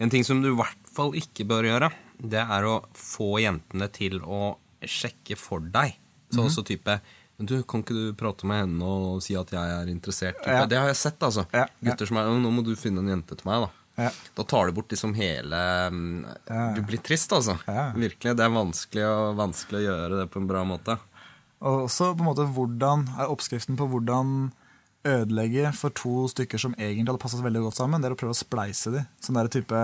En 0.00 0.10
ting 0.10 0.24
som 0.26 0.40
du 0.42 0.50
i 0.50 0.56
hvert 0.58 0.88
fall 0.92 1.12
ikke 1.14 1.46
bør 1.46 1.62
gjøre, 1.68 1.90
det 2.20 2.42
er 2.42 2.66
å 2.66 2.80
få 2.96 3.36
jentene 3.40 3.86
til 3.92 4.18
å 4.24 4.56
sjekke 4.82 5.36
for 5.38 5.60
deg. 5.60 5.94
Så 6.30 6.40
Mhm. 6.42 6.46
også 6.50 6.64
type 6.66 7.00
du, 7.38 7.62
Kan 7.64 7.82
ikke 7.82 7.92
du 7.94 8.12
prate 8.14 8.44
med 8.46 8.64
henne 8.64 8.82
og 8.82 9.22
si 9.22 9.34
at 9.36 9.50
jeg 9.50 9.60
er 9.60 9.86
interessert? 9.92 10.36
Ja. 10.46 10.64
Det 10.66 10.78
har 10.78 10.86
jeg 10.88 10.96
sett, 10.96 11.18
altså. 11.20 11.46
Ja, 11.52 11.66
ja. 11.82 11.90
Gutter 11.92 12.06
som 12.06 12.16
er 12.16 12.24
Nå 12.24 12.50
må 12.50 12.64
du 12.64 12.74
finne 12.74 12.98
en 13.00 13.08
jente 13.08 13.36
til 13.36 13.44
meg, 13.44 13.68
da. 13.68 14.04
Ja. 14.04 14.10
Da 14.34 14.42
tar 14.42 14.66
du 14.66 14.72
bort 14.72 14.88
liksom 14.88 15.14
hele 15.14 15.90
mm, 15.90 16.74
Du 16.74 16.82
blir 16.82 16.98
trist, 17.02 17.30
altså. 17.32 17.58
Virkelig. 17.94 18.34
Det 18.36 18.40
er 18.40 18.48
vanskelig, 18.50 19.04
å- 19.04 19.36
vanskelig 19.36 19.80
å 19.82 19.86
gjøre 19.86 20.20
det 20.22 20.30
på 20.30 20.40
en 20.40 20.46
bra 20.46 20.64
måte. 20.64 20.98
Og 21.60 21.84
også 21.88 22.16
på 22.16 22.20
en 22.20 22.34
måte 22.34 22.48
hvordan 22.52 23.06
er 23.18 23.28
oppskriften 23.28 23.76
på 23.76 23.86
hvordan 23.88 24.52
ødelegge 25.06 25.70
for 25.76 25.94
to 25.96 26.26
stykker 26.32 26.60
som 26.60 26.74
egentlig 26.78 27.06
hadde 27.08 27.22
passet 27.22 27.44
veldig 27.44 27.62
godt 27.66 27.78
sammen. 27.78 28.02
Det 28.02 28.10
er 28.10 28.16
å 28.16 28.18
prøve 28.18 28.34
å 28.34 28.38
spleise 28.38 28.92
de. 28.94 29.04
Sånn 29.22 29.38
der 29.38 29.50
type 29.52 29.82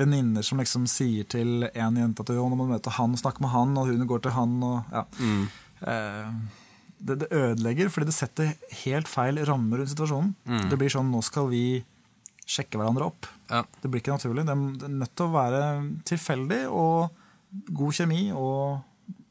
venninner 0.00 0.46
som 0.46 0.62
liksom 0.62 0.88
sier 0.90 1.28
til 1.28 1.68
en 1.72 2.00
jente 2.00 2.24
at 2.24 2.32
hun 2.32 2.40
nå 2.52 2.58
må 2.58 2.66
du 2.66 2.74
møte 2.74 2.96
han 2.98 3.14
og 3.14 3.22
snakke 3.22 3.44
med 3.44 3.52
han, 3.54 3.76
og 3.78 3.92
hun 3.92 4.08
går 4.10 4.26
til 4.26 4.36
han. 4.36 4.58
Og, 4.66 4.92
ja. 4.92 5.06
Eh, 5.92 6.34
det, 7.02 7.18
det 7.24 7.30
ødelegger 7.34 7.90
fordi 7.90 8.10
det 8.10 8.16
setter 8.16 8.52
helt 8.84 9.10
feil 9.10 9.40
rammer 9.48 9.82
rundt 9.82 9.92
situasjonen. 9.94 10.36
Det 10.70 10.78
blir 10.78 10.92
sånn 10.92 11.10
nå 11.12 11.22
skal 11.26 11.48
vi 11.50 11.82
sjekke 12.48 12.78
hverandre 12.78 13.08
opp. 13.08 13.28
Ja. 13.50 13.64
Det 13.82 13.90
blir 13.90 14.02
ikke 14.02 14.16
naturlig. 14.16 14.46
Det 14.48 14.54
er 14.54 14.96
nødt 14.96 15.14
til 15.16 15.28
å 15.28 15.34
være 15.34 15.60
tilfeldig 16.08 16.62
og 16.70 17.20
god 17.72 17.98
kjemi, 17.98 18.24
og 18.34 18.82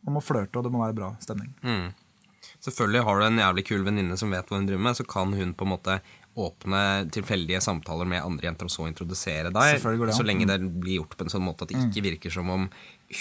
man 0.06 0.18
må 0.18 0.24
flørte, 0.24 0.58
og 0.58 0.66
det 0.66 0.72
må 0.74 0.82
være 0.84 0.98
bra 0.98 1.12
stemning. 1.24 1.52
Mm. 1.66 1.90
Selvfølgelig 2.62 3.04
har 3.08 3.20
du 3.20 3.26
en 3.26 3.40
jævlig 3.42 3.64
kul 3.66 3.86
venninne 3.88 4.18
som 4.22 4.30
vet 4.34 4.46
hva 4.52 4.60
hun 4.60 4.68
driver 4.70 4.84
med, 4.86 4.98
så 5.00 5.06
kan 5.10 5.32
hun 5.34 5.54
på 5.58 5.66
en 5.66 5.72
måte 5.74 5.96
åpne 6.38 7.10
tilfeldige 7.12 7.60
samtaler 7.60 8.08
med 8.08 8.24
andre 8.24 8.48
jenter 8.48 8.70
og 8.70 8.72
så 8.72 8.86
introdusere 8.88 9.50
deg. 9.52 9.82
Mm. 9.84 10.12
Så 10.16 10.24
lenge 10.24 10.46
det 10.48 10.60
blir 10.80 11.02
gjort 11.02 11.18
på 11.20 11.26
en 11.26 11.34
sånn 11.34 11.44
måte 11.44 11.66
at 11.66 11.74
det 11.74 11.82
ikke 11.90 12.04
virker 12.06 12.32
som 12.32 12.50
om 12.54 12.68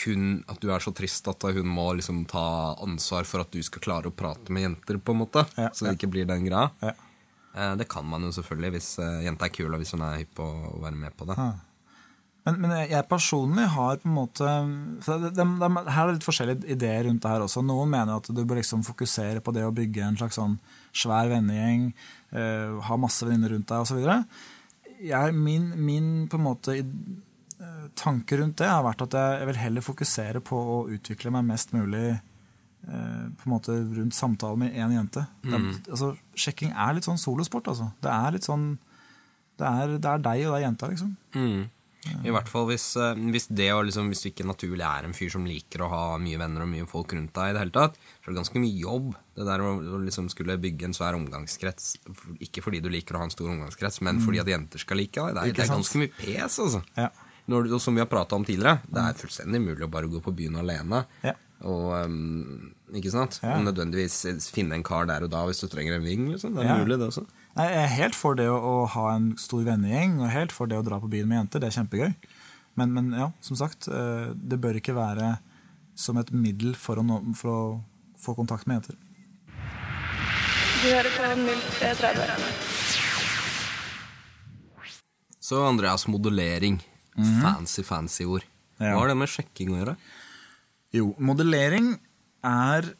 hun, 0.04 0.28
at 0.46 0.60
du 0.62 0.68
er 0.70 0.84
så 0.84 0.92
trist 0.94 1.26
at 1.32 1.42
hun 1.42 1.66
må 1.66 1.88
liksom 1.98 2.22
ta 2.30 2.76
ansvar 2.84 3.26
for 3.26 3.42
at 3.42 3.50
du 3.50 3.58
skal 3.66 3.82
klare 3.82 4.12
å 4.12 4.14
prate 4.14 4.52
med 4.54 4.62
jenter, 4.68 5.00
på 5.02 5.16
en 5.16 5.22
måte. 5.24 5.42
Ja, 5.56 5.72
så 5.74 5.88
det 5.88 5.96
ikke 5.98 6.12
blir 6.12 6.28
den 6.28 6.44
greia. 6.46 6.68
Ja. 6.84 6.92
Eh, 7.56 7.74
Det 7.80 7.88
kan 7.90 8.06
man 8.06 8.22
jo 8.22 8.30
selvfølgelig 8.36 8.76
hvis 8.76 8.92
eh, 9.02 9.24
jenta 9.26 9.48
er 9.48 9.56
kul 9.56 9.72
og 9.74 9.80
hvis 9.82 9.96
hun 9.96 10.04
er 10.06 10.20
hypp 10.22 10.36
på 10.38 10.46
å 10.46 10.78
være 10.84 11.00
med 11.00 11.16
på 11.16 11.26
det. 11.26 11.38
Ja. 11.40 11.50
Men, 12.50 12.60
men 12.66 12.74
jeg 12.90 13.06
personlig 13.08 13.64
har 13.72 14.00
på 14.02 14.08
en 14.10 14.16
måte 14.16 14.52
så 15.06 15.16
det, 15.22 15.32
det, 15.38 15.46
det, 15.60 15.70
Her 15.86 16.02
er 16.02 16.10
det 16.10 16.18
litt 16.18 16.26
forskjellige 16.26 16.70
ideer 16.74 17.06
rundt 17.06 17.22
det 17.24 17.32
her 17.32 17.44
også. 17.46 17.62
Noen 17.66 17.92
mener 17.92 18.18
at 18.18 18.30
du 18.30 18.42
bør 18.42 18.60
liksom 18.60 18.82
fokusere 18.86 19.42
på 19.44 19.54
det 19.56 19.64
å 19.66 19.74
bygge 19.74 20.06
en 20.06 20.18
slags 20.20 20.38
sånn 20.40 20.58
svær 20.96 21.30
vennegjeng, 21.30 21.90
uh, 22.34 22.80
ha 22.86 22.98
masse 22.98 23.26
venninner 23.26 23.54
rundt 23.54 23.70
deg 23.70 23.84
osv. 23.84 24.00
Min, 25.32 25.70
min 25.80 26.08
på 26.28 26.36
en 26.36 26.44
måte 26.44 26.74
eh, 26.76 27.84
tanke 27.96 28.36
rundt 28.36 28.58
det 28.60 28.68
har 28.68 28.82
vært 28.84 29.06
at 29.06 29.14
jeg, 29.16 29.38
jeg 29.40 29.48
vil 29.48 29.60
heller 29.62 29.86
fokusere 29.86 30.42
på 30.44 30.58
å 30.74 30.76
utvikle 30.92 31.32
meg 31.32 31.46
mest 31.48 31.72
mulig 31.72 32.10
eh, 32.12 33.24
på 33.32 33.48
en 33.48 33.54
måte 33.54 33.78
rundt 33.96 34.16
samtalen 34.16 34.66
med 34.66 34.76
én 34.76 34.92
jente. 34.98 35.24
Mm. 35.46 35.54
er, 35.56 35.66
altså, 35.88 36.12
sjekking 36.36 36.74
er 36.74 36.98
litt 36.98 37.08
sånn 37.08 37.20
solosport, 37.22 37.72
altså. 37.72 37.88
Det 38.04 38.12
er 38.12 38.36
litt 38.36 38.48
sånn 38.48 38.72
Det 39.60 39.68
er, 39.68 39.96
det 40.00 40.08
er 40.08 40.22
deg 40.24 40.46
og 40.46 40.54
det 40.54 40.58
er 40.58 40.66
jenta, 40.66 40.88
liksom. 40.92 41.16
Mm. 41.36 41.64
I 42.08 42.32
hvert 42.32 42.48
fall 42.48 42.66
hvis, 42.70 42.84
eh, 42.96 43.18
hvis, 43.32 43.46
det, 43.52 43.68
liksom, 43.86 44.08
hvis 44.08 44.22
du 44.24 44.28
ikke 44.30 44.46
naturlig 44.48 44.84
er 44.86 45.06
en 45.06 45.16
fyr 45.16 45.32
som 45.32 45.44
liker 45.44 45.84
å 45.84 45.90
ha 45.92 46.04
mye 46.22 46.38
venner 46.40 46.64
og 46.64 46.70
mye 46.70 46.86
folk 46.88 47.12
rundt 47.16 47.34
deg, 47.36 47.50
i 47.50 47.56
det 47.56 47.64
hele 47.64 47.74
tatt, 47.74 47.98
så 48.00 48.28
er 48.28 48.32
det 48.32 48.40
ganske 48.40 48.62
mye 48.62 48.78
jobb. 48.80 49.10
Det 49.36 49.48
der 49.48 49.64
å, 49.64 49.74
liksom 50.06 50.30
skulle 50.32 50.56
bygge 50.60 50.88
en 50.88 50.96
svær 50.96 51.18
omgangskrets. 51.18 51.92
Ikke 52.44 52.64
fordi 52.64 52.80
du 52.84 52.88
liker 52.92 53.16
å 53.16 53.22
ha 53.24 53.28
en 53.28 53.34
stor 53.34 53.50
omgangskrets, 53.52 54.00
men 54.06 54.22
fordi 54.24 54.40
at 54.42 54.52
jenter 54.52 54.82
skal 54.82 55.00
like 55.00 55.16
deg. 55.16 55.36
Det 55.36 55.44
er, 55.44 55.58
det 55.58 55.66
er 55.66 55.74
ganske 55.74 56.00
mye 56.00 56.14
pes, 56.16 56.58
altså. 56.64 56.82
Ja. 56.96 57.10
Når, 57.50 57.70
som 57.82 57.96
vi 57.96 58.02
har 58.02 58.08
prata 58.08 58.36
om 58.38 58.44
tidligere, 58.46 58.78
det 58.88 59.04
er 59.04 59.16
fullstendig 59.18 59.60
mulig 59.64 59.84
å 59.84 59.92
bare 59.92 60.10
gå 60.10 60.20
på 60.24 60.34
byen 60.36 60.60
alene. 60.60 61.04
Ja. 61.26 61.34
Og, 61.68 61.90
um, 62.06 62.70
ikke 62.96 63.12
sant? 63.12 63.40
Ja. 63.44 63.58
Og 63.58 63.66
nødvendigvis 63.66 64.48
finne 64.54 64.78
en 64.78 64.86
kar 64.86 65.08
der 65.10 65.26
og 65.26 65.32
da 65.32 65.42
hvis 65.48 65.60
du 65.60 65.68
trenger 65.68 65.98
en 65.98 66.06
ving. 66.06 66.30
Liksom. 66.32 66.56
Det 66.56 66.64
er 66.64 66.80
mulig, 66.80 66.96
det 67.00 67.10
også. 67.10 67.26
Nei, 67.58 67.66
Jeg 67.66 67.82
er 67.82 67.94
helt 67.96 68.16
for 68.16 68.38
det 68.38 68.46
å, 68.50 68.56
å 68.56 68.74
ha 68.94 69.06
en 69.16 69.32
stor 69.40 69.64
vennegjeng, 69.66 70.20
og 70.22 70.30
helt 70.30 70.52
for 70.54 70.70
det 70.70 70.78
å 70.78 70.86
dra 70.86 71.00
på 71.02 71.10
byen 71.10 71.28
med 71.28 71.42
jenter. 71.42 71.62
Det 71.62 71.70
er 71.70 71.78
kjempegøy. 71.80 72.12
Men, 72.78 72.92
men 72.94 73.10
ja, 73.16 73.30
som 73.44 73.58
sagt, 73.58 73.88
eh, 73.90 74.30
det 74.34 74.60
bør 74.62 74.78
ikke 74.78 74.94
være 74.96 75.34
som 75.98 76.20
et 76.20 76.30
middel 76.32 76.76
for 76.78 77.00
å, 77.00 77.04
nå, 77.04 77.20
for 77.36 77.50
å 77.50 77.62
få 78.20 78.36
kontakt 78.38 78.68
med 78.70 78.80
jenter. 78.80 78.96
Du 80.80 80.86
hører 80.88 81.10
på 81.12 81.22
0330. 81.82 82.70
Så 85.50 85.58
Andreas, 85.66 86.06
modellering. 86.08 86.78
Fancy, 87.42 87.82
fancy 87.84 88.24
ord. 88.24 88.46
Ja. 88.78 88.94
Hva 88.94 89.02
har 89.02 89.10
det 89.10 89.18
med 89.18 89.28
sjekking 89.28 89.74
å 89.74 89.80
gjøre? 89.80 89.96
Jo, 90.94 91.10
modellering 91.20 91.92
er 92.46 92.94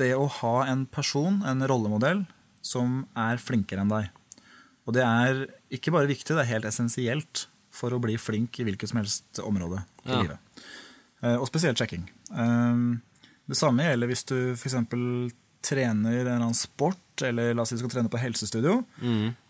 det 0.00 0.10
å 0.16 0.26
ha 0.40 0.56
en 0.66 0.82
person, 0.90 1.38
en 1.46 1.62
rollemodell, 1.68 2.24
som 2.66 3.04
er 3.16 3.38
flinkere 3.42 3.84
enn 3.84 3.92
deg. 3.92 4.10
Og 4.86 4.94
det 4.94 5.02
er 5.06 5.44
ikke 5.74 5.92
bare 5.94 6.10
viktig, 6.10 6.34
det 6.34 6.42
er 6.44 6.52
helt 6.56 6.68
essensielt 6.68 7.46
for 7.74 7.92
å 7.92 8.00
bli 8.02 8.14
flink 8.18 8.58
i 8.62 8.66
hvilket 8.66 8.90
som 8.92 9.00
helst 9.02 9.40
område 9.42 9.82
i 10.06 10.10
Ja. 10.12 10.20
livet. 10.22 10.38
Eh, 11.22 11.36
Og 11.36 11.46
spesielt 11.50 11.78
sjekking. 11.78 12.06
Eh, 12.32 13.00
Det 13.48 13.56
samme 13.56 13.84
gjelder 13.86 14.08
hvis 14.10 14.24
du 14.26 14.36
f.eks. 14.58 14.74
trener 15.62 16.10
en 16.12 16.20
eller 16.20 16.32
annen 16.36 16.54
sport, 16.54 17.22
eller 17.22 17.54
la 17.54 17.62
oss 17.62 17.70
si 17.70 17.76
du 17.76 17.80
skal 17.84 17.90
trene 18.02 18.10
på 18.10 18.18
helsestudio. 18.20 18.84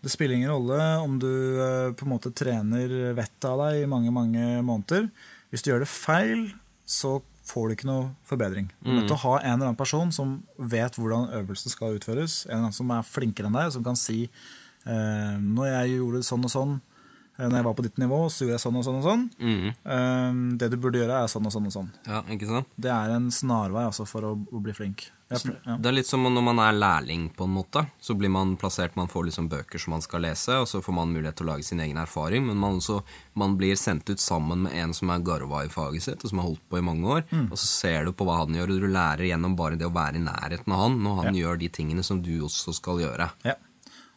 Det 0.01 0.09
spiller 0.11 0.35
ingen 0.37 0.49
rolle 0.49 0.77
om 1.03 1.17
du 1.19 1.27
eh, 1.61 1.91
på 1.93 2.05
en 2.05 2.11
måte 2.13 2.31
trener 2.33 3.13
vettet 3.17 3.45
av 3.49 3.57
deg 3.65 3.83
i 3.83 3.89
mange 3.89 4.11
mange 4.13 4.61
måneder. 4.65 5.09
Hvis 5.51 5.63
du 5.65 5.71
gjør 5.71 5.79
det 5.83 5.89
feil, 5.91 6.53
så 6.87 7.21
får 7.47 7.67
du 7.67 7.75
ikke 7.75 7.89
noe 7.89 8.09
forbedring. 8.27 8.69
Du 8.81 8.91
er 8.91 8.99
nødt 8.99 9.09
til 9.11 9.17
å 9.17 9.23
ha 9.23 9.35
en 9.39 9.53
eller 9.55 9.69
annen 9.69 9.79
person 9.79 10.11
som 10.15 10.37
vet 10.57 10.97
hvordan 10.99 11.29
øvelsen 11.39 11.73
skal 11.73 11.97
utføres. 11.97 12.41
En 12.45 12.51
eller 12.51 12.67
annen 12.67 12.77
som 12.77 12.93
er 12.93 13.07
flinkere 13.07 13.49
enn 13.49 13.57
deg, 13.57 13.71
som 13.75 13.85
kan 13.85 13.99
si 13.99 14.19
eh, 14.27 15.35
når 15.41 15.69
jeg 15.71 15.97
gjorde 15.97 16.23
sånn 16.27 16.47
og 16.47 16.53
sånn, 16.53 16.77
når 17.37 17.57
jeg 17.59 17.65
var 17.69 17.73
på 17.77 17.83
ditt 17.85 17.97
nivå, 18.01 18.19
så 18.33 18.45
gjorde 18.45 18.55
jeg 18.57 18.65
sånn 18.65 18.79
og 18.79 18.85
sånn 18.87 18.97
og 19.01 19.05
sånn. 19.05 19.27
Mhm. 19.39 19.75
Um, 19.85 20.57
det 20.57 20.71
du 20.73 20.77
burde 20.81 20.99
gjøre, 21.03 21.21
er 21.23 21.27
sånn 21.31 21.45
og 21.45 21.53
sånn 21.53 21.67
og 21.69 21.75
sånn. 21.75 21.91
Ja, 22.07 22.23
ikke 22.33 22.47
sant? 22.49 22.67
Det 22.77 22.89
er 22.89 23.13
en 23.17 23.29
snarvei 23.31 23.85
altså, 23.85 24.07
for 24.09 24.25
å, 24.25 24.33
å 24.51 24.63
bli 24.63 24.73
flink. 24.73 25.11
Jeg, 25.27 25.51
ja. 25.67 25.75
Det 25.75 25.89
er 25.89 25.95
litt 25.97 26.07
som 26.07 26.23
når 26.23 26.43
man 26.45 26.59
er 26.63 26.71
lærling, 26.77 27.25
på 27.35 27.43
en 27.43 27.51
måte. 27.51 27.81
Så 27.99 28.15
blir 28.15 28.31
man 28.31 28.53
plassert, 28.55 28.95
man 28.95 29.09
får 29.11 29.25
liksom 29.27 29.49
bøker 29.51 29.77
som 29.83 29.91
man 29.91 30.01
skal 30.05 30.23
lese, 30.23 30.55
og 30.55 30.69
så 30.71 30.79
får 30.81 30.95
man 30.95 31.11
mulighet 31.11 31.35
til 31.35 31.49
å 31.49 31.49
lage 31.51 31.65
sin 31.67 31.81
egen 31.83 31.99
erfaring, 31.99 32.45
men 32.47 32.55
man, 32.61 32.77
også, 32.79 33.01
man 33.35 33.57
blir 33.59 33.75
sendt 33.75 34.07
ut 34.09 34.23
sammen 34.23 34.63
med 34.63 34.77
en 34.79 34.93
som 34.95 35.11
er 35.11 35.19
garva 35.27 35.65
i 35.67 35.71
faget 35.73 36.05
sitt, 36.05 36.23
og 36.23 36.31
som 36.31 36.39
har 36.39 36.47
holdt 36.47 36.63
på 36.71 36.79
i 36.79 36.85
mange 36.85 37.03
år, 37.17 37.25
Mm. 37.27 37.51
og 37.51 37.57
så 37.59 37.67
ser 37.67 38.05
du 38.07 38.13
på 38.15 38.23
hva 38.23 38.37
han 38.45 38.55
gjør, 38.55 38.71
og 38.71 38.79
du 38.81 38.87
lærer 38.87 39.27
gjennom 39.27 39.57
bare 39.59 39.75
det 39.75 39.85
å 39.85 39.91
være 39.93 40.15
i 40.15 40.23
nærheten 40.23 40.71
av 40.71 40.79
han, 40.85 40.95
når 41.03 41.15
han 41.25 41.35
gjør 41.35 41.59
de 41.59 41.69
tingene 41.75 42.03
som 42.07 42.21
du 42.23 42.31
også 42.47 42.73
skal 42.79 43.03
gjøre. 43.03 43.27
Ja. 43.43 43.57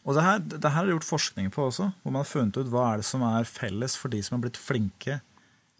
Og 0.01 0.17
det 0.17 0.23
her, 0.25 0.39
det 0.41 0.71
her 0.73 0.87
er 0.87 0.95
gjort 0.95 1.05
forskning 1.05 1.51
på 1.53 1.67
også, 1.69 1.91
hvor 2.01 2.13
man 2.13 2.23
har 2.23 2.29
funnet 2.29 2.57
ut 2.57 2.71
hva 2.73 2.87
er 2.89 3.01
det 3.01 3.07
som 3.07 3.21
er 3.27 3.45
felles 3.45 3.97
for 3.99 4.13
de 4.13 4.21
som 4.25 4.37
har 4.37 4.47
blitt 4.47 4.57
flinke 4.57 5.19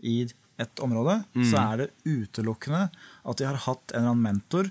i 0.06 0.18
et 0.62 0.84
område. 0.84 1.24
Så 1.50 1.58
er 1.58 1.82
det 1.82 1.90
utelukkende 2.06 2.88
at 2.92 3.42
de 3.42 3.48
har 3.50 3.58
hatt 3.66 3.94
en 3.94 4.04
eller 4.04 4.14
annen 4.14 4.28
mentor 4.28 4.70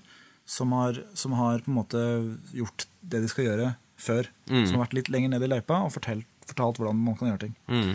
som 0.50 0.74
har, 0.74 0.98
som 1.18 1.34
har 1.38 1.62
på 1.64 1.70
en 1.70 1.78
måte 1.80 2.00
gjort 2.54 2.86
det 3.00 3.24
de 3.24 3.30
skal 3.30 3.48
gjøre 3.48 3.72
før. 4.00 4.30
Som 4.46 4.78
har 4.78 4.86
vært 4.86 4.98
litt 5.00 5.12
lenger 5.12 5.34
ned 5.34 5.46
i 5.46 5.50
løypa 5.50 5.82
og 5.86 5.94
fortalt, 5.94 6.26
fortalt 6.50 6.80
hvordan 6.80 7.02
man 7.04 7.18
kan 7.18 7.32
gjøre 7.32 7.44
ting. 7.48 7.54
Mm. 7.70 7.92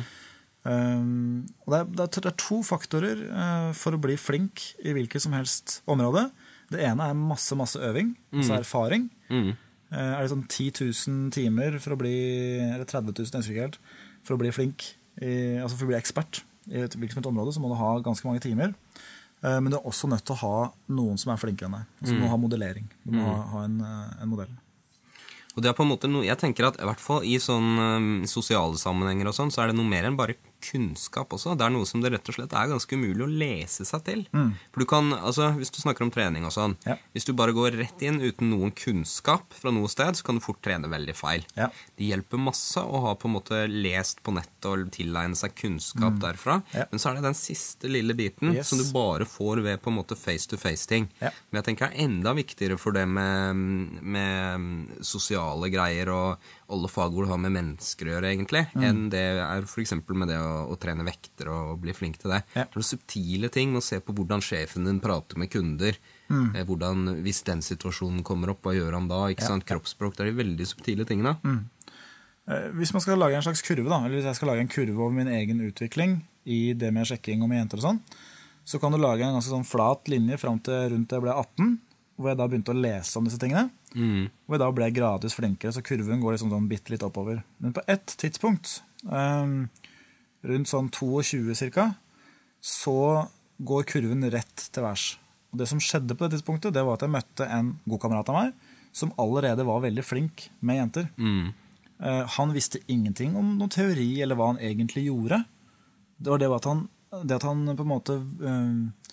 Um, 0.66 1.46
er, 1.70 1.84
det, 1.86 2.08
er, 2.08 2.10
det 2.10 2.32
er 2.32 2.38
to 2.42 2.62
faktorer 2.66 3.20
uh, 3.30 3.72
for 3.78 3.96
å 3.96 4.02
bli 4.02 4.16
flink 4.18 4.64
i 4.82 4.96
hvilket 4.98 5.24
som 5.24 5.36
helst 5.38 5.80
område. 5.92 6.28
Det 6.74 6.82
ene 6.82 7.12
er 7.12 7.18
masse 7.18 7.54
masse 7.58 7.78
øving, 7.78 8.16
altså 8.34 8.58
erfaring. 8.58 9.10
Mm. 9.30 9.52
Eh, 9.94 10.12
er 10.18 10.24
det 10.24 10.32
sånn 10.32 10.46
10 10.48 10.72
000 10.82 11.32
timer 11.36 11.78
for 11.84 11.94
å 11.94 12.00
bli 12.00 12.16
Eller 12.66 12.88
30 12.90 13.14
000, 13.14 13.46
jeg 13.46 13.62
helt. 13.62 13.80
For 14.26 14.36
å 14.36 14.42
bli 14.42 14.52
flink, 14.56 14.96
i, 15.22 15.62
altså 15.62 15.78
for 15.78 15.88
å 15.88 15.92
bli 15.94 16.00
ekspert 16.00 16.42
i 16.74 16.82
et 16.82 16.98
hvilket 16.98 17.28
område, 17.30 17.54
så 17.54 17.62
må 17.62 17.70
du 17.70 17.78
ha 17.78 17.92
ganske 18.04 18.26
mange 18.26 18.42
timer. 18.42 18.74
Eh, 19.44 19.60
men 19.60 19.70
du 19.70 19.78
er 19.78 19.86
også 19.86 20.10
nødt 20.10 20.26
til 20.26 20.34
å 20.34 20.42
ha 20.42 20.70
noen 20.90 21.20
som 21.22 21.34
er 21.34 21.42
flinkere 21.42 21.70
enn 21.70 21.78
deg. 21.78 21.90
Altså, 22.02 22.16
Du 22.16 22.24
må 22.24 22.32
ha 22.32 22.40
modellering. 22.42 22.88
Du 23.06 23.14
må 23.14 23.26
ha, 23.28 23.36
ha 23.54 23.66
en, 23.68 23.78
eh, 23.86 24.16
en 24.26 24.32
modell. 24.32 24.54
Og 25.56 25.64
det 25.64 25.70
er 25.70 25.78
på 25.78 25.86
en 25.86 25.92
måte 25.94 26.10
noe, 26.12 26.26
jeg 26.26 26.36
tenker 26.42 26.68
at 26.68 26.82
i 26.82 26.88
hvert 26.90 27.00
fall 27.00 27.24
i 27.24 27.38
sånn 27.40 28.26
sosiale 28.28 28.76
sammenhenger 28.76 29.30
og 29.30 29.38
sånn, 29.38 29.54
så 29.56 29.62
er 29.64 29.70
det 29.72 29.78
noe 29.78 29.88
mer 29.88 30.04
enn 30.04 30.18
bare 30.20 30.36
kunnskap 30.66 31.30
også. 31.36 31.56
Det 31.58 31.66
er 31.66 31.74
noe 31.76 31.86
som 31.90 32.02
det 32.02 32.12
rett 32.14 32.30
og 32.32 32.36
slett 32.38 32.54
er 32.58 32.72
ganske 32.72 32.96
umulig 32.98 33.24
å 33.26 33.30
lese 33.30 33.86
seg 33.86 34.04
til. 34.08 34.26
For 34.32 34.80
du 34.82 34.86
kan, 34.90 35.12
altså, 35.14 35.52
hvis 35.58 35.72
du 35.72 35.80
snakker 35.82 36.04
om 36.08 36.12
trening 36.12 36.46
og 36.46 36.52
sånn, 36.56 36.76
Ja. 36.86 36.96
hvis 37.14 37.26
du 37.26 37.34
bare 37.34 37.54
går 37.54 37.78
rett 37.80 38.02
inn 38.02 38.20
uten 38.22 38.50
noen 38.52 38.72
kunnskap 38.76 39.54
fra 39.54 39.72
noe 39.72 39.88
sted, 39.88 40.16
så 40.16 40.24
kan 40.24 40.36
du 40.36 40.42
fort 40.42 40.62
trene 40.62 40.90
veldig 40.90 41.16
feil. 41.16 41.46
Ja. 41.56 41.70
Det 41.98 42.08
hjelper 42.10 42.38
masse 42.42 42.78
å 42.82 43.02
ha 43.06 43.14
på 43.16 43.26
en 43.30 43.36
måte 43.38 43.62
lest 43.70 44.22
på 44.24 44.34
nettet 44.34 44.66
og 44.66 44.92
tilegne 44.92 45.36
seg 45.36 45.54
kunnskap 45.56 46.20
derfra. 46.20 46.62
Ja. 46.74 46.86
Men 46.92 47.00
så 47.00 47.10
er 47.12 47.16
det 47.20 47.24
den 47.30 47.34
siste 47.38 47.88
lille 47.90 48.14
biten 48.16 48.54
Yes. 48.56 48.68
som 48.70 48.78
du 48.80 48.86
bare 48.92 49.26
får 49.26 49.62
ved 49.64 49.82
på 49.82 49.88
en 49.92 49.98
måte 50.02 50.16
face-to-face-ting. 50.18 51.10
Ja. 51.22 51.30
Men 51.52 51.62
jeg 51.62 51.66
tenker 51.78 51.90
det 51.90 52.00
er 52.00 52.04
enda 52.08 52.34
viktigere 52.34 52.78
for 52.80 52.92
det 52.92 53.08
med, 53.08 53.56
med 54.02 55.04
sosiale 55.06 55.70
greier 55.74 56.10
og 56.14 56.38
alle 56.70 56.90
fag 56.90 57.12
hvor 57.14 57.26
du 57.26 57.30
har 57.30 57.38
med 57.38 57.52
mennesker 57.54 58.08
å 58.08 58.14
gjøre, 58.16 58.32
egentlig, 58.34 58.64
Mm. 58.74 58.84
enn 58.88 59.10
det 59.14 59.20
er 59.40 59.62
f.eks. 59.68 59.94
med 60.10 60.28
det 60.28 60.38
å, 60.40 60.66
å 60.72 60.78
trene 60.80 61.06
vekter 61.06 61.48
og 61.54 61.80
bli 61.82 61.94
flink 61.94 62.18
til 62.18 62.32
det. 62.32 62.44
Ja. 62.56 62.64
Det 62.66 62.82
er 62.82 62.88
subtile 62.88 63.50
ting 63.54 63.72
med 63.72 63.82
å 63.84 63.86
se 63.86 64.00
på 64.00 64.14
hvordan 64.16 64.42
sjefen 64.42 64.86
din 64.86 65.00
prater 65.00 65.38
med 65.38 65.52
kunder. 65.54 65.98
Mm. 66.30 66.56
Eh, 66.56 66.64
hvordan, 66.66 67.22
Hvis 67.24 67.44
den 67.46 67.62
situasjonen 67.62 68.24
kommer 68.24 68.50
opp, 68.50 68.64
hva 68.66 68.74
gjør 68.74 68.94
han 68.98 69.08
da? 69.08 69.28
ikke 69.30 69.46
sant? 69.46 69.66
Kroppsspråk. 69.66 70.16
Det 70.18 70.26
er 70.26 70.32
de 70.32 70.40
veldig 70.44 70.66
subtile 70.68 71.06
tingene. 71.06 71.38
Mm. 71.44 71.66
Eh, 72.48 72.70
Hvis 72.78 72.94
man 72.94 73.02
skal 73.02 73.18
lage 73.22 73.36
en 73.38 73.42
slags 73.46 73.62
kurve, 73.66 73.90
da, 73.90 74.02
eller 74.06 74.18
hvis 74.20 74.26
jeg 74.30 74.36
skal 74.36 74.50
lage 74.54 74.62
en 74.66 74.68
kurve 74.72 74.98
over 75.00 75.12
min 75.14 75.28
egen 75.28 75.60
utvikling 75.66 76.24
i 76.46 76.74
det 76.74 76.92
med 76.94 77.06
sjekking 77.10 77.42
og 77.42 77.50
med 77.50 77.62
jenter 77.64 77.82
og 77.82 77.86
sånn, 77.90 78.02
så 78.66 78.80
kan 78.82 78.92
du 78.94 78.98
lage 78.98 79.22
en 79.22 79.34
ganske 79.38 79.50
sånn 79.54 79.66
flat 79.66 80.08
linje 80.10 80.38
fram 80.42 80.60
til 80.66 80.90
rundt 80.94 81.10
jeg 81.14 81.22
ble 81.22 81.34
18, 81.34 81.78
hvor 82.16 82.32
jeg 82.32 82.40
da 82.40 82.48
begynte 82.48 82.72
å 82.72 82.80
lese 82.80 83.20
om 83.20 83.28
disse 83.28 83.40
tingene. 83.42 83.70
Mm. 83.96 84.28
Hvor 84.46 84.56
jeg 84.56 84.64
da 84.64 84.70
ble 84.76 84.88
gradvis 84.96 85.36
flinkere, 85.36 85.74
så 85.76 85.84
kurven 85.86 86.22
går 86.24 86.36
liksom 86.36 86.54
sånn 86.54 86.70
bitte 86.72 86.94
litt 86.94 87.04
oppover. 87.06 87.42
Men 87.64 87.76
på 87.76 87.84
ett 87.92 88.16
tidspunkt, 88.22 88.80
um, 89.04 89.66
rundt 90.48 90.72
sånn 90.72 90.88
22 90.94 91.58
cirka, 91.60 91.90
så 92.64 93.26
går 93.66 93.88
kurven 93.92 94.24
rett 94.32 94.68
til 94.72 94.86
værs. 94.86 95.10
Og 95.52 95.60
det 95.60 95.68
som 95.72 95.82
skjedde 95.84 96.16
på 96.16 96.26
det 96.26 96.38
tidspunktet, 96.38 96.76
det 96.76 96.84
var 96.84 96.98
at 96.98 97.06
jeg 97.06 97.14
møtte 97.14 97.50
en 97.52 97.76
god 97.84 98.04
kamerat 98.04 98.32
av 98.32 98.40
meg, 98.40 98.72
som 98.96 99.12
allerede 99.20 99.68
var 99.68 99.84
veldig 99.84 100.04
flink 100.08 100.48
med 100.64 100.80
jenter. 100.80 101.12
Mm. 101.20 101.52
Uh, 102.00 102.24
han 102.38 102.56
visste 102.56 102.84
ingenting 102.92 103.36
om 103.40 103.58
noen 103.60 103.72
teori 103.72 104.10
eller 104.24 104.40
hva 104.40 104.54
han 104.54 104.64
egentlig 104.64 105.10
gjorde. 105.10 105.44
Det 106.16 106.32
var 106.32 106.40
det 106.40 106.52
at 106.56 106.68
han, 106.72 106.88
det 107.24 107.40
at 107.42 107.48
han 107.48 107.68
på 107.76 107.84
en 107.84 107.90
måte 107.92 108.16
eh, 108.24 109.10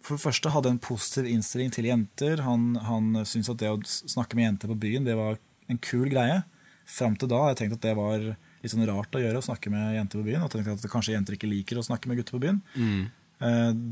For 0.00 0.16
det 0.16 0.22
første 0.24 0.50
hadde 0.54 0.70
en 0.72 0.80
positiv 0.82 1.26
innstilling 1.28 1.70
til 1.74 1.88
jenter. 1.90 2.40
Han, 2.46 2.72
han 2.88 3.12
syntes 3.28 3.50
at 3.52 3.60
det 3.60 3.70
å 3.72 3.80
snakke 3.86 4.38
med 4.38 4.46
jenter 4.48 4.72
på 4.72 4.78
byen 4.86 5.04
det 5.04 5.18
var 5.18 5.36
en 5.70 5.78
kul 5.82 6.08
greie. 6.12 6.42
Fram 6.88 7.14
til 7.16 7.30
da 7.30 7.40
har 7.44 7.52
jeg 7.52 7.60
tenkt 7.62 7.76
at 7.78 7.84
det 7.86 7.96
var 7.98 8.24
litt 8.62 8.72
sånn 8.72 8.86
rart 8.88 9.14
å 9.14 9.20
gjøre, 9.22 9.40
å 9.40 9.46
snakke 9.46 9.70
med 9.72 9.96
jenter 9.96 10.20
på 10.20 10.26
byen. 10.30 10.42
Og 10.44 10.50
tenkte 10.52 10.74
at 10.78 10.90
kanskje 10.92 11.14
jenter 11.16 11.36
ikke 11.36 11.50
liker 11.50 11.78
å 11.80 11.84
snakke 11.86 12.10
med 12.10 12.20
gutter 12.20 12.36
på 12.38 12.42
byen. 12.46 12.62
Mm. 12.78 13.02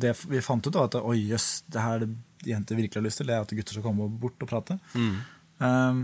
Det 0.00 0.12
vi 0.30 0.40
fant 0.46 0.66
ut, 0.66 0.74
var 0.76 0.86
at 0.90 0.98
oi, 1.00 1.16
jøss, 1.32 1.64
det 1.66 1.82
her 1.82 2.04
det 2.06 2.52
jenter 2.52 2.78
virkelig 2.78 3.00
har 3.00 3.06
lyst 3.08 3.18
til, 3.20 3.26
det 3.28 3.34
er 3.34 3.42
at 3.44 3.54
gutter 3.58 3.74
skal 3.76 3.84
komme 3.88 4.06
bort 4.22 4.42
og 4.46 4.50
prate. 4.50 4.76
Eh, 4.94 6.02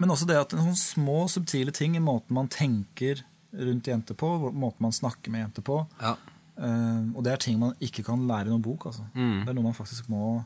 Men 0.00 0.10
også 0.14 0.26
det 0.26 0.38
at 0.40 0.54
noen 0.56 0.74
små, 0.78 1.26
subtile 1.30 1.70
ting 1.76 1.94
i 1.94 2.02
måten 2.02 2.34
man 2.34 2.48
tenker 2.50 3.20
rundt 3.52 3.86
jenter 3.86 4.16
på, 4.18 4.30
måten 4.50 4.82
man 4.82 4.96
snakker 4.96 5.30
med 5.30 5.44
jenter 5.44 5.62
på. 5.66 5.76
Ja. 6.00 6.16
Eh, 6.58 7.02
Og 7.16 7.22
det 7.24 7.32
er 7.32 7.36
ting 7.42 7.58
man 7.58 7.74
ikke 7.80 8.04
kan 8.04 8.26
lære 8.28 8.46
i 8.48 8.52
noen 8.52 8.62
bok. 8.64 8.86
Altså. 8.90 9.04
Mm. 9.14 9.44
Det 9.44 9.48
er 9.48 9.54
noe 9.58 9.68
man 9.70 9.76
faktisk 9.78 10.08
må 10.12 10.44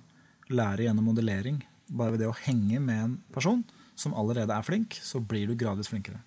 lære 0.51 0.87
gjennom 0.87 1.05
modellering. 1.11 1.63
Bare 1.91 2.13
ved 2.15 2.21
det 2.21 2.29
å 2.31 2.37
henge 2.47 2.81
med 2.83 3.03
en 3.05 3.17
person 3.33 3.65
som 3.97 4.13
allerede 4.15 4.53
er 4.53 4.63
flink, 4.67 4.95
så 5.03 5.21
blir 5.25 5.47
du 5.49 5.55
gradvis 5.57 5.89
flinkere. 5.89 6.19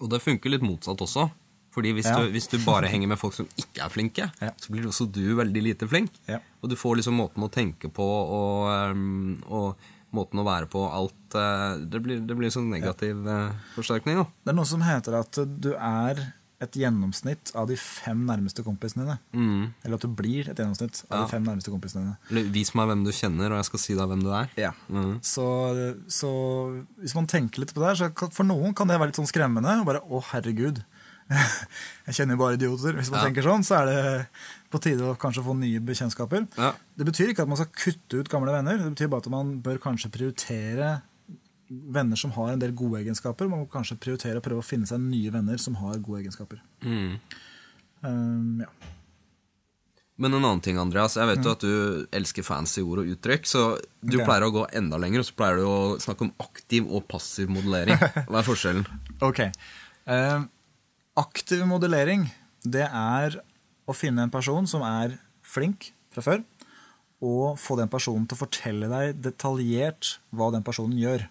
Og 0.00 0.08
det 0.10 0.22
funker 0.22 0.50
litt 0.50 0.62
motsatt 0.64 1.00
også. 1.04 1.28
Fordi 1.74 1.92
hvis, 1.92 2.06
Ja. 2.06 2.16
du, 2.24 2.30
hvis 2.32 2.48
du 2.48 2.56
bare 2.64 2.88
henger 2.88 3.06
med 3.08 3.18
folk 3.20 3.34
som 3.34 3.46
ikke 3.56 3.84
er 3.84 3.88
flinke, 3.92 4.30
Ja. 4.40 4.50
så 4.56 4.70
blir 4.72 4.86
også 4.88 5.06
du 5.12 5.36
veldig 5.36 5.62
lite 5.62 5.86
flink. 5.86 6.10
Ja. 6.26 6.38
Og 6.62 6.70
du 6.70 6.74
får 6.76 6.96
liksom 6.96 7.14
måten 7.14 7.42
å 7.44 7.50
tenke 7.50 7.90
på 7.92 8.02
og, 8.02 8.90
um, 8.96 9.42
og 9.46 9.76
måten 10.12 10.40
å 10.40 10.44
være 10.46 10.66
på 10.66 10.80
alt 10.90 11.34
eh, 11.36 11.76
Det 11.84 12.00
blir, 12.02 12.20
det 12.26 12.34
blir 12.36 12.48
sånn 12.48 12.70
negativ 12.70 13.26
eh, 13.28 13.52
forsterkning, 13.76 14.16
da. 14.16 14.24
Det 14.44 14.50
er 14.54 14.56
noe 14.56 14.64
som 14.64 14.80
heter 14.80 15.18
at 15.20 15.38
du 15.60 15.74
er 15.74 16.32
et 16.60 16.74
gjennomsnitt 16.74 17.52
av 17.54 17.68
de 17.70 17.76
fem 17.78 18.24
nærmeste 18.26 18.64
kompisene 18.66 19.04
dine. 19.04 19.18
Mm. 19.32 19.74
Eller 19.84 19.94
at 19.94 20.02
du 20.02 20.08
blir 20.08 20.48
et 20.50 20.56
gjennomsnitt 20.58 21.04
av 21.08 21.20
Ja. 21.20 21.24
de 21.24 21.30
fem 21.30 21.44
nærmeste 21.46 21.70
kompisene 21.70 22.16
dine. 22.32 22.44
Vis 22.50 22.74
meg 22.74 22.88
hvem 22.88 23.04
du 23.06 23.12
kjenner, 23.14 23.52
og 23.52 23.58
jeg 23.60 23.68
skal 23.68 23.78
si 23.84 23.94
deg 23.94 24.08
hvem 24.10 24.22
du 24.26 24.30
er. 24.34 24.48
Ja. 24.58 24.72
Mm. 24.90 25.20
Så, 25.22 25.44
så 26.10 26.30
hvis 26.98 27.14
man 27.14 27.26
tenker 27.30 27.60
litt 27.62 27.74
på 27.74 27.80
det 27.84 27.92
her, 27.92 28.00
så 28.10 28.32
for 28.34 28.42
noen 28.48 28.74
kan 28.74 28.88
det 28.90 28.98
være 28.98 29.12
litt 29.12 29.20
sånn 29.20 29.30
skremmende. 29.30 29.78
Og 29.80 29.86
bare, 29.86 30.02
å 30.02 30.18
herregud, 30.32 30.82
jeg 32.08 32.14
kjenner 32.16 32.34
jo 32.34 32.40
bare 32.42 32.56
idioter. 32.58 32.96
Hvis 32.98 33.10
man 33.12 33.20
Ja. 33.20 33.26
tenker 33.28 33.46
sånn, 33.46 33.62
så 33.62 33.78
er 33.82 33.86
det 33.86 34.26
på 34.72 34.80
tide 34.82 35.04
å 35.06 35.16
kanskje 35.20 35.44
få 35.44 35.54
nye 35.56 35.78
bekjentskaper. 35.80 36.48
Ja. 36.58 36.72
Det 36.98 37.06
betyr 37.06 37.30
ikke 37.34 37.42
at 37.46 37.48
man 37.48 37.60
skal 37.60 37.70
kutte 37.70 38.18
ut 38.22 38.28
gamle 38.32 38.50
venner. 38.52 38.78
Det 38.82 38.94
betyr 38.96 39.10
bare 39.12 39.22
at 39.26 39.30
man 39.30 39.60
bør 39.62 39.78
kanskje 39.78 40.10
prioritere 40.10 41.02
venner 41.68 42.16
som 42.16 42.32
har 42.36 42.52
en 42.52 42.62
del 42.62 42.74
gode 42.76 43.02
egenskaper. 43.02 43.48
Man 43.50 43.64
må 43.64 43.70
kanskje 43.72 43.98
prioritere 44.00 44.40
å 44.40 44.44
prøve 44.44 44.62
å 44.62 44.66
finne 44.66 44.88
seg 44.88 45.02
nye 45.04 45.32
venner 45.32 45.60
som 45.60 45.76
har 45.82 45.98
gode 46.04 46.22
egenskaper. 46.24 46.62
Mm. 46.84 47.18
Um, 48.00 48.62
ja. 48.64 48.94
Men 50.18 50.34
en 50.34 50.42
annen 50.42 50.62
ting, 50.64 50.78
Andreas. 50.82 51.14
Jeg 51.14 51.30
vet 51.30 51.44
jo 51.46 51.52
at 51.54 51.62
du 51.62 52.06
elsker 52.18 52.42
fancy 52.42 52.82
ord 52.82 53.04
og 53.04 53.10
uttrykk, 53.12 53.44
så 53.46 53.64
du 54.02 54.16
okay. 54.16 54.24
pleier 54.24 54.46
å 54.48 54.54
gå 54.56 54.64
enda 54.80 54.98
lenger, 54.98 55.22
og 55.22 55.28
så 55.28 55.36
pleier 55.38 55.60
du 55.60 55.66
å 55.68 55.78
snakke 56.02 56.26
om 56.26 56.32
aktiv 56.42 56.88
og 56.90 57.04
passiv 57.10 57.52
modellering. 57.54 58.00
Hva 58.26 58.40
er 58.40 58.48
forskjellen? 58.48 58.88
Ok. 59.28 59.44
Eh, 60.08 60.40
aktiv 61.18 61.62
modellering, 61.70 62.26
det 62.66 62.86
er 62.86 63.38
å 63.86 63.94
finne 63.94 64.26
en 64.26 64.32
person 64.34 64.66
som 64.70 64.82
er 64.86 65.16
flink 65.46 65.92
fra 66.14 66.24
før, 66.24 66.42
og 67.22 67.58
få 67.58 67.78
den 67.78 67.90
personen 67.90 68.26
til 68.26 68.38
å 68.38 68.42
fortelle 68.42 68.90
deg 68.90 69.22
detaljert 69.22 70.16
hva 70.34 70.50
den 70.54 70.66
personen 70.66 70.98
gjør. 70.98 71.28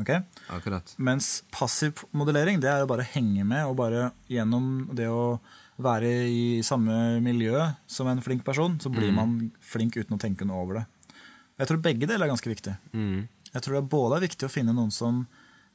Ok? 0.00 0.12
Akkurat. 0.54 0.94
Mens 1.02 1.42
passiv 1.54 2.04
modellering, 2.16 2.60
det 2.62 2.70
er 2.70 2.84
å 2.84 2.90
bare 2.90 3.06
henge 3.14 3.46
med, 3.46 3.64
og 3.66 3.78
bare 3.80 4.10
gjennom 4.30 4.88
det 4.96 5.08
å 5.10 5.38
være 5.78 6.10
i 6.26 6.44
samme 6.66 7.18
miljø 7.22 7.54
som 7.86 8.08
en 8.10 8.22
flink 8.22 8.44
person, 8.46 8.76
så 8.82 8.90
blir 8.90 9.12
man 9.14 9.36
flink 9.62 9.96
uten 9.98 10.16
å 10.16 10.20
tenke 10.20 10.46
noe 10.46 10.62
over 10.64 10.80
det. 10.80 10.86
Jeg 11.58 11.70
tror 11.70 11.82
begge 11.82 12.06
deler 12.06 12.26
er 12.26 12.32
ganske 12.32 12.50
viktig. 12.50 12.74
Mm. 12.94 13.28
Jeg 13.52 13.64
tror 13.64 13.78
det 13.78 13.90
både 13.90 14.18
er 14.18 14.26
viktig 14.26 14.46
å 14.46 14.52
finne 14.52 14.74
noen 14.74 14.90
som, 14.94 15.22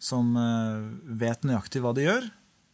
som 0.04 0.36
eh, 0.40 0.84
vet 1.24 1.48
nøyaktig 1.48 1.82
hva 1.84 1.94
de 1.96 2.08
gjør, 2.08 2.28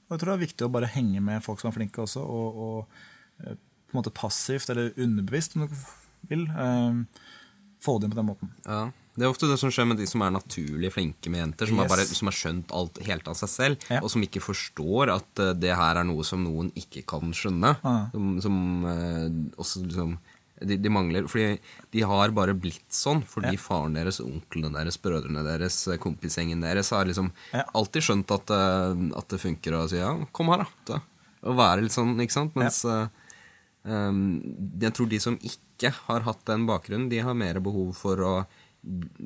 og 0.09 0.15
jeg 0.15 0.21
tror 0.21 0.31
det 0.31 0.35
er 0.35 0.45
viktig 0.47 0.65
å 0.65 0.73
bare 0.73 0.89
henge 0.89 1.21
med 1.21 1.45
folk 1.45 1.61
som 1.61 1.69
er 1.69 1.77
flinke 1.77 2.01
også, 2.01 2.23
og, 2.25 2.61
og 2.65 3.45
eh, 3.45 3.57
på 3.89 3.93
en 3.93 4.01
måte 4.01 4.13
passivt 4.13 4.69
eller 4.73 4.93
underbevisst, 4.97 5.57
om 5.57 5.67
du 5.69 5.77
vil, 6.29 6.47
eh, 6.49 7.29
få 7.85 7.97
det 7.97 8.09
inn 8.09 8.15
på 8.15 8.19
den 8.19 8.29
måten. 8.29 8.53
Ja. 8.65 8.87
Det 9.19 9.25
er 9.27 9.33
ofte 9.33 9.49
det 9.51 9.57
som 9.59 9.71
skjer 9.73 9.87
med 9.89 9.99
de 9.99 10.05
som 10.07 10.21
er 10.23 10.31
naturlig 10.31 10.93
flinke 10.95 11.27
med 11.33 11.41
jenter, 11.43 11.67
som, 11.67 11.81
har, 11.81 11.89
Yes. 11.89 11.91
bare, 11.91 12.05
som 12.21 12.29
har 12.31 12.37
skjønt 12.39 12.71
alt 12.79 12.99
helt 13.03 13.27
av 13.27 13.35
seg 13.35 13.49
selv, 13.51 13.87
Ja. 13.91 13.99
og 13.99 14.09
som 14.13 14.23
ikke 14.23 14.39
forstår 14.41 15.11
at 15.17 15.41
uh, 15.43 15.51
det 15.59 15.75
her 15.75 15.99
er 15.99 16.07
noe 16.07 16.23
som 16.23 16.43
noen 16.45 16.71
ikke 16.79 17.03
kan 17.09 17.33
skjønne. 17.35 17.73
Ah. 17.83 18.05
Som, 18.15 18.29
som 18.45 18.59
uh, 18.87 19.27
også 19.59 19.83
liksom 19.89 20.17
de, 20.59 20.75
de 20.75 20.89
mangler 20.91 21.23
Fordi 21.31 21.53
de 21.95 22.01
har 22.03 22.33
bare 22.35 22.51
blitt 22.51 22.91
sånn 22.91 23.21
fordi 23.23 23.53
faren 23.55 23.93
deres, 23.95 24.17
onklene 24.19 24.73
deres, 24.75 24.97
brødrene 24.99 25.39
deres, 25.45 25.77
eh, 25.87 25.95
kompisgjengen 26.03 26.59
deres 26.65 26.89
har 26.91 27.05
liksom 27.07 27.29
Ja. 27.55 27.63
alltid 27.79 28.03
skjønt 28.03 28.33
at, 28.35 28.51
uh, 28.51 28.91
at 29.19 29.27
det 29.31 29.39
funker 29.39 29.77
å 29.77 29.85
si 29.87 30.01
ja, 30.01 30.11
kom 30.35 30.51
her, 30.51 30.65
da. 30.87 30.99
Å 31.47 31.55
være 31.55 31.85
litt 31.85 31.95
sånn, 31.95 32.15
ikke 32.19 32.35
sant? 32.35 32.55
Mens 32.59 32.81
um, 33.87 34.25
jeg 34.83 34.91
tror 34.95 35.07
de 35.11 35.19
som 35.23 35.37
ikke 35.39 35.93
har 36.09 36.25
hatt 36.27 36.41
den 36.49 36.65
bakgrunnen, 36.67 37.07
de 37.11 37.21
har 37.23 37.37
mer 37.39 37.59
behov 37.63 37.93
for 37.95 38.19
å, 38.19 38.33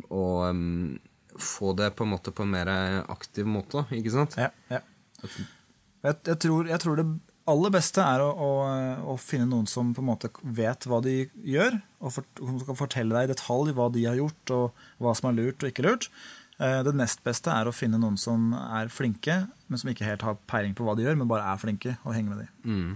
å 0.10 0.24
um, 0.50 0.96
få 1.40 1.74
det 1.78 1.92
på 1.98 2.06
en 2.06 2.14
måte 2.14 2.34
på 2.36 2.46
en 2.46 2.54
mer 2.54 2.72
aktiv 3.12 3.48
måte, 3.50 3.86
ikke 3.96 4.14
sant? 4.14 4.38
Ja, 4.40 4.50
ja. 4.72 4.82
Jeg, 6.04 6.18
jeg, 6.28 6.38
tror, 6.44 6.68
jeg 6.68 6.82
tror 6.84 7.00
det 7.00 7.06
aller 7.50 7.72
beste 7.74 8.04
er 8.04 8.22
å, 8.24 8.30
å, 8.32 8.52
å 9.14 9.16
finne 9.20 9.48
noen 9.50 9.68
som 9.70 9.92
på 9.96 10.04
en 10.04 10.10
måte 10.10 10.30
vet 10.44 10.88
hva 10.88 11.00
de 11.04 11.26
gjør, 11.48 11.78
og 12.04 12.16
for, 12.18 12.28
som 12.40 12.60
kan 12.68 12.80
fortelle 12.80 13.16
deg 13.16 13.28
i 13.28 13.34
detalj 13.34 13.76
hva 13.76 13.90
de 13.94 14.06
har 14.08 14.20
gjort, 14.20 14.54
og 14.56 14.84
hva 15.04 15.14
som 15.18 15.30
er 15.32 15.38
lurt 15.40 15.64
og 15.64 15.72
ikke 15.72 15.86
lurt. 15.88 16.10
Eh, 16.60 16.82
Det 16.86 16.94
nest 16.96 17.24
beste 17.26 17.52
er 17.52 17.68
å 17.70 17.76
finne 17.76 18.00
noen 18.02 18.20
som 18.20 18.52
er 18.56 18.92
flinke, 18.94 19.40
men 19.68 19.82
som 19.82 19.92
ikke 19.92 20.08
helt 20.08 20.28
har 20.28 20.38
peiling 20.50 20.76
på 20.78 20.86
hva 20.88 20.96
de 21.00 21.08
gjør, 21.08 21.18
men 21.20 21.32
bare 21.32 21.48
er 21.52 21.62
flinke, 21.62 21.98
og 22.04 22.16
henge 22.16 22.32
med 22.32 22.46
dem. 22.46 22.94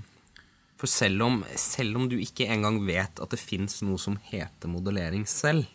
For 0.77 0.91
selv 0.91 1.23
om, 1.25 1.39
selv 1.57 1.97
om 1.97 2.05
du 2.11 2.19
ikke 2.21 2.47
engang 2.53 2.83
vet 2.85 3.19
at 3.23 3.33
det 3.33 3.41
fins 3.41 3.79
noe 3.81 3.97
som 3.99 4.19
heter 4.29 4.69
modellering 4.69 5.25
selv, 5.27 5.65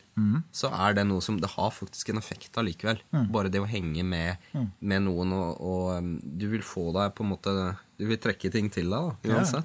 så 0.52 0.68
er 0.68 0.96
det 0.98 1.06
noe 1.08 1.22
som 1.24 1.38
Det 1.40 1.48
har 1.54 1.70
faktisk 1.72 2.10
en 2.12 2.20
effekt 2.20 2.58
allikevel. 2.60 2.98
Bare 3.32 3.48
det 3.52 3.62
å 3.62 3.68
henge 3.68 4.04
med, 4.04 4.36
med 4.80 5.06
noen 5.06 5.32
og, 5.32 5.62
og 5.62 5.86
um, 5.96 6.10
Du 6.20 6.44
vil 6.52 6.64
få 6.66 6.90
deg 6.92 7.14
på 7.16 7.24
en 7.24 7.30
måte 7.30 7.54
Du 7.96 8.04
vil 8.10 8.20
trekke 8.20 8.50
ting 8.52 8.68
til 8.72 8.92
deg, 8.92 9.08
da, 9.24 9.32
Ja. 9.32 9.62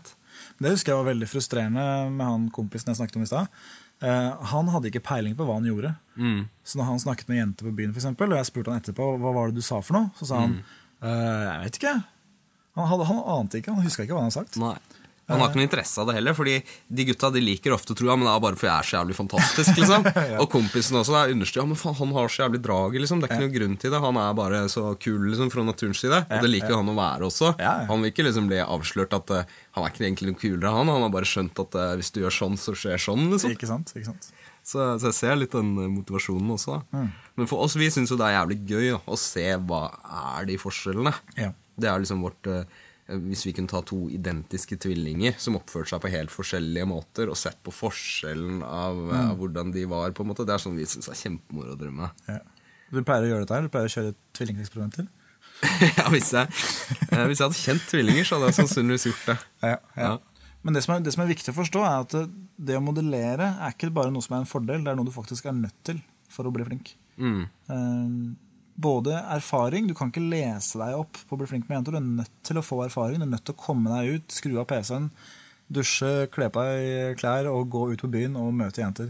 Det 0.62 0.72
husker 0.72 0.94
jeg 0.94 1.02
var 1.02 1.10
veldig 1.10 1.28
frustrerende 1.32 1.84
med 2.14 2.26
han 2.26 2.50
kompisen 2.54 2.92
jeg 2.92 3.00
snakket 3.00 3.18
om 3.18 3.24
i 3.26 3.30
stad. 3.30 3.48
Eh, 4.06 4.44
han 4.52 4.68
hadde 4.70 4.92
ikke 4.92 5.02
peiling 5.02 5.34
på 5.38 5.48
hva 5.48 5.56
han 5.58 5.66
gjorde. 5.66 5.96
Mm. 6.18 6.44
Så 6.62 6.78
når 6.78 6.92
han 6.92 7.02
snakket 7.02 7.32
med 7.32 7.40
jenter 7.40 7.66
på 7.66 7.74
byen, 7.80 7.96
for 7.96 8.04
eksempel, 8.04 8.30
og 8.30 8.38
jeg 8.38 8.50
spurte 8.52 8.74
han 8.74 8.84
etterpå 8.84 9.08
hva 9.18 9.34
var 9.34 9.50
det 9.50 9.58
du 9.58 9.66
sa 9.66 9.80
for 9.82 9.98
noe, 9.98 10.12
så 10.20 10.30
sa 10.30 10.44
han 10.44 10.60
«Eh, 11.02 11.42
jeg 11.48 11.64
vet 11.64 11.80
ikke. 11.82 11.96
Han, 12.78 12.88
hadde, 12.92 13.08
han 13.10 13.24
ante 13.34 13.62
ikke, 13.62 13.74
han 13.74 13.86
huska 13.86 14.06
ikke 14.06 14.14
hva 14.14 14.22
han 14.22 14.30
hadde 14.30 14.38
sagt. 14.38 14.60
Nei. 14.62 14.76
Han 15.28 15.42
har 15.42 15.50
ikke 15.50 15.60
noe 15.60 15.68
interesse 15.68 16.02
av 16.02 16.10
det 16.10 16.16
heller, 16.18 16.36
fordi 16.38 16.56
de 17.00 17.06
gutta 17.10 17.30
de 17.36 17.42
liker 17.44 17.76
ofte 17.76 17.94
å 17.94 17.98
tro 18.00 18.08
ja, 18.08 18.16
men 18.16 18.28
det 18.28 18.34
er 18.34 18.44
bare 18.46 18.60
fordi 18.60 18.70
jeg 18.70 18.78
er 18.78 18.90
så 18.90 18.98
jævlig 18.98 19.18
fantastisk. 19.18 19.82
liksom 19.82 20.08
Og 20.42 20.48
kompisen 20.54 21.00
også 21.02 21.18
er 21.20 21.34
understreker 21.36 21.66
ja, 21.66 21.70
men 21.72 21.80
faen, 21.82 21.98
han 22.00 22.16
har 22.16 22.32
så 22.32 22.44
jævlig 22.46 22.62
draget. 22.64 23.04
liksom 23.04 23.22
Det 23.22 23.28
er 23.30 23.36
ikke 23.36 23.46
noe 23.48 23.56
grunn 23.58 23.78
til 23.82 23.94
det. 23.94 24.02
Han 24.08 24.22
er 24.24 24.40
bare 24.40 24.64
så 24.72 24.86
kul 25.04 25.28
liksom 25.32 25.52
fra 25.54 25.68
naturens 25.68 26.04
side. 26.06 26.24
Og 26.24 26.48
det 26.48 26.54
liker 26.54 26.78
han 26.80 26.94
å 26.94 26.98
være 26.98 27.28
også. 27.28 27.54
Ja, 27.60 27.74
ja. 27.84 27.90
Han 27.92 28.04
vil 28.06 28.14
ikke 28.14 28.28
liksom 28.30 28.48
bli 28.52 28.64
avslørt 28.64 29.16
at 29.18 29.36
uh, 29.36 29.58
han 29.78 29.86
er 29.86 29.94
ikke 29.94 30.08
egentlig 30.08 30.32
noe 30.32 30.42
kulere, 30.42 30.74
han. 30.80 30.94
Han 30.96 31.08
har 31.08 31.14
bare 31.14 31.30
skjønt 31.30 31.60
at 31.66 31.76
uh, 31.80 31.94
hvis 32.00 32.14
du 32.16 32.24
gjør 32.24 32.40
sånn, 32.42 32.60
så 32.62 32.76
skjer 32.78 33.02
sånn. 33.02 33.28
liksom 33.34 33.56
Ikke 33.56 33.70
sant? 33.70 33.92
Ikke 33.98 34.12
sant? 34.14 34.32
så, 34.68 34.84
så 35.00 35.10
jeg 35.10 35.16
ser 35.16 35.38
litt 35.40 35.56
den 35.56 35.76
eh, 35.80 35.92
motivasjonen 35.92 36.52
også. 36.58 36.82
da 36.92 37.06
Men 37.40 37.50
for 37.50 37.64
oss, 37.64 37.78
vi 37.80 37.90
syns 37.94 38.12
jo 38.12 38.20
det 38.20 38.28
er 38.28 38.40
jævlig 38.40 38.60
gøy 38.68 38.90
da, 38.90 39.00
å 39.08 39.20
se 39.20 39.46
hva 39.70 39.84
er 40.36 40.50
de 40.50 40.58
forskjellene. 40.60 41.14
Ja. 41.40 41.54
Det 41.78 41.90
er 41.92 42.04
liksom 42.04 42.26
vårt 42.26 42.50
eh, 42.52 42.66
Hvis 43.08 43.46
vi 43.48 43.54
kunne 43.56 43.72
ta 43.72 43.80
to 43.88 44.10
identiske 44.12 44.76
tvillinger 44.84 45.38
som 45.40 45.56
oppførte 45.60 45.94
seg 45.94 46.02
på 46.04 46.12
helt 46.12 46.34
forskjellige 46.34 46.88
måter, 46.90 47.32
og 47.32 47.40
sett 47.40 47.60
på 47.64 47.72
forskjellen 47.72 48.60
av, 48.68 49.00
mm. 49.00 49.14
av 49.22 49.38
hvordan 49.40 49.72
de 49.76 49.86
var, 49.88 50.12
på 50.16 50.26
en 50.26 50.32
måte, 50.34 50.44
det 50.48 50.58
er 50.58 50.64
sånn 50.64 50.76
vi 50.76 50.88
syns 50.90 51.08
er 51.12 51.20
kjempemoro 51.20 51.78
å 51.78 51.80
drømme. 51.80 52.12
Ja. 52.28 52.42
Du 52.92 53.00
pleier 53.04 53.28
å 53.28 53.32
gjøre 53.32 53.46
dette 53.46 53.56
her? 53.56 53.68
Du 53.68 53.72
pleier 53.72 53.90
å 53.90 53.94
kjøre 53.94 54.16
tvillingeksperimenter? 54.38 55.08
ja, 55.98 56.08
hvis 56.14 56.32
jeg, 56.36 56.52
eh, 57.10 57.24
hvis 57.28 57.40
jeg 57.40 57.46
hadde 57.48 57.60
kjent 57.60 57.88
tvillinger, 57.90 58.28
så 58.28 58.38
hadde 58.38 58.52
jeg 58.52 58.60
sannsynligvis 58.62 59.08
gjort 59.12 59.30
det. 59.32 59.38
Ja, 59.66 59.78
Ja. 59.96 60.18
Men 60.66 60.76
det 60.76 60.82
som, 60.84 60.98
er, 60.98 61.04
det 61.06 61.14
som 61.14 61.22
er 61.24 61.30
viktig 61.30 61.54
å 61.54 61.56
forstå, 61.56 61.82
er 61.86 62.02
at 62.04 62.14
det, 62.68 62.76
å 62.76 62.84
modellere 62.84 63.54
er 63.64 63.72
ikke 63.72 63.88
bare 63.94 64.12
noe 64.12 64.26
som 64.26 64.34
er 64.36 64.42
en 64.44 64.50
fordel, 64.50 64.82
det 64.84 64.92
er 64.92 64.98
noe 65.00 65.08
du 65.08 65.14
faktisk 65.16 65.48
er 65.48 65.56
nødt 65.56 65.78
til 65.88 66.02
for 66.34 66.50
å 66.50 66.52
bli 66.52 66.66
flink. 66.68 66.92
Mm. 67.16 67.46
Eh, 67.46 68.18
både 68.78 69.16
erfaring 69.34 69.88
Du 69.90 69.94
kan 69.98 70.12
ikke 70.12 70.22
lese 70.30 70.78
deg 70.78 70.94
opp 71.00 71.18
på 71.28 71.34
å 71.36 71.40
bli 71.42 71.48
flink 71.50 71.68
med 71.70 71.80
jenter. 71.80 71.96
Du 71.96 71.98
er 71.98 72.10
nødt 72.22 72.36
til 72.46 72.60
å 72.62 72.66
få 72.66 72.84
erfaring. 72.86 73.18
Du 73.20 73.26
er 73.26 73.32
nødt 73.34 73.46
til 73.50 73.56
å 73.58 73.62
komme 73.66 73.90
deg 73.96 74.18
ut, 74.20 74.28
skru 74.32 74.58
av 74.62 74.68
PC-en, 74.70 75.10
dusje, 75.74 76.28
kle 76.32 76.50
på 76.54 76.62
deg 76.64 77.18
klær 77.20 77.50
og 77.52 77.70
gå 77.74 77.88
ut 77.94 78.04
på 78.06 78.12
byen 78.14 78.38
og 78.40 78.54
møte 78.54 78.84
jenter. 78.86 79.10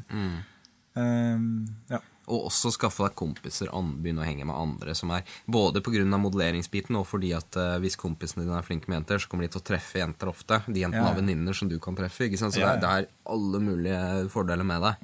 Ehm, 0.98 1.68
ja. 1.92 2.00
Og 2.28 2.50
også 2.50 2.74
skaffe 2.76 3.06
deg 3.06 3.14
kompiser, 3.16 3.70
begynne 4.02 4.20
å 4.20 4.28
henge 4.28 4.44
med 4.50 4.56
andre 4.60 4.92
som 5.00 5.12
er 5.16 5.24
Både 5.48 5.80
pga. 5.80 6.04
modelleringsbiten 6.20 6.98
og 7.00 7.06
fordi 7.08 7.30
at 7.38 7.56
uh, 7.56 7.78
hvis 7.80 7.96
kompisene 7.96 8.44
dine 8.44 8.58
er 8.58 8.66
flinke 8.68 8.90
med 8.92 8.98
jenter, 9.00 9.22
så 9.24 9.30
kommer 9.32 9.48
de 9.48 9.54
til 9.54 9.62
å 9.62 9.68
treffe 9.70 10.02
jenter 10.02 10.28
ofte. 10.28 10.60
De 10.68 10.82
jentene 10.82 11.06
Ja. 11.06 11.08
har 11.08 11.16
venninner 11.16 11.54
som 11.56 11.70
du 11.70 11.80
kan 11.80 11.96
treffe. 11.96 12.28
Så 12.36 12.52
Ja, 12.60 12.76
det, 12.76 12.84
er, 12.84 12.84
det 12.84 12.90
er 12.90 13.08
alle 13.32 13.60
mulige 13.64 14.30
fordeler 14.30 14.66
med 14.68 14.82
det. 14.82 14.96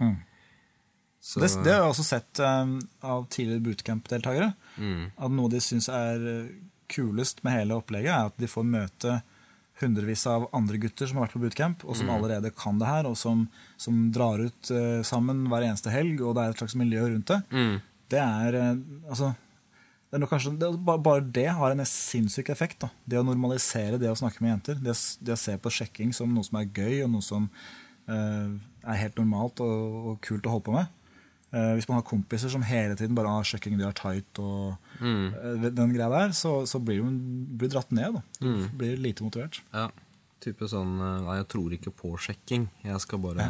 Så, 1.33 1.41
Det, 1.41 1.49
det 1.65 1.73
har 1.73 1.81
jeg 1.87 1.91
også 1.95 2.05
sett 2.05 2.39
um, 2.45 2.73
av 3.01 3.23
tidligere 3.33 3.63
bootcamp-deltakere. 3.65 4.51
mm, 4.77 5.03
At 5.17 5.33
noe 5.33 5.49
de 5.49 5.61
syns 5.65 5.87
er 5.89 6.25
eh, 6.29 6.49
kulest 6.93 7.41
med 7.45 7.55
hele 7.57 7.77
opplegget, 7.79 8.11
er 8.13 8.29
at 8.29 8.37
de 8.37 8.49
får 8.51 8.67
møte 8.69 9.15
hundrevis 9.81 10.27
av 10.29 10.45
andre 10.53 10.77
gutter 10.77 11.09
som 11.09 11.17
har 11.17 11.25
vært 11.25 11.33
på 11.39 11.41
bootcamp, 11.41 11.85
og 11.89 11.97
som 11.97 12.11
allerede 12.13 12.51
kan 12.55 12.77
det 12.79 12.85
her, 12.91 13.07
og 13.09 13.17
som, 13.17 13.47
som 13.81 14.11
drar 14.13 14.43
ut 14.45 14.69
uh, 14.71 15.01
sammen 15.07 15.47
hver 15.49 15.65
eneste 15.65 15.89
helg, 15.89 16.21
og 16.21 16.35
det 16.37 16.43
er 16.43 16.53
et 16.53 16.61
slags 16.61 16.77
miljø 16.77 17.07
rundt 17.09 17.31
det. 17.33 17.39
mm, 17.49 17.73
Det 18.13 18.21
er 18.21 18.59
uh, 18.59 18.83
altså 19.09 19.33
det 20.13 20.19
er 20.21 20.29
kanskje, 20.29 20.51
det, 20.61 20.67
Bare 20.85 21.23
det 21.25 21.47
har 21.57 21.71
en 21.73 21.81
sinnssyk 21.89 22.51
effekt. 22.53 22.83
da. 22.85 22.91
Det 23.09 23.17
å 23.17 23.23
normalisere 23.25 23.97
det 23.97 24.11
å 24.11 24.19
snakke 24.19 24.43
med 24.45 24.51
jenter. 24.51 24.75
Det, 24.77 24.93
det 25.25 25.33
å 25.33 25.39
se 25.41 25.55
på 25.57 25.71
sjekking 25.73 26.11
som 26.13 26.29
noe 26.29 26.45
som 26.45 26.59
er 26.61 26.67
gøy, 26.69 26.99
og 27.07 27.09
noe 27.15 27.25
som 27.25 27.47
uh, 28.05 28.51
er 28.85 28.99
helt 29.01 29.17
normalt 29.17 29.63
og, 29.65 29.95
og 30.11 30.19
kult 30.21 30.45
å 30.45 30.53
holde 30.53 30.67
på 30.67 30.75
med. 30.77 30.91
Eh, 31.53 31.73
hvis 31.77 31.85
man 31.85 31.99
har 31.99 32.05
kompiser 32.07 32.49
som 32.49 32.63
hele 32.65 32.95
tiden 32.97 33.13
bare 33.17 33.29
har 33.29 33.45
sjekking, 33.45 33.77
de 33.77 33.85
har 33.85 33.93
tight 33.97 34.39
og 34.41 34.73
mm, 34.97 35.25
uh, 35.37 35.67
den 35.69 35.93
greia 35.93 36.09
der, 36.09 36.33
så, 36.33 36.63
så 36.65 36.81
blir 36.81 37.03
man 37.05 37.19
blir 37.59 37.69
dratt 37.69 37.91
ned. 37.93 38.17
da. 38.17 38.23
Mm. 38.41 38.63
blir 38.79 38.97
lite 39.09 39.25
motivert. 39.25 39.61
ja. 39.73 39.91
Type 40.43 40.67
sånn 40.67 40.97
eh, 40.99 41.19
Nei, 41.23 41.37
jeg 41.37 41.45
tror 41.53 41.71
ikke 41.71 41.91
på 41.95 42.09
sjekking. 42.19 42.65
Jeg 42.83 42.99
skal 42.99 43.21
bare 43.23 43.45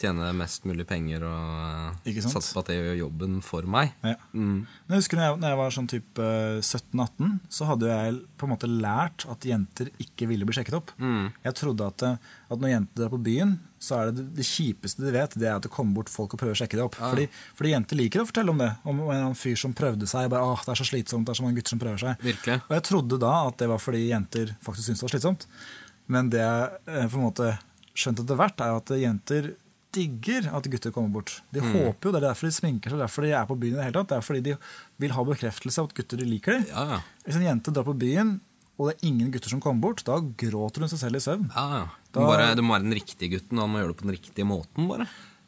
tjene 0.00 0.30
mest 0.34 0.64
mulig 0.66 0.86
penger 0.88 1.22
og 1.28 2.08
eh, 2.10 2.16
satse 2.24 2.54
på 2.54 2.62
at 2.64 2.70
det 2.70 2.78
gjør 2.78 2.96
jobben 3.04 3.36
for 3.44 3.66
meg. 3.70 3.92
Ja. 4.02 4.16
Mm. 4.32 4.64
Men 4.64 4.96
jeg 4.96 5.04
husker 5.04 5.20
når 5.20 5.28
jeg, 5.28 5.36
når 5.42 5.52
jeg 5.52 5.60
var 5.60 5.76
sånn 5.76 5.90
type 5.90 6.24
eh, 6.24 6.58
17-18, 6.58 7.36
så 7.58 7.68
hadde 7.68 7.92
jeg 7.92 8.16
på 8.40 8.48
en 8.48 8.52
måte 8.54 8.70
lært 8.70 9.26
at 9.30 9.46
jenter 9.46 9.92
ikke 10.02 10.28
ville 10.30 10.48
bli 10.48 10.56
sjekket 10.56 10.78
opp. 10.80 10.90
Mm. 10.98 11.28
Jeg 11.46 11.58
trodde 11.60 11.86
at, 11.92 12.06
eh, 12.08 12.34
at 12.50 12.64
når 12.64 12.74
jenter 12.74 13.04
drar 13.04 13.14
på 13.14 13.22
byen, 13.28 13.54
så 13.84 14.00
er 14.00 14.10
det 14.10 14.26
det, 14.38 14.46
kjipeste 14.48 15.04
de 15.04 15.12
vet, 15.14 15.36
det 15.38 15.46
er 15.46 15.58
at 15.58 15.66
det 15.66 15.72
kommer 15.72 16.00
bort 16.00 16.10
folk 16.10 16.34
og 16.34 16.40
prøver 16.40 16.56
å 16.56 16.58
sjekke 16.58 16.78
det 16.80 16.86
opp. 16.86 16.98
Ja. 16.98 17.12
Fordi, 17.12 17.28
fordi 17.54 17.74
jenter 17.74 18.00
liker 18.00 18.24
å 18.24 18.28
fortelle 18.28 18.54
om 18.54 18.62
det. 18.64 18.70
Om 18.88 19.02
en 19.14 19.38
fyr 19.38 19.58
som 19.60 19.76
prøvde 19.76 20.08
seg. 20.10 20.30
bare, 20.32 20.42
Åh, 20.54 20.64
det 20.64 20.74
er 20.74 20.80
så 20.80 20.88
slitsomt, 20.88 21.28
det 21.28 21.34
er 21.34 21.40
så 21.40 21.46
mange 21.46 21.60
gutter 21.60 21.76
som 21.76 21.82
prøver 21.82 22.02
seg. 22.02 22.24
Virkelig. 22.24 22.58
Og 22.64 22.76
jeg 22.78 22.86
trodde 22.90 23.20
da 23.22 23.34
at 23.44 23.60
det 23.60 23.70
var 23.70 23.82
fordi 23.82 24.06
jenter 24.08 24.56
faktisk 24.64 24.88
syntes 24.88 25.04
det 25.04 25.08
var 25.08 25.14
slitsomt. 25.14 25.46
Men 26.10 26.32
det 26.32 26.42
jeg 26.42 26.80
eh, 26.90 27.06
på 27.06 27.20
en 27.20 27.28
måte 27.28 27.52
skjønte 27.94 28.24
etter 28.24 28.40
hvert, 28.40 28.64
er 28.64 28.80
at 28.80 28.96
jenter 28.98 29.52
digger 29.94 30.48
at 30.54 30.66
gutter 30.72 30.92
kommer 30.94 31.12
bort. 31.18 31.36
De 31.54 31.60
Mm. 31.62 31.72
håper 31.72 32.08
jo, 32.08 32.12
Det 32.12 32.22
er 32.22 32.26
derfor 32.28 32.48
de 32.50 32.56
sminker 32.58 32.90
seg, 32.90 32.98
er 32.98 33.04
derfor 33.06 33.22
de 33.22 33.30
er 33.32 33.46
på 33.46 33.56
byen. 33.58 33.74
i 33.74 33.76
Det 33.80 33.84
hele 33.88 33.98
tatt. 34.00 34.08
Det 34.12 34.16
er 34.18 34.26
fordi 34.28 34.42
de 34.42 34.56
vil 35.00 35.10
ha 35.16 35.24
bekreftelse 35.24 35.78
av 35.82 35.88
at 35.90 35.94
gutter 35.94 36.18
de 36.20 36.24
liker 36.28 36.58
dem. 36.58 36.66
Ja. 36.70 37.00
Hvis 37.26 37.36
en 37.38 37.46
jente 37.46 37.72
drar 37.72 37.84
på 37.86 37.96
byen, 37.98 38.40
og 38.78 38.88
det 38.90 38.96
er 38.98 39.06
ingen 39.08 39.30
gutter 39.30 39.48
som 39.54 39.60
kommer 39.62 39.80
bort, 39.80 40.02
da 40.04 40.18
gråter 40.18 40.80
hun 40.82 40.88
seg 40.90 40.98
selv 40.98 41.16
i 41.16 41.22
søvn. 41.22 41.46
ja, 41.54 41.68
ja. 41.78 41.86
Du, 42.12 42.20
må 42.20 42.26
bare, 42.30 42.54
du 42.54 42.62
må 42.62 42.74
være 42.74 42.82
den 42.90 42.94
riktige 42.98 43.30
gutten, 43.38 43.58
og 43.58 43.64
han 43.68 43.70
må 43.74 43.78
gjøre 43.82 43.94
det 43.94 43.96
på 44.02 44.06
den 44.08 44.14
riktige 44.18 44.46
måten. 44.46 44.88
bare 44.88 45.06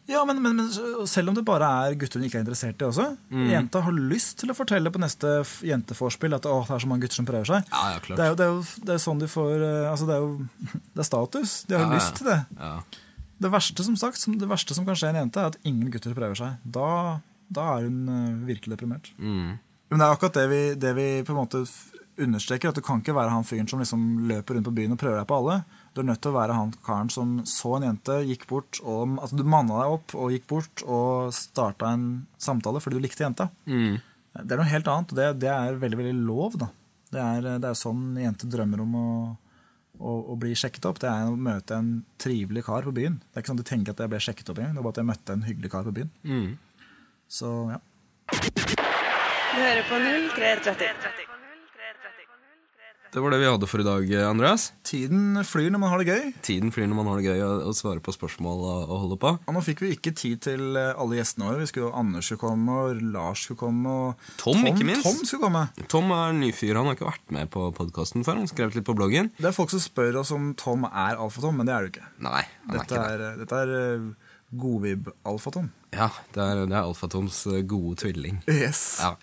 Ja, 0.09 0.25
men, 0.25 0.41
men, 0.41 0.55
men 0.55 1.07
selv 1.11 1.31
om 1.31 1.35
det 1.35 1.43
bare 1.45 1.67
er 1.91 1.95
gutter 1.99 2.21
hun 2.21 2.29
ikke 2.29 2.39
er 2.39 2.45
interessert 2.45 2.79
i 2.79 2.87
også. 2.87 3.17
Mm. 3.31 3.49
Jenta 3.51 3.81
har 3.83 3.91
lyst 3.93 4.37
til 4.39 4.51
å 4.51 4.55
fortelle 4.55 4.87
på 4.95 5.01
neste 5.03 5.27
jenteforspill 5.67 6.35
at 6.37 6.47
å, 6.47 6.61
det 6.63 6.77
er 6.77 6.79
så 6.85 6.87
mange 6.87 7.03
gutter 7.03 7.19
som 7.19 7.27
prøver 7.27 7.45
seg. 7.51 7.67
Ja, 7.73 7.83
ja, 7.91 7.99
klart. 8.05 8.17
Det 8.19 8.23
er 8.23 8.31
jo, 8.31 8.37
det 8.39 8.47
er 8.47 8.53
jo 8.55 8.85
det 8.87 8.95
er 8.95 9.03
sånn 9.03 9.19
de 9.19 9.27
får 9.27 9.55
eh, 9.67 9.91
Altså, 9.91 10.07
det 10.07 10.15
er 10.15 10.23
jo 10.23 10.47
det 10.95 11.03
er 11.03 11.09
status. 11.11 11.57
De 11.67 11.75
har 11.75 11.83
jo 11.89 11.97
lyst 11.99 12.15
til 12.21 12.31
det. 12.31 12.39
Ja. 12.61 12.77
Det 13.43 13.53
verste 13.53 13.85
som 13.85 13.97
sagt, 14.01 14.21
som, 14.21 14.39
det 14.41 14.49
verste 14.49 14.77
som 14.77 14.87
kan 14.89 14.97
skje 14.99 15.13
en 15.13 15.21
jente, 15.21 15.43
er 15.43 15.53
at 15.53 15.61
ingen 15.69 15.91
gutter 15.93 16.17
prøver 16.17 16.39
seg. 16.39 16.57
Da, 16.63 16.89
da 17.53 17.67
er 17.77 17.89
hun 17.89 18.09
eh, 18.13 18.39
virkelig 18.49 18.77
deprimert. 18.77 19.13
Mm. 19.21 19.57
Men 19.91 20.01
det 20.01 20.07
er 20.07 20.17
akkurat 20.17 20.39
det 20.41 20.47
vi, 20.51 20.63
det 20.81 20.93
vi 20.97 21.07
på 21.27 21.35
en 21.35 21.41
måte 21.43 21.63
understreker, 22.17 22.71
at 22.71 22.79
du 22.79 22.85
kan 22.85 23.03
ikke 23.03 23.15
være 23.17 23.33
han 23.33 23.45
fyren 23.47 23.69
som 23.69 23.81
liksom 23.83 24.05
løper 24.31 24.57
rundt 24.57 24.69
på 24.69 24.75
byen 24.79 24.95
og 24.95 25.01
prøver 25.01 25.21
deg 25.21 25.29
på 25.29 25.37
alle. 25.37 25.59
Du 25.93 26.01
er 26.01 26.09
nødt 26.09 26.23
til 26.25 26.33
å 26.33 26.39
være 26.39 26.57
han 26.57 26.73
karen 26.87 27.13
som 27.13 27.37
så 27.49 27.77
en 27.77 27.87
jente, 27.91 28.19
gikk 28.29 28.47
bort 28.51 28.81
og 28.83 29.19
altså 29.21 29.39
Du 29.39 29.45
manna 29.49 29.83
deg 29.83 29.97
opp 29.99 30.17
og 30.17 30.33
gikk 30.35 30.49
bort 30.51 30.85
og 30.85 31.35
starta 31.37 31.93
en 31.93 32.07
samtale 32.41 32.83
fordi 32.83 32.99
du 32.99 33.05
likte 33.05 33.27
jenta. 33.27 33.51
Mm. 33.69 33.99
Det 34.37 34.53
er 34.53 34.61
noe 34.61 34.69
helt 34.69 34.91
annet, 34.93 35.13
og 35.13 35.21
det, 35.21 35.29
det 35.45 35.53
er 35.53 35.81
veldig 35.81 36.01
veldig 36.01 36.17
lov. 36.29 36.59
da. 36.61 36.71
Det 37.13 37.23
er, 37.23 37.51
det 37.63 37.71
er 37.71 37.79
sånn 37.79 38.17
jenter 38.21 38.51
drømmer 38.53 38.83
om 38.85 38.97
å, 39.01 39.09
å, 39.99 40.15
og 40.33 40.39
bli 40.43 40.55
sjekket 40.59 40.89
opp. 40.89 41.01
Det 41.03 41.11
er 41.11 41.29
å 41.31 41.37
møte 41.37 41.81
en 41.81 41.93
trivelig 42.23 42.67
kar 42.69 42.87
på 42.87 42.95
byen. 42.97 43.21
Det 43.21 43.39
er 43.39 43.45
ikke 43.45 43.53
sånn 43.53 43.61
at 43.61 43.67
du 43.67 43.71
tenker 43.73 43.97
at 43.97 44.05
jeg 44.05 44.15
ble 44.15 44.23
sjekket 44.29 44.53
opp 44.53 44.63
engang. 44.63 44.77
Det 44.77 44.83
var 44.83 44.89
bare 44.89 44.97
at 44.97 45.03
jeg 45.03 45.11
møtte 45.13 45.37
en 45.37 45.47
hyggelig 45.51 45.73
kar 45.75 45.87
på 45.87 45.95
byen. 46.01 46.11
Mm. 46.25 46.51
Så 47.39 47.53
ja. 47.75 47.81
Du 48.33 49.63
hører 49.63 49.87
på 49.89 50.03
0330. 50.07 51.26
Det 53.17 53.23
var 53.25 53.33
det 53.33 53.39
vi 53.41 53.47
hadde 53.49 53.65
for 53.65 53.81
i 53.81 53.85
dag, 53.87 54.11
Andreas. 54.29 54.67
Tiden 54.85 55.39
flyr 55.49 55.71
når 55.73 55.81
man 55.81 55.89
har 55.89 56.03
det 56.03 56.13
gøy. 56.13 56.25
Tiden 56.45 56.69
flyr 56.69 56.85
når 56.91 56.99
man 56.99 57.07
har 57.09 57.23
det 57.23 57.31
gøy 57.31 57.45
å, 57.65 57.73
svare 57.73 58.03
på 58.05 58.13
spørsmål 58.13 58.59
og, 58.61 58.83
og 58.83 58.99
holde 59.07 59.17
på. 59.23 59.31
Og 59.41 59.57
nå 59.57 59.63
fikk 59.65 59.81
vi 59.87 59.95
ikke 59.95 60.13
tid 60.21 60.43
til 60.45 60.77
eh, 60.77 60.91
alle 60.93 61.17
gjestene 61.17 61.47
våre. 61.49 61.63
Vi 61.63 61.71
skulle 61.71 61.95
Anders 61.97 62.29
skulle 62.29 62.43
komme, 62.43 62.75
og 62.77 63.01
Lars 63.15 63.47
skulle 63.47 63.63
komme, 63.63 63.95
og 64.11 64.29
Tom, 64.43 64.61
ikke 64.69 64.85
minst. 64.85 65.09
Tom 65.09 65.25
skulle 65.25 65.47
komme. 65.47 65.65
Tom 65.89 66.13
er 66.13 66.35
en 66.35 66.45
ny 66.45 66.53
fyr. 66.59 66.77
Han 66.77 66.91
har 66.91 67.01
ikke 67.01 67.09
vært 67.09 67.35
med 67.39 67.49
på 67.57 67.65
podkasten 67.81 68.29
før. 68.29 68.43
Han 68.43 68.53
skrev 68.53 68.77
litt 68.77 68.89
på 68.91 68.99
bloggen. 69.01 69.33
Det 69.41 69.49
er 69.49 69.57
folk 69.63 69.73
som 69.73 69.87
spør 69.87 70.21
oss 70.21 70.37
om 70.37 70.53
Tom 70.61 70.85
er 70.91 71.17
Alfa-Tom, 71.17 71.57
men 71.57 71.73
det 71.73 71.79
er 71.79 71.89
det 71.89 71.95
ikke. 71.97 72.13
Nei, 72.29 72.45
han 72.67 72.77
er 72.77 72.83
Dette 72.83 73.01
ikke 73.01 73.01
det. 73.01 73.33
er, 73.33 73.41
dette 73.41 73.65
er 73.65 73.77
eh, 73.81 74.09
godvib-Alfa-Tom. 74.69 75.73
Ja, 75.97 76.13
det 76.37 76.51
er, 76.51 76.67
det 76.69 76.69
er 76.69 76.83
Alfa-Toms 76.85 77.47
eh, 77.49 77.65
gode 77.65 77.97
tvilling. 78.05 78.45
Yes. 78.61 78.87
Ja. 79.01 79.17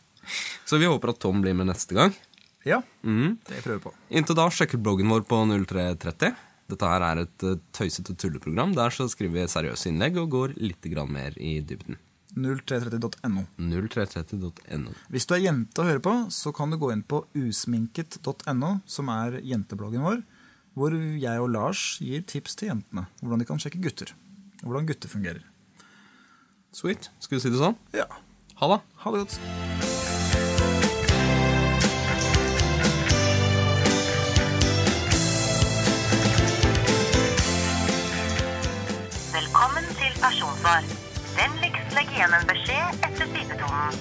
Så 0.65 0.81
vi 0.81 0.89
håper 0.89 1.13
at 1.13 1.21
Tom 1.21 1.45
blir 1.45 1.53
med 1.61 1.69
neste 1.69 1.93
gang. 1.93 2.17
Ja, 2.65 2.81
Mm. 3.03 3.37
det 3.47 3.61
prøver 3.63 3.79
vi 3.79 3.83
på. 3.89 3.93
Inntil 4.09 4.35
da, 4.35 4.47
sjekk 4.49 4.75
ut 4.77 4.83
bloggen 4.83 5.09
vår 5.11 5.21
på 5.27 5.41
0330. 5.45 6.35
Dette 6.69 6.87
her 6.87 7.01
er 7.03 7.21
et 7.25 7.43
eh, 7.43 7.57
tøysete 7.75 8.15
tulleprogram. 8.15 8.73
Der 8.73 8.89
så 8.89 9.09
skriver 9.11 9.33
vi 9.41 9.47
seriøse 9.51 9.89
innlegg 9.91 10.17
og 10.17 10.29
går 10.31 10.53
litt 10.57 10.85
mer 11.09 11.33
i 11.37 11.59
dybden. 11.61 11.97
0330.no. 12.33 13.43
0330.no. 13.59 14.93
Hvis 15.11 15.27
du 15.29 15.35
er 15.35 15.43
jente 15.43 15.79
og 15.83 15.85
hører 15.85 15.99
på, 16.01 16.13
så 16.31 16.53
kan 16.55 16.71
du 16.71 16.77
gå 16.81 16.91
inn 16.91 17.03
på 17.03 17.25
usminket.no, 17.35 18.79
som 18.89 19.09
er 19.09 19.39
jentebloggen 19.43 20.01
vår, 20.01 20.23
hvor 20.73 20.95
jeg 21.19 21.39
og 21.43 21.51
Lars 21.53 21.99
gir 22.01 22.23
tips 22.25 22.55
til 22.55 22.69
jentene. 22.71 23.05
Hvordan 23.21 23.39
de 23.43 23.45
kan 23.45 23.59
sjekke 23.61 23.83
gutter. 23.83 24.15
Og 24.63 24.71
hvordan 24.71 24.87
gutter 24.89 25.09
fungerer. 25.11 25.43
Sweet. 26.73 27.11
Skal 27.19 27.37
vi 27.37 27.43
si 27.43 27.49
det 27.53 27.59
sånn? 27.61 27.77
Ja, 27.93 28.07
Ha 28.55 28.67
det. 28.71 28.81
ha 29.03 29.11
det 29.11 29.25
godt. 29.27 29.72
Igjen 42.23 42.35
en 42.39 42.45
beskjed 42.47 43.07
etter 43.07 43.31
pipetonen. 43.35 43.95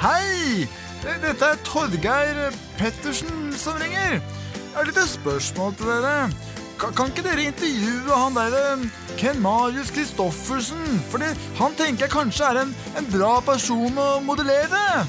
Hei! 0.00 0.68
Dette 1.00 1.48
er 1.52 1.58
Torgeir 1.64 2.54
Pettersen 2.78 3.52
som 3.56 3.76
ringer. 3.80 4.16
Jeg 4.20 4.74
har 4.74 4.86
et 4.86 4.92
lite 4.92 5.04
spørsmål 5.08 5.74
til 5.76 5.90
dere. 5.90 6.30
Kan, 6.80 7.12
ikke 7.12 7.24
dere 7.26 7.48
intervjue 7.50 8.16
han 8.16 8.36
der 8.38 8.86
Ken 9.20 9.42
Marius 9.44 9.92
Christoffersen? 9.92 11.02
Fordi 11.12 11.28
han 11.60 11.76
tenker 11.76 12.06
jeg 12.06 12.14
kanskje 12.14 12.48
er 12.48 12.62
en, 12.62 12.72
en 12.96 13.10
bra 13.12 13.34
person 13.44 14.00
å 14.00 14.08
modellere. 14.24 15.04